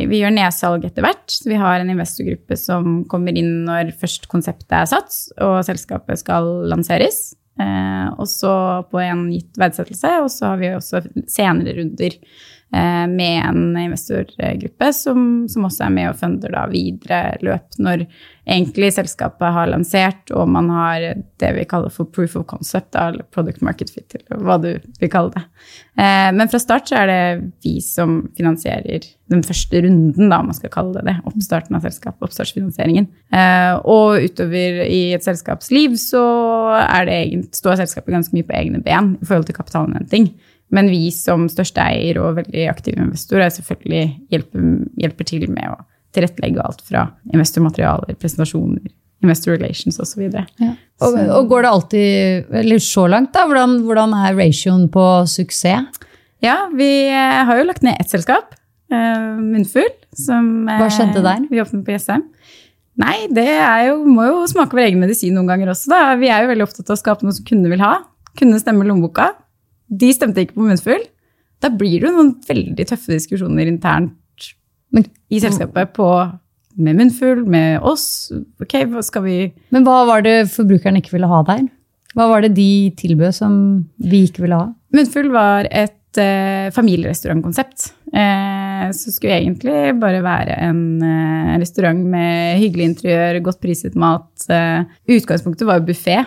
vi 0.07 0.21
gjør 0.21 0.35
nedsalg 0.37 0.85
etter 0.87 1.03
hvert. 1.03 1.35
Vi 1.43 1.57
har 1.59 1.81
en 1.81 1.91
investorgruppe 1.91 2.55
som 2.59 3.01
kommer 3.11 3.35
inn 3.35 3.65
når 3.67 3.91
først 3.99 4.29
konseptet 4.31 4.71
er 4.77 4.87
satt 4.87 5.17
og 5.43 5.57
selskapet 5.67 6.21
skal 6.21 6.47
lanseres. 6.71 7.33
Eh, 7.59 8.07
og 8.15 8.27
så 8.31 8.53
på 8.87 8.99
en 9.03 9.27
gitt 9.33 9.59
verdsettelse. 9.59 10.13
Og 10.23 10.31
så 10.31 10.53
har 10.53 10.61
vi 10.63 10.71
også 10.77 11.03
senere 11.27 11.75
runder 11.81 12.15
med 12.75 13.37
en 13.39 13.77
investorgruppe 13.79 14.89
som, 14.91 15.19
som, 15.47 15.67
også 15.67 15.85
er 15.85 15.93
med 15.95 16.09
og 16.09 16.17
funder 16.19 16.51
da 16.51 16.65
videre 16.67 17.37
løp 17.45 17.77
når 17.79 18.03
egentlig 18.45 18.91
selskapet 18.93 19.53
har 19.55 19.69
lansert 19.71 20.31
og 20.35 20.49
man 20.51 20.69
har 20.73 21.05
det 21.41 21.51
vi 21.55 21.65
kaller 21.69 21.93
for 21.93 22.09
proof 22.13 22.35
of 22.37 22.45
concept, 22.49 22.95
eller 22.95 23.25
product 23.33 23.63
market 23.65 23.91
fit, 23.93 24.15
eller 24.17 24.43
hva 24.45 24.57
du 24.61 24.69
vil 25.01 25.11
kalle 25.11 25.33
det. 25.33 25.43
Eh, 25.97 26.29
men 26.35 26.49
fra 26.51 26.61
start 26.61 26.89
så 26.89 26.99
er 27.01 27.11
det 27.11 27.21
vi 27.65 27.77
som 27.83 28.19
finansierer 28.37 29.07
den 29.31 29.41
første 29.45 29.81
runden, 29.81 30.29
da, 30.29 30.39
om 30.39 30.51
man 30.51 30.57
skal 30.57 30.73
kalle 30.73 30.93
det 30.99 31.05
det. 31.09 31.15
Oppstarten 31.25 31.77
av 31.77 31.85
selskapet, 31.87 32.21
oppstartsfinansieringen. 32.27 33.07
Eh, 33.33 33.73
og 33.81 34.25
utover 34.27 34.83
i 34.85 35.01
et 35.17 35.25
selskapsliv 35.25 35.97
så 36.01 36.25
er 36.83 37.09
det, 37.09 37.21
står 37.57 37.81
selskapet 37.81 38.13
ganske 38.13 38.35
mye 38.35 38.47
på 38.47 38.57
egne 38.57 38.83
ben 38.85 39.15
i 39.17 39.25
forhold 39.25 39.49
til 39.49 39.57
kapitalinnhenting. 39.57 40.29
Men 40.73 40.89
vi 40.89 41.09
som 41.13 41.45
største 41.51 41.83
eier 41.83 42.17
og 42.21 42.39
veldig 42.39 42.65
aktive 42.71 43.03
investorer 43.03 43.51
selvfølgelig 43.53 44.05
hjelper, 44.33 44.69
hjelper 45.01 45.29
til 45.29 45.45
med 45.51 45.75
å 45.75 45.79
tilrettelegge 46.15 46.63
alt 46.63 46.81
fra 46.87 47.07
investormaterialer, 47.33 48.17
presentasjoner, 48.21 48.89
investor 49.23 49.55
relations 49.55 49.99
osv. 50.01 50.25
Ja. 50.25 50.73
Og, 51.03 51.17
og 51.19 51.49
går 51.51 51.65
det 51.65 51.71
alltid, 51.71 52.51
eller 52.63 52.83
så 52.83 53.05
langt, 53.11 53.33
da? 53.35 53.45
Hvordan, 53.49 53.79
hvordan 53.87 54.15
er 54.17 54.37
ratioen 54.37 54.87
på 54.91 55.05
suksess? 55.29 56.03
Ja, 56.43 56.65
vi 56.75 57.07
eh, 57.07 57.41
har 57.47 57.57
jo 57.57 57.65
lagt 57.65 57.83
ned 57.85 57.97
ett 57.99 58.11
selskap, 58.11 58.53
uh, 58.93 59.37
Munnfull. 59.39 59.89
Som, 60.15 60.67
Hva 60.67 60.89
skjedde 60.93 61.23
der? 61.25 61.47
Vi 61.49 61.61
åpnet 61.63 61.85
på 61.87 61.95
Jessheim. 61.95 62.27
Nei, 62.99 63.25
det 63.33 63.47
jo, 63.89 63.97
må 64.07 64.27
jo 64.29 64.43
smake 64.47 64.75
vår 64.77 64.85
egen 64.85 65.01
medisin 65.01 65.33
noen 65.35 65.49
ganger 65.49 65.73
også. 65.73 65.89
Da. 65.91 66.03
Vi 66.19 66.29
er 66.31 66.45
jo 66.45 66.51
veldig 66.53 66.67
opptatt 66.67 66.91
av 66.91 66.95
å 66.95 67.01
skape 67.01 67.27
noe 67.27 67.35
som 67.35 67.47
kundene 67.47 67.73
vil 67.73 67.83
ha. 67.83 67.97
Kundene 68.39 68.61
stemmer 68.61 68.87
lommeboka. 68.87 69.33
De 69.89 70.11
stemte 70.15 70.45
ikke 70.45 70.57
på 70.57 70.67
munnfull. 70.67 71.03
Da 71.63 71.71
blir 71.71 71.99
det 71.99 72.09
jo 72.09 72.15
noen 72.15 72.33
veldig 72.47 72.87
tøffe 72.89 73.13
diskusjoner 73.13 73.69
internt 73.69 74.13
Men, 74.93 75.07
i 75.33 75.41
selskapet 75.41 75.95
på, 75.95 76.07
med 76.77 76.99
munnfull, 76.99 77.41
med 77.49 77.83
oss. 77.83 78.31
Ok, 78.61 78.77
hva 78.91 79.01
skal 79.03 79.25
vi 79.25 79.37
Men 79.73 79.87
hva 79.87 80.03
var 80.07 80.23
det 80.25 80.45
forbrukeren 80.53 80.99
ikke 81.01 81.15
ville 81.17 81.29
ha 81.31 81.41
der? 81.47 81.65
Hva 82.15 82.29
var 82.31 82.45
det 82.45 82.53
de 82.55 82.93
tilbød 82.95 83.35
som 83.35 83.55
vi 83.99 84.23
ikke 84.29 84.45
ville 84.45 84.59
ha? 84.61 84.69
Munnfull 84.95 85.27
var 85.33 85.67
et 85.67 86.19
eh, 86.21 86.71
familierestaurantkonsept. 86.71 87.89
Eh, 88.15 88.85
så 88.95 89.11
skulle 89.11 89.41
egentlig 89.41 89.97
bare 89.99 90.21
være 90.23 90.55
en 90.69 90.79
eh, 91.03 91.57
restaurant 91.59 92.05
med 92.13 92.61
hyggelig 92.61 92.91
interiør, 92.91 93.41
godt 93.49 93.59
priset 93.63 93.97
mat. 93.99 94.31
Eh, 94.47 94.87
utgangspunktet 95.17 95.67
var 95.67 95.83
buffé. 95.83 96.21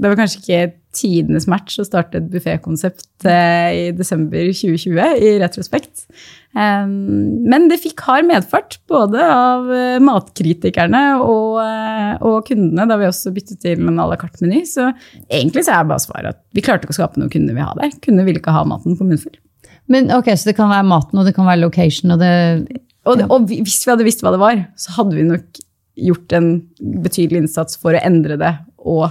Det 0.00 0.08
var 0.08 0.16
kanskje 0.16 0.40
ikke 0.40 0.62
tidenes 0.96 1.48
match 1.50 1.78
å 1.80 1.86
starte 1.86 2.20
et 2.20 2.28
buffékonsept 2.32 3.26
eh, 3.28 3.68
i 3.72 3.82
desember 3.96 4.50
2020, 4.52 5.00
i 5.22 5.34
retrospekt. 5.42 6.06
Men 6.52 7.70
det 7.70 7.78
fikk 7.80 8.02
hard 8.04 8.26
medfart, 8.28 8.76
både 8.90 9.22
av 9.24 9.70
uh, 9.72 10.02
matkritikerne 10.04 11.00
og, 11.24 11.54
uh, 11.64 12.10
og, 12.20 12.42
kundene, 12.44 12.84
da 12.90 12.98
vi 13.00 13.08
også 13.08 13.32
byttet 13.32 13.62
til 13.64 13.80
en 13.80 14.02
à 14.02 14.04
la 14.10 14.18
carte-meny. 14.20 14.60
Så 14.68 14.90
egentlig 15.30 15.64
så 15.64 15.78
er 15.78 15.88
bare 15.88 16.04
svaret 16.04 16.34
at 16.34 16.42
vi 16.52 16.64
klarte 16.64 16.84
ikke 16.84 16.92
å 16.92 16.98
skape 17.00 17.22
noen 17.22 17.32
kunder 17.32 17.56
vi 17.56 17.64
har 17.64 17.78
der. 17.80 17.96
Kunder 18.04 18.28
ville 18.28 18.42
ikke 18.42 18.52
ha 18.52 18.66
maten 18.68 18.98
på 18.98 19.08
munnfull. 19.08 19.38
Men 19.92 20.12
ok, 20.14 20.28
Så 20.36 20.50
det 20.50 20.58
kan 20.60 20.70
være 20.70 20.86
maten, 20.86 21.18
og 21.18 21.26
det 21.26 21.34
kan 21.36 21.48
være 21.48 21.64
location, 21.64 22.12
og 22.12 22.20
det 22.20 22.32
og, 23.02 23.18
det, 23.18 23.26
og 23.34 23.48
hvis 23.50 23.80
vi 23.82 23.90
hadde 23.90 24.06
visst 24.06 24.22
hva 24.22 24.30
det 24.34 24.42
var, 24.42 24.60
så 24.78 24.92
hadde 24.98 25.16
vi 25.16 25.26
nok 25.26 25.62
gjort 25.98 26.34
en 26.36 26.52
betydelig 27.02 27.42
innsats 27.42 27.80
for 27.80 27.96
å 27.96 28.02
endre 28.06 28.36
det 28.40 28.52
og 28.78 29.08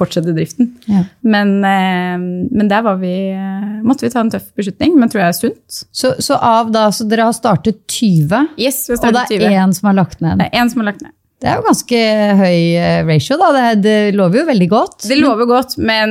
fortsette 0.00 0.34
driften. 0.36 0.72
Ja. 0.90 1.04
Men, 1.20 1.54
eh, 1.64 2.18
men, 2.50 2.68
der 2.70 2.88
vi, 3.00 3.14
eh, 3.36 3.78
måtte 3.86 4.06
vi 4.06 4.12
ta 4.12 4.24
en 4.24 4.32
tøff 4.32 4.50
beslutning, 4.58 4.98
men 4.98 5.12
tror 5.12 5.24
jeg 5.24 5.34
er 5.34 5.38
sunt. 5.38 5.80
Så, 5.92 6.16
så, 6.18 6.40
av 6.40 6.72
da, 6.74 6.88
så 6.94 7.06
dere 7.08 7.28
har 7.30 7.36
startet 7.36 7.84
20, 7.86 8.54
yes, 8.60 8.86
har 8.90 9.00
startet 9.00 9.36
og 9.36 9.44
det 9.44 9.48
er 9.52 9.62
én 9.62 9.74
som 9.76 9.90
har 9.92 10.00
lagt 10.02 10.22
ned? 10.24 10.40
Det 10.40 10.50
er 10.50 10.62
en 10.62 10.72
som 10.72 10.82
har 10.82 10.92
lagt 10.92 11.04
ned. 11.06 11.14
Det 11.40 11.48
er 11.48 11.56
jo 11.56 11.64
ganske 11.64 11.98
høy 12.36 12.56
eh, 12.76 12.98
ratio, 13.08 13.36
da. 13.40 13.46
Det, 13.54 13.68
det, 13.86 13.94
lover 14.12 14.42
jo 14.42 14.48
veldig 14.50 14.66
godt. 14.68 14.96
Det 15.08 15.16
lover 15.16 15.48
godt, 15.48 15.78
men 15.80 16.10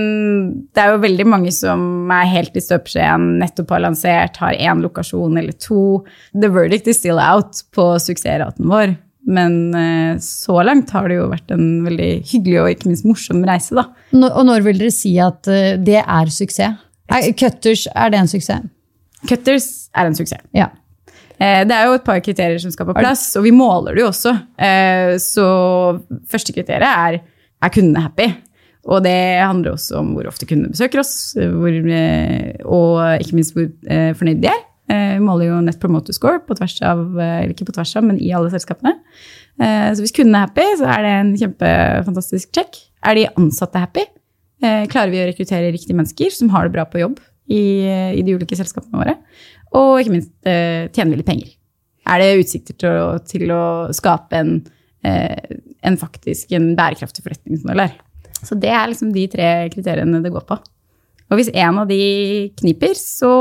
det 0.74 0.82
er 0.82 0.96
jo 0.96 1.04
veldig 1.04 1.28
mange 1.30 1.54
som 1.54 2.10
er 2.16 2.32
helt 2.32 2.58
i 2.58 2.64
støpeskjeen, 2.66 3.36
nettopp 3.44 3.76
har 3.76 3.84
lansert, 3.86 4.40
har 4.42 4.58
én 4.58 4.82
lokasjon 4.82 5.38
eller 5.38 5.54
to. 5.62 6.02
The 6.34 6.50
verdict 6.50 6.90
is 6.90 6.98
still 6.98 7.22
out 7.22 7.62
på 7.78 7.92
suksessraten 8.02 8.66
vår. 8.74 8.98
Men 9.30 9.56
eh, 9.78 10.18
så 10.24 10.58
langt 10.66 10.90
har 10.96 11.06
det 11.12 11.20
jo 11.20 11.28
vært 11.30 11.52
en 11.54 11.68
veldig 11.86 12.10
hyggelig 12.32 12.58
og 12.64 12.70
ikke 12.74 12.90
minst 12.90 13.06
morsom 13.06 13.44
reise, 13.46 13.76
da. 13.78 13.84
Og 14.34 14.42
når 14.48 14.64
vil 14.66 14.80
dere 14.82 14.94
si 14.96 15.12
at 15.22 15.50
eh, 15.54 15.76
det 15.78 16.00
er 16.02 16.32
suksess? 16.34 16.80
Er, 17.10 17.28
cutters, 17.38 17.88
er 17.94 18.12
det 18.14 18.20
en 18.24 18.30
suksess? 18.32 18.66
Cutters 19.30 19.68
er 19.98 20.10
en 20.10 20.18
suksess. 20.18 20.44
Ja. 20.56 20.68
Eh, 21.40 21.62
Det 21.68 21.76
er 21.78 21.88
jo 21.90 21.98
et 22.00 22.06
par 22.08 22.20
kriterier 22.26 22.60
som 22.62 22.74
skal 22.74 22.90
på 22.90 22.96
plass, 22.98 23.28
og 23.38 23.46
vi 23.46 23.54
måler 23.56 23.98
det 23.98 24.04
jo 24.04 24.10
også. 24.12 24.34
Så 25.24 25.48
første 26.30 26.56
kriteriet 26.56 26.90
er 26.90 27.20
er 27.60 27.74
kundene 27.76 28.02
happy. 28.06 28.30
Og 28.90 29.04
det 29.04 29.16
handler 29.44 29.74
også 29.76 29.98
om 30.00 30.14
hvor 30.16 30.30
ofte 30.30 30.48
kundene 30.48 30.72
besøker 30.72 31.02
oss, 31.02 31.34
hvor, 31.36 31.76
og 32.64 33.20
ikke 33.20 33.36
minst 33.36 33.54
hvor 33.58 33.68
fornøyd 34.16 34.40
de 34.42 34.48
er. 34.54 34.62
Eh, 34.90 35.14
Vi 35.20 35.24
måler 35.24 35.52
jo 35.52 35.60
Net 35.62 35.80
Promoter 35.82 36.16
Score 36.16 36.42
på 36.46 36.56
tvers 36.58 36.78
av, 36.82 37.02
eh, 37.20 37.44
eller 37.44 37.54
ikke 37.54 37.68
på 37.68 37.76
tvers 37.76 37.96
av, 38.00 38.04
men 38.08 38.18
i 38.18 38.32
alle 38.34 38.50
selskapene. 38.50 38.96
Eh, 39.60 39.94
Så 39.94 40.02
hvis 40.02 40.16
kundene 40.16 40.42
er 40.42 40.48
happy, 40.48 40.66
så 40.78 40.88
er 40.90 41.02
det 41.06 41.12
en 41.14 41.34
kjempefantastisk 41.38 42.52
check. 42.52 42.76
Er 43.06 43.16
de 43.16 43.28
ansatte 43.38 43.80
happy? 43.80 44.06
Klarer 44.62 45.10
vi 45.10 45.22
å 45.24 45.28
rekruttere 45.30 45.72
riktige 45.72 45.96
mennesker 45.96 46.34
som 46.36 46.50
har 46.50 46.68
det 46.68 46.74
bra 46.74 46.84
på 46.84 47.00
jobb 47.00 47.20
i, 47.48 47.88
i 47.88 48.22
de 48.22 48.34
ulike 48.36 48.58
selskapene 48.60 48.92
våre? 48.92 49.16
Og 49.72 50.02
ikke 50.02 50.12
minst 50.12 50.34
tjener 50.44 51.14
vi 51.14 51.16
litt 51.22 51.30
penger. 51.30 51.54
Er 52.06 52.20
det 52.20 52.44
utsikter 52.44 52.76
til 52.76 52.90
å, 52.90 53.24
til 53.24 53.50
å 53.56 53.94
skape 53.96 54.36
en, 54.36 54.52
en 55.06 55.98
faktisk 55.98 56.52
en 56.52 56.76
bærekraftig 56.76 57.24
forretningsmodell 57.24 57.86
her? 57.86 57.96
Så 58.44 58.60
det 58.60 58.68
er 58.68 58.92
liksom 58.92 59.14
de 59.16 59.28
tre 59.32 59.70
kriteriene 59.72 60.20
det 60.22 60.34
går 60.34 60.44
på. 60.44 60.60
Og 61.30 61.38
hvis 61.38 61.52
en 61.54 61.78
av 61.78 61.88
de 61.88 62.50
kniper, 62.58 62.96
så 62.98 63.32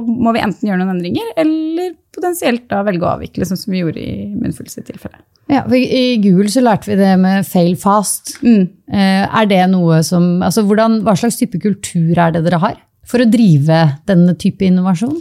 må 0.00 0.32
vi 0.34 0.42
enten 0.44 0.68
gjøre 0.68 0.80
noen 0.80 0.96
endringer, 0.96 1.28
eller 1.40 1.92
potensielt 2.14 2.64
da 2.70 2.82
velge 2.86 3.06
å 3.06 3.12
avvikle, 3.16 3.46
sånn 3.48 3.60
som 3.60 3.74
vi 3.74 3.82
gjorde 3.82 4.02
i 4.02 4.26
Munnfulls 4.36 4.78
tilfelle. 4.80 5.20
Ja, 5.50 5.64
for 5.66 5.76
I 5.76 6.16
Google 6.22 6.48
så 6.52 6.62
lærte 6.62 6.92
vi 6.92 6.96
det 7.00 7.10
med 7.20 7.46
fail 7.48 7.74
fast. 7.80 8.36
Mm. 8.44 8.68
Eh, 8.92 9.26
Er 9.26 9.50
det 9.50 9.64
noe 9.72 10.00
som, 10.06 10.40
altså 10.44 10.64
hvordan, 10.64 11.00
Hva 11.04 11.16
slags 11.18 11.36
type 11.40 11.58
kultur 11.60 12.16
er 12.16 12.32
det 12.32 12.44
dere 12.46 12.62
har 12.62 12.78
for 13.08 13.20
å 13.20 13.28
drive 13.28 13.82
denne 14.08 14.36
type 14.38 14.64
innovasjon? 14.64 15.18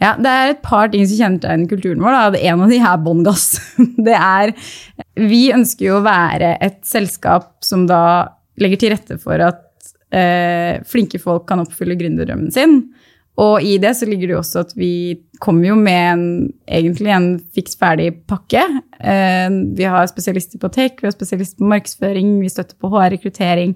Ja, 0.00 0.14
det 0.16 0.32
er 0.32 0.52
et 0.54 0.62
par 0.64 0.88
ting 0.92 1.04
som 1.06 1.18
kjennetegner 1.18 1.68
kulturen 1.68 2.00
vår. 2.00 2.16
Da. 2.32 2.40
En 2.50 2.64
av 2.64 2.72
de 2.72 2.78
er 2.80 3.02
bånn 3.04 3.24
gass. 3.24 3.52
Det 4.06 4.16
er, 4.16 4.54
vi 5.20 5.50
ønsker 5.52 5.90
jo 5.90 5.98
å 5.98 6.04
være 6.06 6.54
et 6.64 6.80
selskap 6.88 7.58
som 7.64 7.84
da 7.88 8.02
legger 8.60 8.80
til 8.80 8.94
rette 8.94 9.18
for 9.20 9.40
at 9.44 9.92
eh, 10.16 10.80
flinke 10.88 11.20
folk 11.20 11.46
kan 11.48 11.60
oppfylle 11.62 11.98
gründerdrømmen 12.00 12.48
sin. 12.54 12.80
Og 13.40 13.64
i 13.64 13.76
det 13.80 13.94
så 13.96 14.08
ligger 14.08 14.28
det 14.28 14.34
jo 14.34 14.40
også 14.42 14.64
at 14.66 14.72
vi 14.76 14.92
kommer 15.40 15.70
jo 15.70 15.76
med 15.78 16.00
en, 16.10 16.24
egentlig 16.68 17.12
en 17.14 17.28
fiks 17.56 17.78
ferdig 17.80 18.10
pakke. 18.28 18.60
Eh, 19.00 19.48
vi 19.78 19.86
har 19.88 20.10
spesialister 20.10 20.60
på 20.60 20.68
tech, 20.74 20.98
vi 21.00 21.08
har 21.08 21.14
spesialister 21.14 21.62
på 21.62 21.70
markedsføring, 21.72 22.34
vi 22.42 22.52
støtter 22.52 22.76
på 22.76 22.90
HR-rekruttering, 22.92 23.72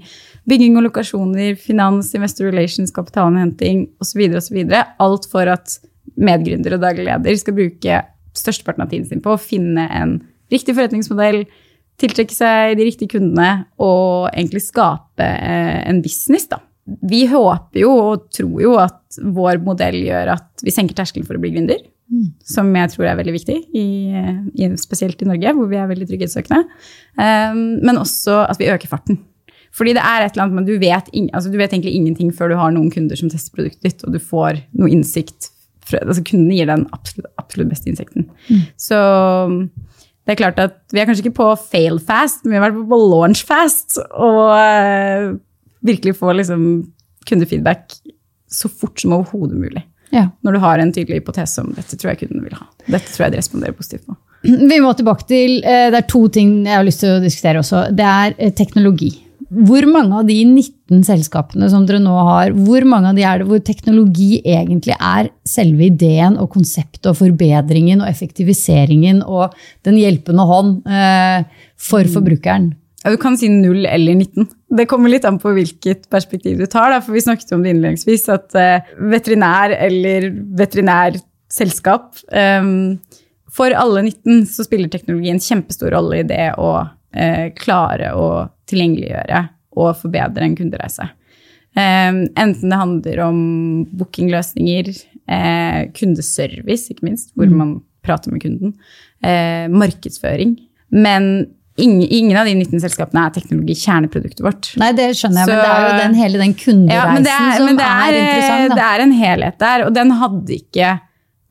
bygging 0.50 0.76
og 0.76 0.88
lokasjoner, 0.90 1.56
finans, 1.56 2.12
investor 2.18 2.50
relations, 2.50 2.92
kapitalinnhenting 2.92 3.86
osv. 4.04 4.26
osv. 4.36 4.60
Alt 5.06 5.30
for 5.32 5.48
at 5.54 5.78
medgründer 6.20 6.76
og 6.76 6.84
daglig 6.84 7.08
leder 7.08 7.40
skal 7.40 7.56
bruke 7.56 8.02
størsteparten 8.36 8.84
av 8.84 8.92
tiden 8.92 9.08
sin 9.08 9.24
på 9.24 9.32
å 9.32 9.40
finne 9.40 9.86
en 9.96 10.18
riktig 10.52 10.74
forretningsmodell, 10.76 11.44
tiltrekke 12.02 12.34
seg 12.34 12.76
de 12.76 12.84
riktige 12.90 13.16
kundene 13.16 13.64
og 13.80 14.28
egentlig 14.34 14.64
skape 14.66 15.24
eh, 15.24 15.80
en 15.88 16.04
business. 16.04 16.50
da. 16.50 16.60
Vi 16.84 17.24
håper 17.30 17.80
jo 17.80 17.92
og 17.96 18.28
tror 18.34 18.60
jo 18.60 18.76
at 18.80 19.18
vår 19.18 19.60
modell 19.64 20.02
gjør 20.04 20.34
at 20.34 20.64
vi 20.64 20.74
senker 20.74 20.96
terskelen 20.98 21.26
for 21.28 21.38
å 21.38 21.42
bli 21.42 21.54
gründer. 21.54 21.80
Som 22.46 22.68
jeg 22.76 22.90
tror 22.92 23.08
er 23.08 23.16
veldig 23.18 23.32
viktig, 23.34 23.56
i, 23.74 23.86
i, 24.60 24.66
spesielt 24.78 25.22
i 25.24 25.28
Norge, 25.28 25.54
hvor 25.56 25.70
vi 25.70 25.78
er 25.80 25.88
veldig 25.90 26.06
trygghetssøkende. 26.10 26.60
Um, 27.16 27.62
men 27.80 27.98
også 27.98 28.42
at 28.44 28.60
vi 28.60 28.68
øker 28.70 28.90
farten. 28.90 29.18
Fordi 29.74 29.96
det 29.96 30.04
er 30.04 30.22
et 30.22 30.36
eller 30.36 30.44
annet, 30.44 30.58
men 30.60 30.68
du 30.68 30.76
vet, 30.78 31.08
in, 31.16 31.30
altså 31.34 31.50
du 31.50 31.56
vet 31.58 31.72
egentlig 31.72 31.96
ingenting 31.96 32.30
før 32.36 32.52
du 32.52 32.58
har 32.60 32.70
noen 32.74 32.92
kunder 32.94 33.18
som 33.18 33.32
tester 33.32 33.56
produktet 33.56 33.88
ditt, 33.88 34.04
og 34.06 34.14
du 34.14 34.20
får 34.22 34.60
noe 34.78 34.92
innsikt. 34.92 35.50
Fra, 35.84 35.98
altså 36.04 36.22
Kundene 36.24 36.60
gir 36.60 36.70
den 36.70 36.86
absolutt, 36.94 37.32
absolutt 37.40 37.72
beste 37.72 37.90
innsikten. 37.90 38.28
Så 38.80 39.00
det 40.24 40.32
er 40.32 40.40
klart 40.40 40.60
at 40.62 40.78
vi 40.94 41.02
er 41.02 41.08
kanskje 41.08 41.26
ikke 41.26 41.40
på 41.40 41.48
fail 41.60 41.98
fast, 42.00 42.44
men 42.44 42.54
vi 42.54 42.60
har 42.60 42.68
vært 42.68 42.86
på 42.92 43.00
launch 43.02 43.42
fast. 43.48 43.98
Og 44.14 44.54
eh, 44.54 45.34
virkelig 45.84 46.16
få 46.18 46.32
liksom 46.32 46.68
kundefeedback 47.28 47.92
så 48.50 48.68
fort 48.68 49.00
som 49.00 49.16
overhodet 49.16 49.58
mulig. 49.58 49.84
Ja. 50.14 50.28
Når 50.46 50.56
du 50.56 50.62
har 50.62 50.78
en 50.78 50.92
tydelig 50.94 51.22
hypotese 51.22 51.64
om 51.64 51.72
dette 51.74 51.96
tror 51.98 52.12
jeg 52.12 52.24
kundene 52.24 52.46
vil 52.46 52.56
ha. 52.58 52.68
Dette 52.86 53.10
tror 53.10 53.26
jeg 53.26 53.34
de 53.34 53.40
responderer 53.40 53.76
positivt 53.76 54.06
på. 54.06 54.16
Vi 54.70 54.80
må 54.84 54.92
tilbake 54.96 55.26
til 55.30 55.58
eh, 55.64 55.88
Det 55.90 56.02
er 56.02 56.08
to 56.10 56.26
ting 56.32 56.56
jeg 56.66 56.76
har 56.76 56.86
lyst 56.86 57.02
til 57.02 57.16
å 57.16 57.22
diskutere 57.22 57.62
også. 57.62 57.86
Det 57.96 58.08
er 58.08 58.34
eh, 58.36 58.52
teknologi. 58.54 59.10
Hvor 59.54 59.86
mange 59.90 60.18
av 60.18 60.28
de 60.28 60.36
19 60.46 61.02
selskapene 61.06 61.66
som 61.70 61.84
dere 61.86 62.00
nå 62.02 62.14
har, 62.28 62.54
hvor 62.66 62.86
mange 62.88 63.10
av 63.10 63.18
de 63.18 63.26
er 63.26 63.40
det 63.40 63.48
hvor 63.48 63.60
teknologi 63.62 64.38
egentlig 64.40 64.96
er 64.96 65.28
selve 65.46 65.88
ideen 65.90 66.38
og 66.42 66.48
konseptet 66.54 67.10
og 67.10 67.18
forbedringen 67.18 68.02
og 68.02 68.08
effektiviseringen 68.08 69.20
og 69.22 69.54
den 69.86 69.98
hjelpende 70.00 70.46
hånd 70.48 70.88
eh, 70.88 71.44
for 71.90 72.08
forbrukeren? 72.10 72.72
Ja, 73.04 73.12
du 73.12 73.18
kan 73.20 73.36
si 73.36 73.50
0 73.52 73.84
eller 73.84 74.16
19. 74.16 74.46
Det 74.78 74.86
kommer 74.88 75.12
litt 75.12 75.26
an 75.28 75.36
på 75.40 75.52
hvilket 75.52 76.06
perspektiv 76.12 76.56
du 76.58 76.64
tar. 76.66 76.88
Da. 76.94 77.02
For 77.04 77.12
vi 77.12 77.24
snakket 77.24 77.52
om 77.52 77.64
det 77.64 77.74
innledningsvis, 77.74 78.24
at 78.32 78.56
uh, 78.56 78.94
veterinær 79.12 79.74
eller 79.76 80.30
veterinærselskap 80.56 82.22
um, 82.32 82.96
For 83.54 83.76
alle 83.76 84.06
19 84.08 84.46
så 84.50 84.64
spiller 84.66 84.88
teknologi 84.90 85.30
en 85.30 85.42
kjempestor 85.42 85.92
rolle 85.94 86.22
i 86.22 86.28
det 86.28 86.54
å 86.56 86.70
uh, 86.80 87.44
klare 87.60 88.14
å 88.16 88.28
tilgjengeliggjøre 88.72 89.44
og 89.78 89.92
forbedre 90.00 90.48
en 90.48 90.56
kundereise. 90.56 91.10
Um, 91.74 92.24
enten 92.38 92.70
det 92.70 92.78
handler 92.78 93.20
om 93.24 93.38
bookingløsninger, 93.98 94.92
eh, 95.28 95.80
kundeservice, 95.96 96.92
ikke 96.92 97.08
minst, 97.08 97.32
hvor 97.34 97.50
man 97.50 97.80
prater 98.04 98.32
med 98.32 98.44
kunden, 98.44 98.74
eh, 99.22 99.66
markedsføring. 99.68 100.56
Men 100.90 101.48
ingen, 101.76 102.02
ingen 102.08 102.38
av 102.38 102.48
de 102.48 102.54
19 102.54 102.82
selskapene 102.82 103.26
er 103.26 103.34
teknologikjerneproduktet 103.34 104.42
vårt. 104.44 104.70
Nei, 104.80 104.92
det 104.96 105.10
skjønner 105.18 105.42
jeg, 105.42 105.50
men 105.50 105.60
det 105.62 105.70
er 105.70 105.86
jo 105.86 106.02
den, 106.02 106.18
hele 106.20 106.42
den 106.42 106.54
kundereisen 106.58 107.28
Ja, 107.30 107.38
er, 107.38 107.56
som 107.58 107.70
er, 107.72 107.86
er, 107.86 108.18
interessant. 108.20 108.76
det 108.78 108.86
er 108.90 109.04
en 109.04 109.16
helhet 109.18 109.58
der, 109.64 109.86
og 109.86 109.96
den 109.96 110.14
hadde 110.20 110.58
ikke 110.58 110.92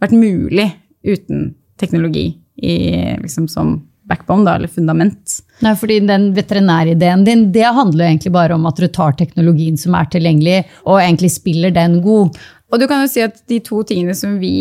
vært 0.03 0.15
mulig 0.17 0.69
uten 1.03 1.49
teknologi 1.79 2.27
i, 2.63 2.75
liksom, 3.19 3.49
som 3.51 3.75
backbone, 4.07 4.45
da, 4.47 4.57
eller 4.57 4.71
fundament. 4.71 5.37
Nei, 5.63 5.73
fordi 5.79 6.01
den 6.07 6.31
veterinærideen 6.35 7.23
din, 7.27 7.45
det 7.55 7.69
handler 7.75 8.05
jo 8.05 8.09
egentlig 8.11 8.33
bare 8.35 8.57
om 8.57 8.65
at 8.67 8.79
du 8.79 8.87
tar 8.91 9.15
teknologien 9.19 9.79
som 9.79 9.95
er 9.97 10.09
tilgjengelig, 10.11 10.57
og 10.83 10.99
egentlig 10.99 11.31
spiller 11.35 11.73
den 11.75 12.01
god. 12.03 12.35
Og 12.73 12.81
du 12.81 12.87
kan 12.89 13.03
jo 13.03 13.11
si 13.11 13.23
at 13.23 13.39
de 13.49 13.61
to 13.63 13.83
tingene 13.87 14.15
som 14.17 14.35
vi 14.41 14.55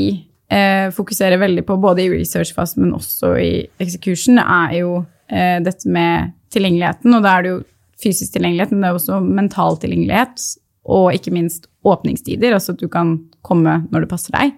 eh, 0.53 0.90
fokuserer 0.94 1.40
veldig 1.42 1.64
på, 1.68 1.79
både 1.83 2.05
i 2.05 2.12
research 2.12 2.55
fast, 2.55 2.79
men 2.79 2.94
også 2.96 3.35
i 3.40 3.53
execution, 3.83 4.38
er 4.42 4.79
jo 4.83 5.03
eh, 5.33 5.59
dette 5.64 5.88
med 5.90 6.33
tilgjengeligheten. 6.53 7.16
Og 7.16 7.25
da 7.25 7.37
er 7.37 7.45
det 7.45 7.55
jo 7.55 7.61
fysisk 8.03 8.35
tilgjengelighet, 8.37 8.75
men 8.75 8.85
det 8.85 8.90
er 8.90 8.99
også 8.99 9.21
mental 9.25 9.79
tilgjengelighet. 9.83 10.47
Og 10.92 11.12
ikke 11.16 11.35
minst 11.35 11.68
åpningstider, 11.87 12.55
altså 12.55 12.75
at 12.75 12.83
du 12.83 12.88
kan 12.90 13.16
komme 13.47 13.81
når 13.90 14.05
det 14.05 14.12
passer 14.12 14.37
deg. 14.37 14.55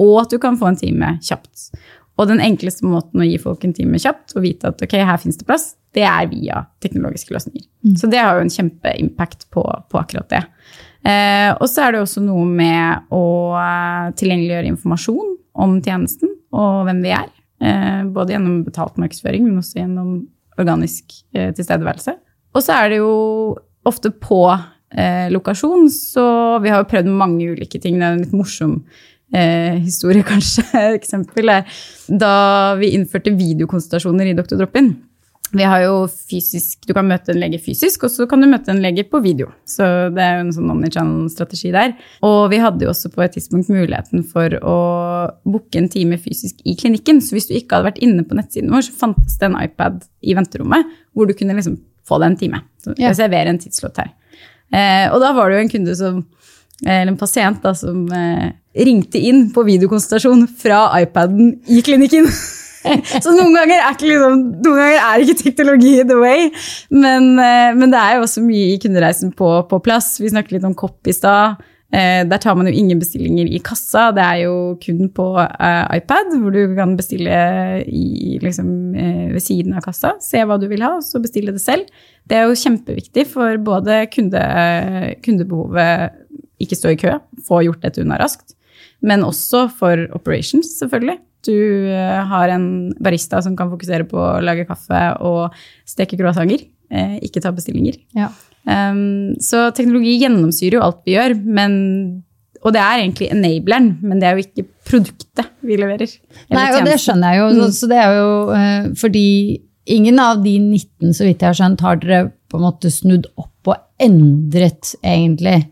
Og 0.00 0.18
at 0.24 0.32
du 0.32 0.40
kan 0.40 0.58
få 0.60 0.70
en 0.70 0.80
time 0.80 1.16
kjapt. 1.24 1.70
Og 2.16 2.30
den 2.30 2.40
enkleste 2.40 2.86
måten 2.88 3.20
å 3.20 3.28
gi 3.28 3.36
folk 3.40 3.64
en 3.64 3.74
time 3.76 4.00
kjapt 4.00 4.36
og 4.36 4.44
vite 4.46 4.70
at 4.70 4.80
ok, 4.82 4.94
her 5.04 5.20
finnes 5.20 5.36
det 5.40 5.48
plass, 5.48 5.74
det 5.96 6.04
er 6.04 6.28
via 6.28 6.62
teknologiske 6.84 7.32
løsninger. 7.32 7.64
Så 7.96 8.08
det 8.12 8.20
har 8.20 8.36
jo 8.36 8.44
en 8.44 8.52
kjempeimpact 8.52 9.48
på, 9.52 9.64
på 9.64 10.00
akkurat 10.00 10.28
det. 10.32 10.42
Eh, 11.06 11.52
og 11.54 11.68
så 11.70 11.86
er 11.86 11.94
det 11.94 12.02
også 12.02 12.24
noe 12.24 12.44
med 12.48 13.12
å 13.14 13.24
eh, 13.60 14.12
tilgjengeliggjøre 14.18 14.72
informasjon 14.72 15.36
om 15.64 15.76
tjenesten 15.84 16.32
og 16.56 16.86
hvem 16.88 17.04
vi 17.04 17.12
er. 17.16 17.28
Eh, 17.62 18.04
både 18.12 18.34
gjennom 18.34 18.62
betalt 18.66 18.98
markedsføring, 19.00 19.46
men 19.46 19.60
også 19.60 19.80
gjennom 19.80 20.16
organisk 20.60 21.20
eh, 21.36 21.52
tilstedeværelse. 21.56 22.16
Og 22.56 22.64
så 22.64 22.76
er 22.76 22.92
det 22.92 23.00
jo 23.00 23.56
ofte 23.86 24.10
på 24.10 24.40
eh, 24.50 25.28
lokasjon, 25.32 25.88
så 25.92 26.26
vi 26.64 26.72
har 26.72 26.82
jo 26.82 26.90
prøvd 26.90 27.12
mange 27.12 27.50
ulike 27.52 27.80
ting. 27.80 28.00
Det 28.00 28.06
er 28.06 28.16
en 28.16 28.24
litt 28.24 28.36
morsom 28.36 28.78
eh, 29.34 29.76
historie, 29.80 30.24
kanskje. 30.32 30.66
Eksempel 30.96 31.52
da 32.08 32.34
vi 32.80 32.94
innførte 32.96 33.34
videokonsultasjoner 33.36 34.32
i 34.32 34.36
Dr. 34.38 34.58
Drop-in. 34.60 34.94
Vi 35.54 35.62
har 35.62 35.80
jo 35.84 36.06
fysisk, 36.10 36.80
Du 36.88 36.92
kan 36.92 37.06
møte 37.06 37.30
en 37.30 37.38
lege 37.38 37.60
fysisk, 37.62 38.02
og 38.04 38.10
så 38.10 38.26
kan 38.28 38.40
du 38.42 38.48
møte 38.50 38.68
en 38.72 38.80
lege 38.82 39.04
på 39.08 39.20
video. 39.22 39.46
Så 39.64 39.86
det 40.14 40.22
er 40.22 40.40
jo 40.40 40.44
en 40.46 40.52
sånn 40.56 40.72
omnichannel-strategi 40.74 41.70
der. 41.72 41.94
Og 42.26 42.50
vi 42.50 42.58
hadde 42.58 42.82
jo 42.82 42.90
også 42.90 43.12
på 43.14 43.22
et 43.22 43.36
tidspunkt 43.38 43.70
muligheten 43.70 44.24
for 44.26 44.50
å 44.58 44.76
booke 45.46 45.78
en 45.78 45.88
time 45.88 46.18
fysisk 46.18 46.60
i 46.66 46.74
klinikken. 46.78 47.22
Så 47.22 47.36
hvis 47.36 47.46
du 47.46 47.54
ikke 47.54 47.76
hadde 47.78 47.92
vært 47.92 48.02
inne 48.02 48.26
på 48.26 48.34
nettsiden 48.38 48.74
vår, 48.74 48.88
så 48.88 48.98
fantes 49.06 49.38
det 49.38 49.46
en 49.50 49.58
iPad 49.62 50.02
i 50.26 50.34
venterommet 50.34 50.90
hvor 51.14 51.30
du 51.30 51.34
kunne 51.38 51.54
liksom 51.54 51.78
få 52.06 52.18
deg 52.22 52.32
en 52.32 52.36
time. 52.42 52.62
Så 52.82 52.94
Ja. 52.98 53.10
reservere 53.10 53.48
en 53.54 53.58
tidslott 53.62 53.96
her. 54.02 54.10
Eh, 54.72 55.12
og 55.14 55.20
da 55.20 55.32
var 55.32 55.48
det 55.50 55.58
jo 55.58 55.62
en 55.62 55.74
kunde 55.76 55.96
som 55.96 56.26
eller 56.84 57.12
en 57.12 57.16
pasient 57.16 57.62
da, 57.62 57.72
som 57.72 58.02
eh, 58.12 58.50
ringte 58.76 59.16
inn 59.16 59.50
på 59.50 59.64
videokonsultasjon 59.64 60.46
fra 60.60 60.90
iPaden 61.00 61.60
i 61.72 61.80
klinikken. 61.80 62.26
Så 63.24 63.34
noen 63.34 63.54
ganger 63.56 63.78
er 63.78 63.94
ikke, 63.94 64.08
liksom, 64.10 64.42
noen 64.64 64.80
ganger 64.80 64.98
er 65.02 65.22
ikke 65.24 65.38
teknologi 65.42 65.94
the 66.06 66.18
way, 66.20 66.50
men, 66.94 67.32
eh, 67.42 67.70
men 67.76 67.92
det 67.92 68.02
er 68.02 68.18
jo 68.18 68.26
også 68.26 68.44
mye 68.44 68.74
i 68.74 68.82
kundereisen 68.82 69.32
på, 69.36 69.50
på 69.70 69.80
plass. 69.84 70.16
Vi 70.22 70.32
snakket 70.32 70.58
litt 70.58 70.68
om 70.68 70.76
kopp 70.78 71.08
i 71.08 71.14
stad. 71.16 71.62
Eh, 71.94 72.24
der 72.26 72.40
tar 72.42 72.56
man 72.58 72.66
jo 72.66 72.74
ingen 72.74 72.98
bestillinger 72.98 73.46
i 73.46 73.60
kassa, 73.62 74.08
det 74.14 74.24
er 74.24 74.40
jo 74.42 74.56
kun 74.82 75.06
på 75.14 75.28
eh, 75.38 75.84
iPad, 76.00 76.34
hvor 76.42 76.54
du 76.54 76.74
kan 76.74 76.96
bestille 76.98 77.36
i, 77.86 78.36
liksom, 78.42 78.68
ved 79.34 79.42
siden 79.44 79.76
av 79.78 79.86
kassa, 79.86 80.16
se 80.22 80.42
hva 80.42 80.58
du 80.58 80.66
vil 80.70 80.82
ha, 80.82 80.96
og 80.98 81.06
så 81.06 81.22
bestille 81.22 81.54
det 81.54 81.62
selv. 81.62 81.86
Det 82.26 82.40
er 82.40 82.48
jo 82.48 82.58
kjempeviktig 82.58 83.28
for 83.30 83.62
både 83.62 84.02
kunde, 84.10 84.42
kundebehovet, 85.22 86.18
ikke 86.62 86.78
stå 86.78 86.94
i 86.94 87.00
kø, 87.00 87.14
få 87.46 87.62
gjort 87.68 87.84
dette 87.86 88.02
unna 88.02 88.18
raskt, 88.18 88.56
men 89.06 89.22
også 89.22 89.66
for 89.78 90.08
operations, 90.16 90.74
selvfølgelig. 90.80 91.20
Du 91.46 91.56
har 92.30 92.50
en 92.52 92.66
barista 93.02 93.40
som 93.44 93.54
kan 93.58 93.70
fokusere 93.72 94.06
på 94.10 94.18
å 94.18 94.40
lage 94.44 94.66
kaffe 94.68 95.02
og 95.24 95.54
steke 95.88 96.18
croissanter, 96.18 96.66
ikke 97.22 97.42
ta 97.42 97.54
bestillinger. 97.54 97.96
Ja. 98.18 98.30
Um, 98.66 99.36
så 99.38 99.68
teknologi 99.70 100.16
gjennomsyrer 100.18 100.80
jo 100.80 100.82
alt 100.82 101.04
vi 101.06 101.14
gjør, 101.14 101.36
men, 101.38 101.74
og 102.64 102.74
det 102.74 102.82
er 102.82 103.02
egentlig 103.04 103.28
enableren, 103.30 103.92
men 104.02 104.18
det 104.18 104.26
er 104.26 104.34
jo 104.34 104.42
ikke 104.42 104.66
produktet 104.88 105.52
vi 105.66 105.78
leverer. 105.78 106.10
Nei, 106.50 106.66
og 106.74 106.88
det 106.88 106.96
skjønner 107.02 107.36
jeg 107.36 107.42
jo. 107.42 107.48
Mm. 107.54 107.76
Så, 107.76 107.90
det 107.90 108.00
er 108.02 108.16
jo 108.18 108.32
uh, 108.50 108.88
fordi 108.98 109.28
ingen 109.96 110.18
av 110.18 110.42
de 110.42 110.56
19, 110.58 111.14
så 111.14 111.28
vidt 111.28 111.44
jeg 111.44 111.52
har 111.52 111.60
skjønt, 111.60 111.86
har 111.86 112.02
dere 112.02 112.24
på 112.50 112.58
en 112.58 112.66
måte 112.66 112.90
snudd 112.90 113.30
opp 113.38 113.52
endret 114.02 114.90
egentlig 115.00 115.62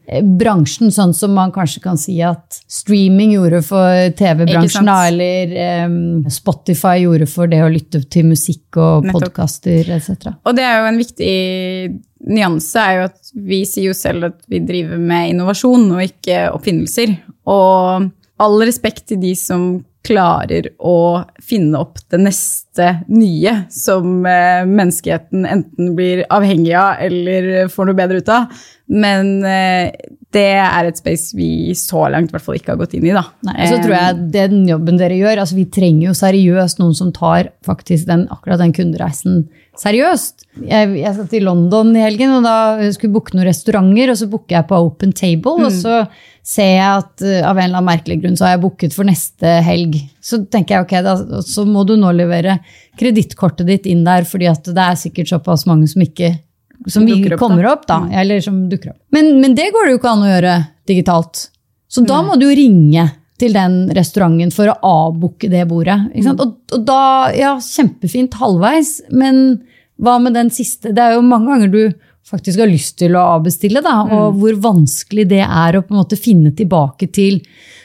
bransjen, 0.41 0.93
sånn 0.95 1.13
som 1.17 1.35
man 1.37 1.53
kanskje 1.53 1.83
kan 1.85 1.99
si 2.01 2.17
at 2.25 2.61
streaming 2.71 3.35
gjorde 3.35 3.61
for 3.67 4.15
TV-bransjen, 4.17 4.89
eller 4.89 5.53
um, 5.85 5.99
Spotify 6.33 7.03
gjorde 7.03 7.29
for 7.29 7.51
det 7.53 7.61
å 7.65 7.71
lytte 7.73 8.01
til 8.09 8.31
musikk 8.31 8.81
og 8.81 9.11
podkaster 9.13 9.93
etc. 9.99 10.33
Og 10.45 10.57
det 10.57 10.65
er 10.65 10.81
jo 10.81 10.91
en 10.91 11.01
viktig 11.03 11.35
nyanse, 12.25 12.81
er 12.81 12.99
jo 12.99 13.07
at 13.11 13.33
vi 13.37 13.63
sier 13.69 13.91
jo 13.91 13.97
selv 13.99 14.31
at 14.31 14.41
vi 14.49 14.63
driver 14.65 15.01
med 15.01 15.35
innovasjon 15.35 15.91
og 15.93 16.05
ikke 16.07 16.47
oppfinnelser. 16.55 17.19
Og 17.53 18.09
all 18.41 18.57
respekt 18.65 19.11
til 19.13 19.21
de 19.21 19.35
som 19.39 19.69
klarer 20.05 20.69
å 20.85 21.25
finne 21.43 21.81
opp 21.81 21.99
det 22.13 22.21
neste 22.21 22.91
nye 23.09 23.55
som 23.73 24.27
eh, 24.29 24.67
menneskeheten 24.69 25.47
enten 25.49 25.95
blir 25.97 26.25
avhengig 26.33 26.75
av 26.77 27.01
eller 27.07 27.71
får 27.73 27.89
noe 27.89 27.99
bedre 27.99 28.21
ut 28.21 28.33
av. 28.33 28.53
Men 28.93 29.39
eh, 29.49 29.95
det 30.35 30.49
er 30.61 30.89
et 30.89 31.01
space 31.01 31.37
vi 31.39 31.73
så 31.79 32.05
langt 32.13 32.33
i 32.33 32.37
hvert 32.37 32.45
fall 32.45 32.59
ikke 32.59 32.75
har 32.75 32.81
gått 32.83 32.97
inn 32.99 33.07
i. 33.09 33.15
da. 33.17 33.25
Nei, 33.49 33.69
så 33.71 33.81
tror 33.81 33.97
jeg 33.97 34.15
eh, 34.17 34.23
den 34.35 34.65
jobben 34.69 35.01
dere 35.01 35.19
gjør, 35.19 35.41
altså 35.45 35.59
Vi 35.59 35.69
trenger 35.73 36.11
jo 36.11 36.17
seriøst 36.19 36.83
noen 36.83 36.97
som 36.99 37.13
tar 37.15 37.55
faktisk 37.67 38.09
den, 38.11 38.27
akkurat 38.35 38.61
den 38.61 38.75
kundereisen 38.77 39.47
seriøst. 39.81 40.47
Jeg, 40.63 40.93
jeg 41.01 41.15
skal 41.17 41.27
til 41.31 41.47
London 41.49 41.91
i 41.97 42.05
helgen, 42.05 42.37
og 42.37 42.47
da 42.47 42.57
skulle 42.95 43.11
jeg 43.11 43.17
booke 43.17 43.35
noen 43.35 43.49
restauranter. 43.49 44.13
og 44.13 44.21
Så 44.21 44.29
booker 44.31 44.59
jeg 44.59 44.69
på 44.71 44.81
Open 44.87 45.15
Table, 45.17 45.57
mm. 45.59 45.67
og 45.67 45.75
så 45.75 45.99
ser 46.45 46.71
jeg 46.77 46.89
at 47.01 47.25
uh, 47.25 47.49
av 47.49 47.57
en 47.57 47.65
eller 47.65 47.81
annen 47.81 47.89
merkelig 47.89 48.19
grunn 48.23 48.39
så 48.39 48.47
har 48.47 48.57
jeg 48.57 48.65
booket 48.67 48.97
for 48.97 49.09
neste 49.09 49.59
helg. 49.65 49.97
Så 50.25 50.43
tenker 50.53 50.77
jeg 50.77 50.87
ok, 50.87 50.97
da, 51.07 51.43
så 51.47 51.67
må 51.69 51.87
du 51.89 51.95
nå 52.01 52.13
levere 52.15 52.59
kredittkortet 53.01 53.69
ditt 53.69 53.89
inn 53.91 54.05
der, 54.07 54.29
fordi 54.29 54.51
at 54.53 54.69
det 54.69 54.85
er 54.85 55.01
sikkert 55.01 55.33
såpass 55.33 55.67
mange 55.71 55.89
som 55.91 56.05
ikke 56.05 56.35
som 56.91 57.07
opp, 57.09 57.39
kommer 57.41 57.67
opp, 57.71 57.87
da. 57.89 58.03
Mm. 58.05 58.15
Eller 58.21 58.41
som 58.45 58.63
dukker 58.69 58.93
opp. 58.93 59.01
Men, 59.15 59.35
men, 59.41 59.55
det 59.57 59.71
går 59.73 59.87
det 59.87 59.95
jo 59.95 60.01
ikke 60.01 60.15
an 60.15 60.25
å 60.25 60.31
gjøre 60.31 60.57
digitalt. 60.91 61.47
Så 61.89 62.03
da 62.05 62.21
må 62.27 62.37
du 62.37 62.49
jo 62.49 62.57
ringe 62.57 63.07
til 63.45 63.55
den 63.57 63.79
restauranten 63.97 64.51
for 64.55 64.73
å 64.73 64.79
avbooke 64.89 65.51
det 65.53 65.67
bordet. 65.71 66.01
Mm. 66.15 66.33
Og, 66.33 66.57
og, 66.73 66.81
da, 66.89 67.05
ja, 67.37 67.55
kjempefint 67.61 68.37
halvveis, 68.41 68.97
men 69.13 69.61
hva 70.03 70.19
med 70.23 70.35
den 70.35 70.51
siste? 70.53 70.95
Det 70.95 71.05
er 71.05 71.17
jo 71.19 71.27
mange 71.27 71.53
ganger 71.53 71.73
du 71.73 72.11
faktisk 72.25 72.63
har 72.63 72.71
lyst 72.71 72.97
til 73.03 73.17
å 73.19 73.27
avbestille, 73.37 73.83
da, 73.85 73.99
og 74.07 74.33
mm. 74.33 74.41
hvor 74.41 74.61
vanskelig 74.71 75.29
det 75.31 75.45
er 75.45 75.77
å 75.77 75.85
på 75.85 75.95
en 75.95 76.01
måte 76.01 76.19
finne 76.19 76.55
tilbake 76.57 77.11
til. 77.13 77.43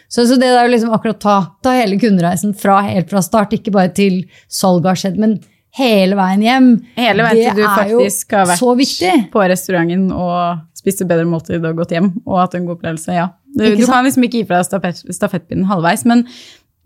Så, 0.09 0.25
så 0.25 0.39
det 0.41 0.47
er 0.49 0.63
jo 0.63 0.73
liksom 0.73 0.93
akkurat 0.95 1.19
ta, 1.21 1.37
ta 1.61 1.75
hele 1.75 1.99
kundereisen 2.01 2.55
fra, 2.57 2.79
helt 2.87 3.11
fra 3.11 3.21
start, 3.25 3.53
ikke 3.59 3.75
bare 3.75 3.91
til 3.93 4.23
salget 4.47 4.89
har 4.89 5.01
skjedd, 5.03 5.19
men 5.21 5.37
hele 5.77 6.17
veien 6.17 6.45
hjem. 6.45 6.71
Hele 6.97 7.27
veien 7.27 7.51
til 7.51 7.61
du 7.61 7.67
faktisk 7.67 8.33
har 8.37 8.49
vært 8.49 9.29
på 9.33 9.43
restauranten 9.51 10.07
og 10.15 10.63
spist 10.79 11.03
et 11.03 11.09
bedre 11.11 11.27
måltid 11.29 11.59
og 11.61 11.83
gått 11.83 11.93
hjem 11.93 12.13
og 12.23 12.39
hatt 12.39 12.57
en 12.57 12.65
god 12.65 12.79
opplevelse. 12.79 13.19
Ja. 13.19 13.29
Du, 13.59 13.67
du 13.75 13.85
kan 13.85 14.07
liksom 14.07 14.25
ikke 14.25 14.41
gi 14.41 14.47
fra 14.47 14.61
deg 14.61 14.69
stafett, 14.69 15.03
stafettpinnen 15.15 15.67
halvveis, 15.69 16.05
men 16.09 16.25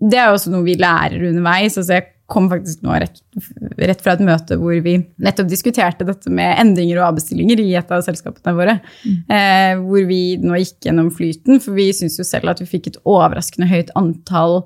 det 0.03 0.19
er 0.19 0.30
jo 0.30 0.39
også 0.39 0.51
noe 0.51 0.65
vi 0.65 0.76
lærer 0.80 1.30
underveis. 1.30 1.78
altså 1.78 1.99
jeg 1.99 2.09
kom 2.34 2.47
faktisk 2.49 2.84
nå 2.86 2.95
rett, 3.01 3.19
rett, 3.78 4.01
fra 4.01 4.15
et 4.15 4.24
møte 4.24 4.57
hvor 4.59 4.76
vi 4.86 4.95
nettopp 5.21 5.49
diskuterte 5.51 6.07
dette 6.07 6.32
med 6.34 6.55
endringer 6.61 7.01
og 7.01 7.11
avbestillinger 7.11 7.61
i 7.61 7.74
et 7.78 7.91
av 7.93 8.03
selskapene 8.05 8.55
våre. 8.57 8.78
Mm. 9.03 9.17
Eh, 9.38 9.74
hvor 9.84 10.07
vi 10.09 10.21
nå 10.41 10.57
gikk 10.61 10.88
gjennom 10.88 11.11
flyten, 11.13 11.59
for 11.63 11.78
vi 11.78 11.89
syns 11.95 12.17
jo 12.19 12.26
selv 12.28 12.53
at 12.53 12.63
vi 12.63 12.69
fikk 12.69 12.89
et 12.89 13.01
overraskende 13.03 13.69
høyt 13.69 13.91
antall 13.99 14.61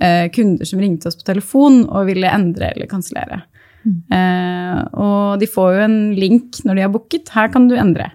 eh, 0.00 0.26
kunder 0.34 0.68
som 0.68 0.82
ringte 0.82 1.10
oss 1.10 1.20
på 1.20 1.28
telefon 1.28 1.84
og 1.84 2.08
ville 2.10 2.32
endre 2.32 2.72
eller 2.72 2.90
kansellere. 2.90 3.42
Mm. 3.82 3.98
Eh, 4.14 4.80
og 5.04 5.42
de 5.42 5.50
får 5.50 5.76
jo 5.76 5.86
en 5.86 6.00
link 6.16 6.62
når 6.66 6.78
de 6.78 6.86
har 6.86 6.92
booket. 6.94 7.32
Her 7.36 7.52
kan 7.54 7.68
du 7.70 7.76
endre. 7.78 8.10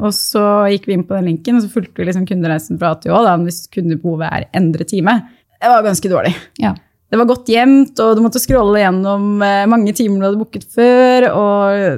Og 0.00 0.14
så 0.16 0.44
gikk 0.72 0.88
vi 0.88 0.96
inn 0.96 1.06
på 1.08 1.16
den 1.16 1.30
linken, 1.32 1.58
og 1.58 1.64
så 1.64 1.72
fulgte 1.72 2.00
vi 2.00 2.08
liksom 2.08 2.28
kundereisen 2.28 2.80
fra 2.80 2.94
A 2.94 3.00
til 3.00 3.16
Å. 3.16 3.24
Hvis 3.44 3.64
kundebehovet 3.72 4.28
er 4.30 4.48
endre 4.56 4.86
time. 4.88 5.20
Det 5.60 5.68
var 5.68 5.84
ganske 5.84 6.12
dårlig. 6.12 6.32
Ja 6.62 6.74
det 7.10 7.18
var 7.18 7.26
godt 7.26 7.48
gjemt, 7.50 7.98
og 7.98 8.12
du 8.14 8.20
måtte 8.22 8.38
scrolle 8.38 8.84
gjennom 8.84 9.40
eh, 9.42 9.64
mange 9.70 9.90
timer 9.98 10.20
du 10.20 10.26
hadde 10.28 10.38
booket 10.38 10.66
før. 10.70 11.26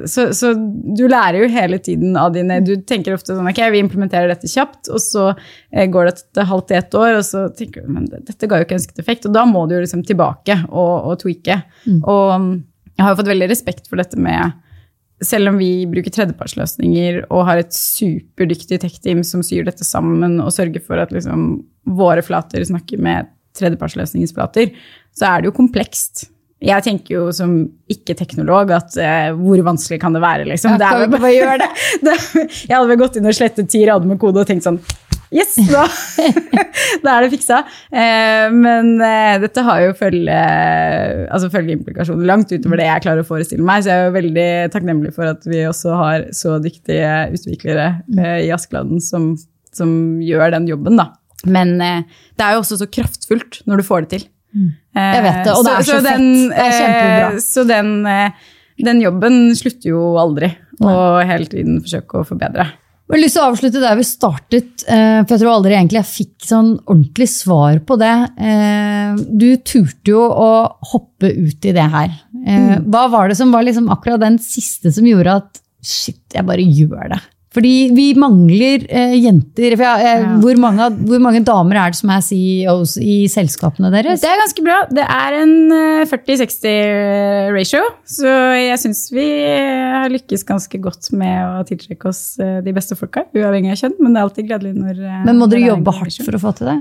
Så, 0.08 0.30
så, 0.32 0.54
du 0.56 1.02
lærer 1.04 1.42
jo 1.42 1.50
hele 1.52 1.76
tiden 1.84 2.16
av 2.16 2.32
dine 2.32 2.62
Du 2.64 2.72
tenker 2.88 3.18
ofte 3.18 3.36
sånn 3.36 3.50
ok, 3.50 3.60
vi 3.74 3.82
implementerer 3.84 4.32
dette 4.32 4.48
kjapt, 4.48 4.88
og 4.88 5.02
så 5.04 5.26
eh, 5.34 5.84
går 5.92 6.08
det 6.08 6.14
et 6.14 6.42
halvt 6.48 6.70
til 6.70 6.80
ett 6.80 6.96
år, 7.02 7.18
og 7.18 7.26
så 7.28 7.44
tenker 7.58 7.84
du 7.84 7.92
men 7.92 8.08
dette 8.14 8.48
ga 8.48 8.62
jo 8.62 8.64
ikke 8.66 8.78
ønsket 8.78 9.04
effekt. 9.04 9.28
Og 9.28 9.36
da 9.36 9.44
må 9.48 9.66
du 9.68 9.76
jo 9.76 9.82
liksom 9.84 10.06
tilbake 10.08 10.56
og, 10.70 10.94
og 11.12 11.20
tweake. 11.20 11.60
Mm. 11.84 12.00
Og 12.00 12.32
mm, 12.32 12.50
jeg 12.96 13.04
har 13.04 13.12
jo 13.12 13.20
fått 13.20 13.32
veldig 13.34 13.52
respekt 13.52 13.92
for 13.92 14.00
dette 14.00 14.16
med 14.16 14.56
selv 15.24 15.52
om 15.52 15.60
vi 15.60 15.70
bruker 15.90 16.14
tredjepartsløsninger 16.14 17.22
og 17.28 17.46
har 17.48 17.62
et 17.62 17.74
superdyktig 17.76 18.80
tech-team 18.82 19.22
som 19.26 19.44
syr 19.46 19.66
dette 19.68 19.86
sammen 19.86 20.40
og 20.42 20.52
sørger 20.54 20.82
for 20.84 21.02
at 21.02 21.14
liksom, 21.14 21.62
våre 21.98 22.24
flater 22.26 22.64
snakker 22.66 23.00
med 23.02 23.30
tredjepartsløsningens 23.58 24.34
flater, 24.36 24.72
så 25.16 25.28
er 25.28 25.42
det 25.42 25.50
jo 25.50 25.56
komplekst. 25.56 26.26
Jeg 26.62 26.84
tenker 26.86 27.16
jo 27.16 27.22
som 27.34 27.54
ikke-teknolog 27.90 28.70
at 28.74 28.96
eh, 29.02 29.30
hvor 29.34 29.60
vanskelig 29.66 29.98
kan 30.02 30.14
det 30.14 30.22
være, 30.22 30.46
liksom. 30.46 30.76
Ja, 30.78 30.92
det 31.02 31.10
bare 31.18 31.32
gjøre 31.34 31.56
det. 31.64 31.70
det. 32.06 32.18
Jeg 32.68 32.76
hadde 32.76 32.90
vel 32.92 33.00
gått 33.00 33.18
inn 33.18 33.26
og 33.28 33.36
slettet 33.36 33.70
ti 33.72 33.82
rader 33.88 34.08
med 34.08 34.20
kode 34.22 34.44
og 34.44 34.48
tenkt 34.48 34.66
sånn 34.68 34.78
Yes, 35.32 35.54
da, 35.70 35.86
da 37.04 37.14
er 37.14 37.24
det 37.24 37.30
fiksa. 37.32 37.62
Uh, 37.88 38.48
men 38.52 38.92
uh, 39.00 39.38
dette 39.42 39.64
har 39.66 39.86
jo 39.86 39.94
følge, 39.98 40.40
altså 41.32 41.48
følgeimplikasjoner 41.52 42.28
langt 42.28 42.52
utover 42.52 42.82
det 42.82 42.90
jeg 42.90 43.06
klarer 43.06 43.24
å 43.24 43.28
forestille 43.30 43.64
meg, 43.66 43.84
så 43.84 43.92
jeg 43.92 44.02
er 44.02 44.10
jo 44.10 44.18
veldig 44.18 44.50
takknemlig 44.74 45.14
for 45.16 45.32
at 45.32 45.48
vi 45.48 45.64
også 45.68 45.96
har 45.98 46.28
så 46.36 46.58
dyktige 46.62 47.14
utviklere 47.32 47.88
i 48.44 48.52
Askeladden 48.54 49.00
som, 49.02 49.32
som 49.74 49.96
gjør 50.22 50.52
den 50.58 50.68
jobben, 50.70 51.00
da. 51.00 51.10
Men 51.42 51.74
det 51.80 52.44
er 52.44 52.54
jo 52.54 52.60
også 52.62 52.78
så 52.78 52.86
kraftfullt 52.86 53.64
når 53.66 53.82
du 53.82 53.88
får 53.88 54.04
det 54.04 54.12
til. 54.12 54.28
Mm. 54.52 54.72
Jeg 54.98 55.24
vet 55.24 55.38
det, 55.46 55.52
og 55.56 55.64
det 55.64 55.72
er 55.72 55.86
så, 55.86 55.94
så, 55.94 55.98
så 55.98 56.04
den. 56.04 56.26
Det 56.50 56.64
er 56.64 56.74
kjempebra. 56.76 57.28
Eh, 57.30 57.38
så 57.40 57.64
den, 57.68 57.92
eh, 58.08 58.50
den, 58.84 59.00
jobben 59.00 59.38
slutter 59.56 59.92
jo 59.94 60.02
aldri, 60.20 60.52
og 60.82 61.22
hele 61.28 61.48
tiden 61.48 61.80
forsøke 61.84 62.20
å 62.20 62.26
forbedre. 62.28 62.68
Jeg 63.12 63.18
har 63.18 63.24
lyst 63.26 63.36
til 63.36 63.42
å 63.42 63.48
avslutte 63.50 63.80
der 63.82 63.98
vi 63.98 64.04
startet, 64.08 64.84
eh, 64.88 65.18
for 65.20 65.34
jeg 65.34 65.42
tror 65.42 65.50
aldri 65.52 65.74
egentlig 65.76 65.98
jeg 65.98 66.08
fikk 66.08 66.46
sånn 66.48 66.70
ordentlig 66.80 67.26
svar 67.28 67.82
på 67.84 67.98
det. 68.00 68.14
Du 69.28 69.50
turte 69.68 70.14
jo 70.14 70.22
å 70.24 70.48
hoppe 70.94 71.28
ut 71.28 71.68
i 71.68 71.74
det 71.76 71.84
her. 71.92 72.14
Mm. 72.32 72.88
Hva 72.88 73.04
var 73.12 73.28
det 73.28 73.36
som 73.36 73.52
var 73.52 73.66
liksom 73.68 73.90
akkurat 73.92 74.22
den 74.24 74.40
siste 74.40 74.94
som 74.96 75.04
gjorde 75.04 75.36
at 75.42 75.60
shit, 75.84 76.22
jeg 76.32 76.48
bare 76.48 76.64
gjør 76.64 77.12
det? 77.12 77.20
Fordi 77.52 77.74
vi 77.92 78.06
mangler 78.16 78.86
eh, 78.88 79.14
jenter. 79.20 79.74
Jeg, 79.76 79.80
eh, 79.82 80.22
ja. 80.24 80.36
hvor, 80.40 80.56
mange, 80.60 80.88
hvor, 81.04 81.20
mange, 81.22 81.42
damer 81.44 81.80
er 81.82 81.92
det 81.92 82.00
som 82.00 82.12
er 82.14 82.22
CEOs 82.24 82.96
i 83.02 83.16
selskapene 83.32 83.90
deres? 83.92 84.22
Det 84.22 84.30
er 84.30 84.40
ganske 84.40 84.64
bra. 84.64 84.78
Det 84.88 85.04
er 85.04 85.38
en 85.42 85.54
40-60 86.08 86.56
eh, 86.70 87.50
ratio. 87.52 87.82
Så 88.08 88.32
jeg 88.56 88.80
syns 88.80 89.04
vi 89.12 89.26
har 89.92 90.12
lykkes 90.12 90.46
ganske 90.48 90.80
godt 90.82 91.12
med 91.16 91.42
å 91.44 91.66
tiltrekke 91.68 92.08
oss 92.10 92.24
eh, 92.42 92.60
de 92.64 92.74
beste 92.74 92.96
folka. 92.98 93.26
Uavhengig 93.36 93.74
av 93.74 93.82
kjønn, 93.84 93.98
men 94.00 94.14
det 94.14 94.22
er 94.22 94.30
alltid 94.30 94.48
gledelig 94.48 94.74
når 94.78 95.04
eh, 95.04 95.22
Men 95.28 95.40
må 95.40 95.50
dere 95.52 95.74
jobbe 95.74 95.96
hardt 95.98 96.22
for 96.24 96.38
å 96.38 96.42
få 96.42 96.56
til 96.58 96.72
det? 96.72 96.78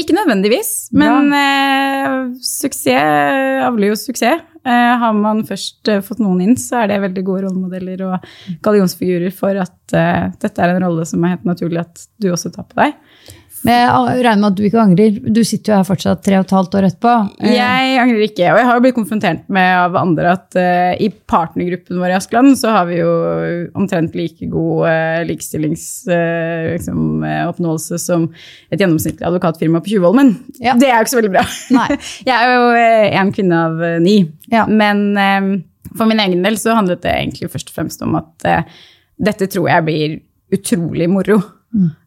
Ikke 0.00 0.16
nødvendigvis, 0.16 0.90
men 0.96 1.30
eh, 1.38 2.16
suksess 2.42 3.62
avler 3.68 3.92
jo 3.92 3.98
suksess. 3.98 4.42
Eh, 4.64 4.92
har 4.98 5.12
man 5.12 5.42
først 5.44 5.90
eh, 5.92 6.00
fått 6.00 6.22
noen 6.24 6.40
inn, 6.40 6.54
så 6.56 6.78
er 6.80 6.88
det 6.88 7.02
veldig 7.02 7.24
gode 7.26 7.42
rollemodeller 7.44 8.00
og 8.06 8.28
gallionsfigurer 8.64 9.34
for 9.36 9.58
at 9.60 9.94
eh, 9.98 10.30
dette 10.40 10.62
er 10.64 10.72
en 10.72 10.86
rolle 10.86 11.04
som 11.08 11.20
er 11.20 11.34
helt 11.34 11.44
naturlig 11.44 11.82
at 11.82 12.06
du 12.16 12.30
også 12.32 12.48
tar 12.54 12.64
på 12.70 12.78
deg. 12.80 12.94
Men 13.64 13.74
jeg 13.80 14.24
regner 14.26 14.40
med 14.42 14.48
at 14.50 14.56
du 14.58 14.64
ikke 14.68 14.82
angrer. 14.82 15.10
Du 15.34 15.40
sitter 15.46 15.72
jo 15.72 15.78
her 15.80 15.86
fortsatt 15.88 16.20
tre 16.24 16.36
og 16.36 16.44
et 16.44 16.54
halvt 16.56 16.74
år 16.78 16.84
etterpå. 16.90 17.12
Eh, 17.40 17.54
Jeg 17.56 17.98
angrer 18.02 18.22
ikke, 18.26 18.46
og 18.52 18.58
jeg 18.60 18.66
har 18.68 18.74
jo 18.76 18.82
blitt 18.84 18.98
konfrontert 18.98 19.42
med 19.52 19.68
av 19.78 19.96
andre 19.96 20.26
at 20.36 20.48
uh, 20.58 20.92
i 21.00 21.08
partnergruppen 21.08 22.00
vår 22.02 22.12
i 22.12 22.16
Askeland 22.18 22.58
så 22.60 22.68
har 22.76 22.84
vi 22.90 22.96
jo 23.00 23.10
omtrent 23.78 24.12
like 24.18 24.44
god 24.52 24.84
uh, 24.84 25.24
likestillingsoppnåelse 25.30 26.74
liksom, 26.74 27.24
eh, 27.24 28.04
som 28.04 28.28
et 28.70 28.80
gjennomsnittlig 28.80 29.24
advokatfirma 29.28 29.80
på 29.84 29.94
Tjuvholmen. 29.94 30.34
Ja. 30.60 30.76
Det 30.78 30.88
er 30.90 30.98
jo 30.98 31.02
ikke 31.06 31.14
så 31.14 31.20
veldig 31.22 31.34
bra. 31.38 31.44
Jeg 32.28 32.34
er 32.36 32.46
jo 32.52 32.62
én 33.22 33.32
kvinne 33.34 33.56
av 33.68 33.82
eh, 33.84 33.98
ni. 34.02 34.16
Ja. 34.52 34.66
Men 34.68 35.16
eh, 35.16 35.42
for 35.96 36.10
min 36.10 36.20
egen 36.22 36.44
del 36.44 36.56
så 36.60 36.76
handlet 36.76 37.04
det 37.04 37.14
egentlig 37.16 37.50
først 37.52 37.72
og 37.72 37.76
fremst 37.80 38.04
om 38.04 38.12
at 38.20 38.48
eh, 38.48 38.62
dette 39.24 39.46
tror 39.48 39.68
jeg 39.70 39.86
blir 39.86 40.14
utrolig 40.54 41.06
moro. 41.10 41.36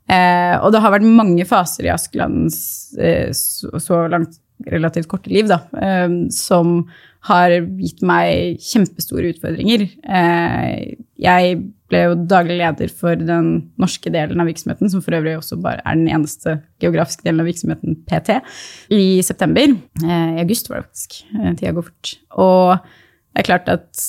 Eh, 0.08 0.56
og 0.62 0.72
det 0.72 0.82
har 0.84 0.94
vært 0.94 1.08
mange 1.08 1.46
faser 1.48 1.88
i 1.88 1.94
Askelands 1.94 2.60
eh, 3.00 3.32
så, 3.36 3.74
så 3.84 4.06
langt 4.12 4.40
relativt 4.66 5.10
korte 5.12 5.30
liv 5.30 5.50
da, 5.50 5.62
eh, 5.78 6.08
som 6.34 6.80
har 7.28 7.54
gitt 7.82 8.04
meg 8.06 8.62
kjempestore 8.64 9.34
utfordringer. 9.34 9.84
Eh, 10.08 10.96
jeg 11.20 11.58
ble 11.88 12.04
jo 12.04 12.16
daglig 12.28 12.58
leder 12.60 12.92
for 12.92 13.20
den 13.20 13.50
norske 13.80 14.12
delen 14.14 14.42
av 14.44 14.50
virksomheten, 14.50 14.92
som 14.92 15.04
for 15.04 15.16
øvrig 15.18 15.38
også 15.38 15.60
bare 15.64 15.84
er 15.84 16.00
den 16.00 16.10
eneste 16.12 16.58
geografiske 16.84 17.26
delen 17.28 17.44
av 17.44 17.50
virksomheten 17.50 18.00
PT, 18.08 18.38
i 18.96 19.20
september. 19.26 19.76
Eh, 20.04 20.38
I 20.38 20.44
august 20.44 20.72
var 20.72 20.82
det 20.82 20.90
faktisk. 20.90 21.20
Eh, 21.36 21.52
Tida 21.56 21.76
går 21.78 21.88
fort. 21.90 22.14
Og 22.44 22.78
det 22.78 23.44
er 23.44 23.50
klart 23.52 23.72
at 23.72 24.08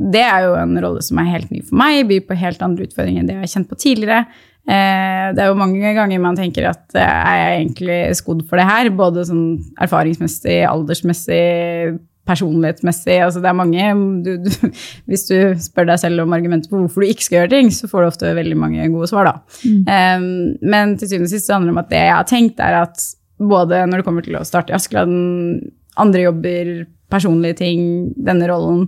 det 0.00 0.22
er 0.24 0.46
jo 0.46 0.54
en 0.56 0.78
rolle 0.80 1.02
som 1.04 1.18
er 1.20 1.32
helt 1.34 1.50
ny 1.52 1.60
for 1.66 1.76
meg, 1.80 2.06
byr 2.08 2.22
på 2.28 2.38
helt 2.40 2.62
andre 2.64 2.86
utfordringer 2.86 3.20
enn 3.22 3.28
det 3.28 3.36
jeg 3.36 3.44
har 3.44 3.54
kjent 3.54 3.70
på 3.70 3.80
tidligere. 3.82 4.22
Eh, 4.68 5.32
Det 5.34 5.40
er 5.44 5.48
jo 5.50 5.54
mange 5.58 5.94
ganger 5.96 6.20
man 6.20 6.36
tenker 6.38 6.66
at 6.70 6.94
eh, 6.98 7.00
er 7.06 7.36
jeg 7.40 7.58
egentlig 7.64 7.98
skodd 8.18 8.44
for 8.48 8.58
det 8.60 8.66
her? 8.68 8.90
Både 8.90 9.24
sånn 9.28 9.44
erfaringsmessig, 9.80 10.60
aldersmessig, 10.68 11.98
personlighetsmessig. 12.30 13.16
Altså 13.24 13.40
det 13.42 13.48
er 13.50 13.56
mange 13.58 13.86
du, 14.26 14.32
du, 14.44 14.50
Hvis 15.10 15.24
du 15.30 15.36
spør 15.62 15.88
deg 15.90 16.02
selv 16.02 16.24
om 16.24 16.34
argumenter 16.36 16.70
på 16.70 16.82
hvorfor 16.82 17.02
du 17.04 17.10
ikke 17.10 17.26
skal 17.26 17.38
gjøre 17.40 17.52
ting, 17.56 17.70
så 17.74 17.88
får 17.90 18.04
du 18.04 18.10
ofte 18.10 18.34
veldig 18.36 18.58
mange 18.60 18.88
gode 18.92 19.08
svar, 19.10 19.30
da. 19.30 19.64
Eh, 19.64 20.26
Men 20.62 20.96
til 21.00 21.08
syvende 21.10 21.30
og 21.30 21.34
sist 21.34 21.48
så 21.48 21.56
handler 21.56 21.72
det 21.72 21.76
om 21.78 21.82
at 21.84 21.90
det 21.94 22.02
jeg 22.04 22.16
har 22.18 22.30
tenkt, 22.30 22.60
er 22.62 22.80
at 22.84 23.06
både 23.40 23.84
når 23.88 24.02
det 24.02 24.04
kommer 24.06 24.26
til 24.26 24.36
å 24.36 24.44
starte 24.44 24.74
i 24.74 24.76
Askeladden, 24.76 25.70
andre 26.00 26.26
jobber, 26.26 26.74
personlige 27.10 27.56
ting, 27.62 27.80
denne 28.14 28.46
rollen 28.50 28.84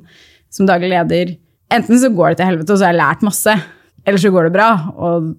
som 0.52 0.68
daglig 0.68 0.92
leder 0.92 1.32
Enten 1.72 1.96
så 1.98 2.10
går 2.12 2.34
det 2.34 2.36
til 2.42 2.46
helvete, 2.50 2.74
og 2.74 2.76
så 2.78 2.84
har 2.84 2.92
jeg 2.92 2.98
lært 3.00 3.22
masse, 3.24 3.52
eller 4.04 4.20
så 4.20 4.28
går 4.34 4.44
det 4.44 4.52
bra. 4.52 4.66
Og 4.92 5.30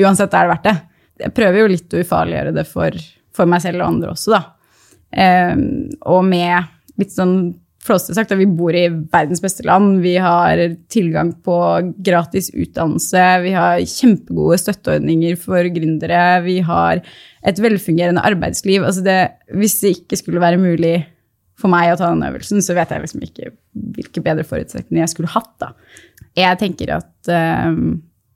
uansett 0.00 0.34
er 0.34 0.46
det 0.46 0.54
verdt 0.54 0.68
det. 0.68 0.76
Jeg 1.20 1.36
prøver 1.36 1.62
jo 1.62 1.70
litt 1.72 1.94
å 1.94 2.02
ufarliggjøre 2.04 2.54
det 2.56 2.66
for, 2.68 2.96
for 3.36 3.50
meg 3.50 3.64
selv 3.64 3.82
og 3.82 3.88
andre 3.88 4.14
også, 4.14 4.36
da. 4.36 4.42
Eh, 5.10 5.56
og 6.08 6.22
med 6.26 7.00
litt 7.00 7.12
sånn 7.14 7.36
flåsete 7.80 8.16
sagt, 8.16 8.32
at 8.34 8.40
vi 8.40 8.48
bor 8.48 8.76
i 8.76 8.86
verdens 8.90 9.40
beste 9.42 9.64
land. 9.64 10.00
Vi 10.04 10.14
har 10.20 10.60
tilgang 10.92 11.32
på 11.44 11.56
gratis 12.04 12.50
utdannelse. 12.52 13.22
Vi 13.44 13.54
har 13.56 13.80
kjempegode 13.88 14.58
støtteordninger 14.60 15.38
for 15.40 15.68
gründere. 15.72 16.24
Vi 16.44 16.58
har 16.66 17.00
et 17.40 17.62
velfungerende 17.62 18.24
arbeidsliv. 18.26 18.84
Altså 18.84 19.04
det, 19.06 19.18
hvis 19.56 19.78
det 19.80 19.94
ikke 19.96 20.20
skulle 20.20 20.44
være 20.44 20.60
mulig 20.60 20.98
for 21.60 21.72
meg 21.72 21.92
å 21.92 21.98
ta 22.00 22.12
den 22.12 22.24
øvelsen, 22.24 22.60
så 22.64 22.76
vet 22.76 22.92
jeg 22.92 23.04
liksom 23.04 23.24
ikke 23.24 23.50
hvilke 23.96 24.22
bedre 24.24 24.44
forutsetninger 24.48 25.04
jeg 25.04 25.14
skulle 25.14 25.32
hatt. 25.32 25.52
da. 25.60 25.72
Jeg 26.36 26.60
tenker 26.60 26.94
at 27.00 27.32
eh, 27.32 27.72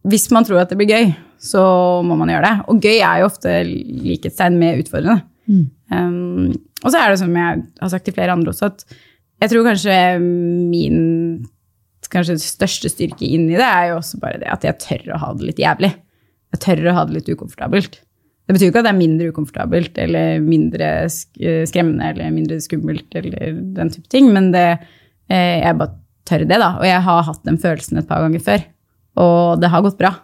hvis 0.08 0.28
man 0.34 0.44
tror 0.46 0.62
at 0.62 0.72
det 0.72 0.78
blir 0.80 0.90
gøy, 0.90 1.14
så 1.40 1.62
må 2.04 2.16
man 2.20 2.30
gjøre 2.32 2.44
det. 2.48 2.68
Og 2.72 2.84
gøy 2.84 2.98
er 2.98 3.22
jo 3.22 3.30
ofte 3.30 3.56
likhetstegn 3.68 4.58
med 4.60 4.84
utfordrende. 4.84 5.24
Um, 5.92 6.54
og 6.84 6.92
så 6.92 7.00
er 7.00 7.12
det 7.12 7.20
som 7.20 7.34
jeg 7.36 7.64
har 7.80 7.90
sagt 7.92 8.06
til 8.08 8.16
flere 8.16 8.32
andre 8.32 8.52
også, 8.52 8.70
at 8.72 8.84
jeg 9.42 9.52
tror 9.52 9.66
kanskje 9.66 9.98
min 10.20 11.02
kanskje 12.12 12.36
største 12.42 12.90
styrke 12.92 13.26
inn 13.26 13.48
i 13.48 13.56
det 13.58 13.66
er 13.66 13.90
jo 13.90 13.98
også 13.98 14.20
bare 14.22 14.40
det 14.42 14.50
at 14.52 14.64
jeg 14.66 14.80
tør 14.82 15.14
å 15.14 15.20
ha 15.22 15.30
det 15.36 15.48
litt 15.48 15.62
jævlig. 15.62 15.90
Jeg 16.54 16.62
tør 16.62 16.90
å 16.90 16.96
ha 16.98 17.04
det 17.08 17.16
litt 17.16 17.30
ukomfortabelt. 17.32 17.96
Det 18.44 18.54
betyr 18.54 18.70
ikke 18.70 18.82
at 18.82 18.86
det 18.86 18.92
er 18.92 19.00
mindre 19.00 19.30
ukomfortabelt 19.32 19.98
eller 20.04 20.44
mindre 20.44 20.90
skremmende 21.08 22.10
eller 22.12 22.34
mindre 22.34 22.60
skummelt 22.62 23.16
eller 23.16 23.56
den 23.78 23.92
type 23.94 24.10
ting, 24.12 24.28
men 24.34 24.50
det, 24.52 24.66
eh, 25.32 25.64
jeg 25.64 25.78
bare 25.80 25.96
tør 26.28 26.44
det, 26.44 26.60
da. 26.60 26.74
Og 26.76 26.86
jeg 26.88 27.00
har 27.08 27.26
hatt 27.30 27.42
den 27.48 27.58
følelsen 27.60 28.00
et 28.00 28.08
par 28.08 28.20
ganger 28.24 28.44
før, 28.44 28.66
og 29.20 29.60
det 29.62 29.70
har 29.72 29.84
gått 29.84 29.98
bra. 30.00 30.14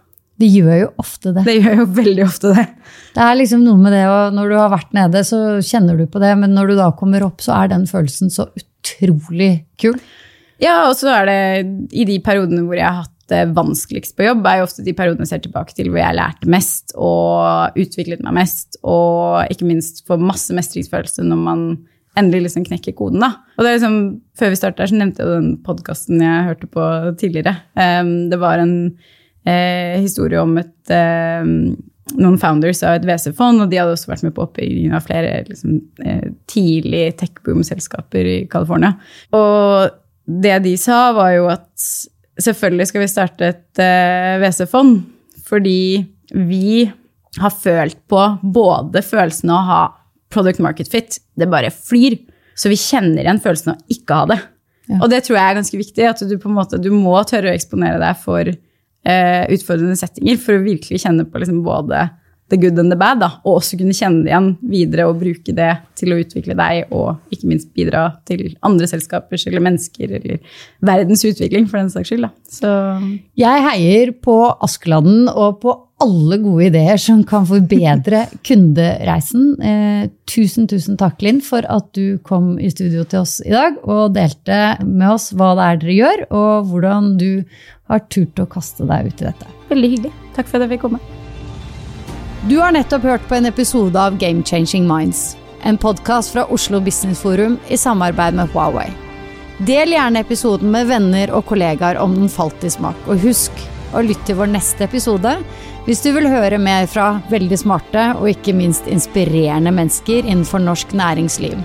Det 0.40 0.48
gjør 0.48 0.76
jo 0.78 0.88
ofte 1.02 1.34
det. 1.36 1.44
Det 1.44 1.56
gjør 1.58 1.82
jo 1.82 1.86
veldig 1.98 2.24
ofte 2.24 2.54
det. 2.56 2.64
Det 3.12 3.22
er 3.26 3.36
liksom 3.36 3.62
noe 3.66 3.76
med 3.82 3.92
det, 3.92 4.06
og 4.08 4.36
når 4.36 4.48
du 4.48 4.56
har 4.56 4.72
vært 4.72 4.94
nede, 4.96 5.22
så 5.26 5.40
kjenner 5.66 6.00
du 6.00 6.06
på 6.08 6.22
det, 6.22 6.32
men 6.40 6.54
når 6.56 6.72
du 6.72 6.74
da 6.78 6.88
kommer 6.96 7.26
opp, 7.26 7.44
så 7.44 7.58
er 7.58 7.72
den 7.74 7.84
følelsen 7.90 8.32
så 8.32 8.48
utrolig 8.56 9.52
kul. 9.80 9.98
Ja, 10.60 10.86
og 10.88 10.96
så 10.96 11.12
er 11.12 11.28
det 11.28 11.40
i 11.96 12.06
de 12.08 12.18
periodene 12.24 12.64
hvor 12.64 12.78
jeg 12.78 12.88
har 12.88 13.04
hatt 13.04 13.16
det 13.30 13.44
vanskeligst 13.54 14.16
på 14.18 14.26
jobb, 14.26 14.46
er 14.48 14.58
jo 14.58 14.66
ofte 14.66 14.84
de 14.86 14.94
periodene 14.96 15.26
jeg 15.26 15.34
ser 15.34 15.44
tilbake 15.44 15.76
til 15.76 15.90
hvor 15.92 16.00
jeg 16.00 16.16
lærte 16.18 16.50
mest 16.50 16.96
og 16.98 17.78
utviklet 17.78 18.24
meg 18.26 18.40
mest, 18.40 18.80
og 18.82 19.44
ikke 19.52 19.68
minst 19.68 20.02
får 20.08 20.24
masse 20.24 20.56
mestringsfølelse 20.56 21.26
når 21.28 21.44
man 21.44 21.64
endelig 22.18 22.48
liksom 22.48 22.66
knekke 22.66 22.94
koden. 22.98 23.22
da. 23.22 23.34
Og 23.56 23.64
det 23.64 23.70
er 23.70 23.78
liksom, 23.78 24.00
Før 24.40 24.52
vi 24.52 24.58
startet 24.58 24.82
her, 24.82 24.90
så 24.90 24.98
nevnte 24.98 25.22
jeg 25.22 25.30
den 25.36 25.50
podkasten 25.66 26.22
jeg 26.24 26.48
hørte 26.48 26.68
på 26.70 26.84
tidligere. 27.20 27.56
Um, 27.76 28.30
det 28.32 28.38
var 28.40 28.62
en 28.62 28.74
eh, 29.46 30.00
historie 30.00 30.40
om 30.40 30.56
et, 30.60 30.92
eh, 30.94 31.44
noen 32.18 32.38
founders 32.40 32.82
av 32.82 32.98
et 32.98 33.06
WC-fond, 33.06 33.62
og 33.62 33.70
de 33.70 33.78
hadde 33.80 33.94
også 33.94 34.10
vært 34.10 34.24
med 34.26 34.34
på 34.36 34.44
oppbyggingen 34.46 34.96
av 34.96 35.04
flere 35.06 35.34
liksom, 35.48 35.80
eh, 36.04 36.30
tidlig 36.50 37.04
tech-boom-selskaper 37.20 38.30
i 38.32 38.38
California. 38.50 38.94
Og 39.36 39.90
det 40.40 40.56
de 40.64 40.76
sa, 40.80 41.10
var 41.16 41.34
jo 41.36 41.50
at 41.52 41.90
selvfølgelig 42.40 42.88
skal 42.90 43.04
vi 43.04 43.10
starte 43.10 43.52
et 43.52 43.82
eh, 43.82 44.40
WC-fond, 44.42 45.02
fordi 45.46 46.06
vi 46.34 46.90
har 47.38 47.54
følt 47.54 47.98
på 48.10 48.22
både 48.42 49.02
følelsen 49.06 49.52
av 49.52 49.60
å 49.60 49.68
ha 49.68 49.82
product 50.30 50.62
market 50.62 50.90
fit, 50.92 51.18
det 51.38 51.48
bare 51.50 51.72
flyr, 51.74 52.18
så 52.58 52.70
vi 52.72 52.78
kjenner 52.78 53.24
igjen 53.24 53.42
følelsen 53.42 53.74
av 53.74 53.80
å 53.80 53.94
ikke 53.94 54.18
ha 54.18 54.30
det. 54.30 54.40
Ja. 54.90 54.98
Og 54.98 55.10
det 55.12 55.22
tror 55.26 55.38
jeg 55.38 55.46
er 55.46 55.58
ganske 55.60 55.80
viktig, 55.80 56.06
at 56.06 56.22
du 56.26 56.34
på 56.40 56.50
en 56.50 56.56
måte, 56.58 56.80
du 56.82 56.90
må 56.94 57.14
tørre 57.28 57.52
å 57.52 57.56
eksponere 57.56 58.00
deg 58.02 58.18
for 58.22 58.50
eh, 58.50 59.44
utfordrende 59.54 59.98
settinger 59.98 60.40
for 60.42 60.58
å 60.58 60.64
virkelig 60.64 61.02
kjenne 61.04 61.26
på 61.30 61.42
liksom 61.42 61.62
både 61.66 62.08
the 62.50 62.58
good 62.60 62.78
and 62.78 62.92
the 62.92 62.98
bad, 62.98 63.20
da, 63.22 63.30
og 63.44 63.60
også 63.60 63.78
kunne 63.80 63.94
kjenne 63.96 64.24
det 64.24 64.32
igjen 64.32 64.50
videre 64.72 65.06
og 65.10 65.20
bruke 65.20 65.54
det 65.56 65.70
til 65.98 66.14
å 66.14 66.20
utvikle 66.20 66.56
deg, 66.58 66.90
og 66.94 67.34
ikke 67.34 67.50
minst 67.50 67.70
bidra 67.76 68.06
til 68.28 68.48
andre 68.66 68.88
selskapers 68.90 69.46
eller 69.48 69.62
mennesker 69.64 70.16
eller 70.18 70.40
verdens 70.84 71.24
utvikling, 71.28 71.68
for 71.70 71.80
den 71.80 71.92
saks 71.92 72.10
skyld. 72.10 72.26
Da. 72.26 72.32
Så 72.50 72.72
Jeg 73.38 73.64
heier 73.68 74.12
på 74.24 74.40
Askeladden 74.60 75.30
og 75.30 75.62
på 75.62 75.76
alle 76.00 76.38
gode 76.40 76.70
ideer 76.70 76.96
som 77.00 77.20
kan 77.28 77.44
forbedre 77.48 78.22
kundereisen. 78.48 79.50
Eh, 79.60 80.06
tusen, 80.30 80.68
tusen 80.70 80.96
takk, 81.00 81.20
Linn, 81.24 81.42
for 81.44 81.66
at 81.68 81.90
du 81.96 82.18
kom 82.26 82.54
i 82.58 82.72
studio 82.72 83.04
til 83.04 83.22
oss 83.24 83.38
i 83.44 83.52
dag 83.52 83.76
og 83.84 84.16
delte 84.16 84.80
med 84.86 85.10
oss 85.12 85.30
hva 85.36 85.52
det 85.58 85.68
er 85.68 85.82
dere 85.84 85.98
gjør, 86.00 86.26
og 86.30 86.72
hvordan 86.72 87.14
du 87.20 87.30
har 87.90 88.04
turt 88.08 88.38
å 88.40 88.48
kaste 88.50 88.86
deg 88.88 89.10
ut 89.10 89.24
i 89.24 89.30
dette. 89.30 89.56
veldig 89.70 89.96
hyggelig. 89.96 90.14
Takk 90.36 90.48
for 90.48 90.58
at 90.58 90.66
jeg 90.66 90.78
fikk 90.78 90.88
komme. 90.88 91.02
Du 92.48 92.56
har 92.58 92.72
nettopp 92.72 93.02
hørt 93.02 93.24
på 93.28 93.34
en 93.36 93.46
episode 93.46 94.00
av 94.00 94.14
Game 94.18 94.40
Changing 94.42 94.86
Minds, 94.88 95.36
en 95.62 95.76
podkast 95.76 96.32
fra 96.32 96.46
Oslo 96.48 96.78
Business 96.80 97.20
Forum 97.20 97.58
i 97.68 97.76
samarbeid 97.76 98.34
med 98.34 98.48
Huawei. 98.54 98.86
Del 99.68 99.92
gjerne 99.92 100.22
episoden 100.24 100.70
med 100.72 100.88
venner 100.88 101.34
og 101.36 101.44
kollegaer 101.50 102.00
om 102.00 102.14
den 102.16 102.32
falt 102.32 102.64
i 102.64 102.70
smak, 102.72 102.96
og 103.04 103.20
husk 103.20 103.60
å 103.92 104.00
lytte 104.06 104.30
til 104.30 104.38
vår 104.40 104.48
neste 104.54 104.88
episode 104.88 105.34
hvis 105.84 106.00
du 106.00 106.14
vil 106.16 106.30
høre 106.32 106.56
mer 106.56 106.88
fra 106.88 107.10
veldig 107.28 107.60
smarte 107.60 108.06
og 108.14 108.32
ikke 108.32 108.56
minst 108.56 108.88
inspirerende 108.88 109.74
mennesker 109.76 110.24
innenfor 110.24 110.64
norsk 110.64 110.96
næringsliv. 110.96 111.60